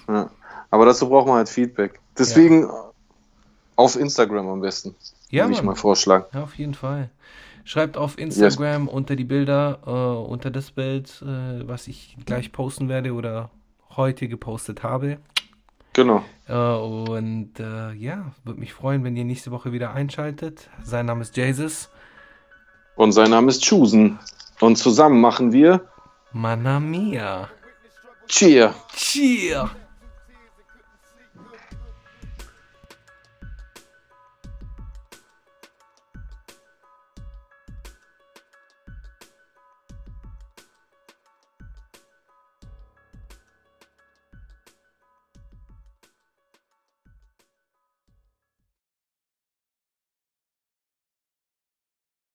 Ja. 0.07 0.29
Aber 0.69 0.85
dazu 0.85 1.09
braucht 1.09 1.27
man 1.27 1.35
halt 1.35 1.49
Feedback. 1.49 1.99
Deswegen 2.17 2.61
ja. 2.61 2.91
auf 3.75 3.97
Instagram 3.97 4.47
am 4.47 4.61
besten. 4.61 4.95
Ja, 5.29 5.43
würde 5.43 5.55
ich 5.55 5.63
mal 5.63 5.75
vorschlagen. 5.75 6.23
Ja, 6.33 6.43
auf 6.43 6.55
jeden 6.55 6.73
Fall. 6.73 7.09
Schreibt 7.65 7.97
auf 7.97 8.17
Instagram 8.17 8.85
yes. 8.85 8.93
unter 8.93 9.17
die 9.17 9.25
Bilder, 9.25 9.79
äh, 9.85 10.31
unter 10.31 10.51
das 10.51 10.71
Bild, 10.71 11.21
äh, 11.21 11.67
was 11.67 11.89
ich 11.89 12.15
gleich 12.25 12.53
posten 12.53 12.87
werde 12.87 13.11
oder 13.11 13.49
heute 13.97 14.27
gepostet 14.27 14.83
habe. 14.83 15.17
Genau. 15.93 16.23
Äh, 16.47 16.53
und 16.53 17.59
äh, 17.59 17.93
ja, 17.93 18.31
würde 18.43 18.59
mich 18.59 18.73
freuen, 18.73 19.03
wenn 19.03 19.15
ihr 19.15 19.25
nächste 19.25 19.51
Woche 19.51 19.71
wieder 19.71 19.93
einschaltet. 19.93 20.69
Sein 20.83 21.05
Name 21.05 21.21
ist 21.21 21.35
Jesus. 21.37 21.89
Und 22.95 23.11
sein 23.11 23.29
Name 23.29 23.49
ist 23.49 23.63
Chusen. 23.63 24.19
Und 24.59 24.77
zusammen 24.77 25.19
machen 25.19 25.51
wir 25.51 25.81
Mana 26.33 26.79
Mia. 26.79 27.49
Cheer. 28.27 28.73
Cheer. 28.95 29.69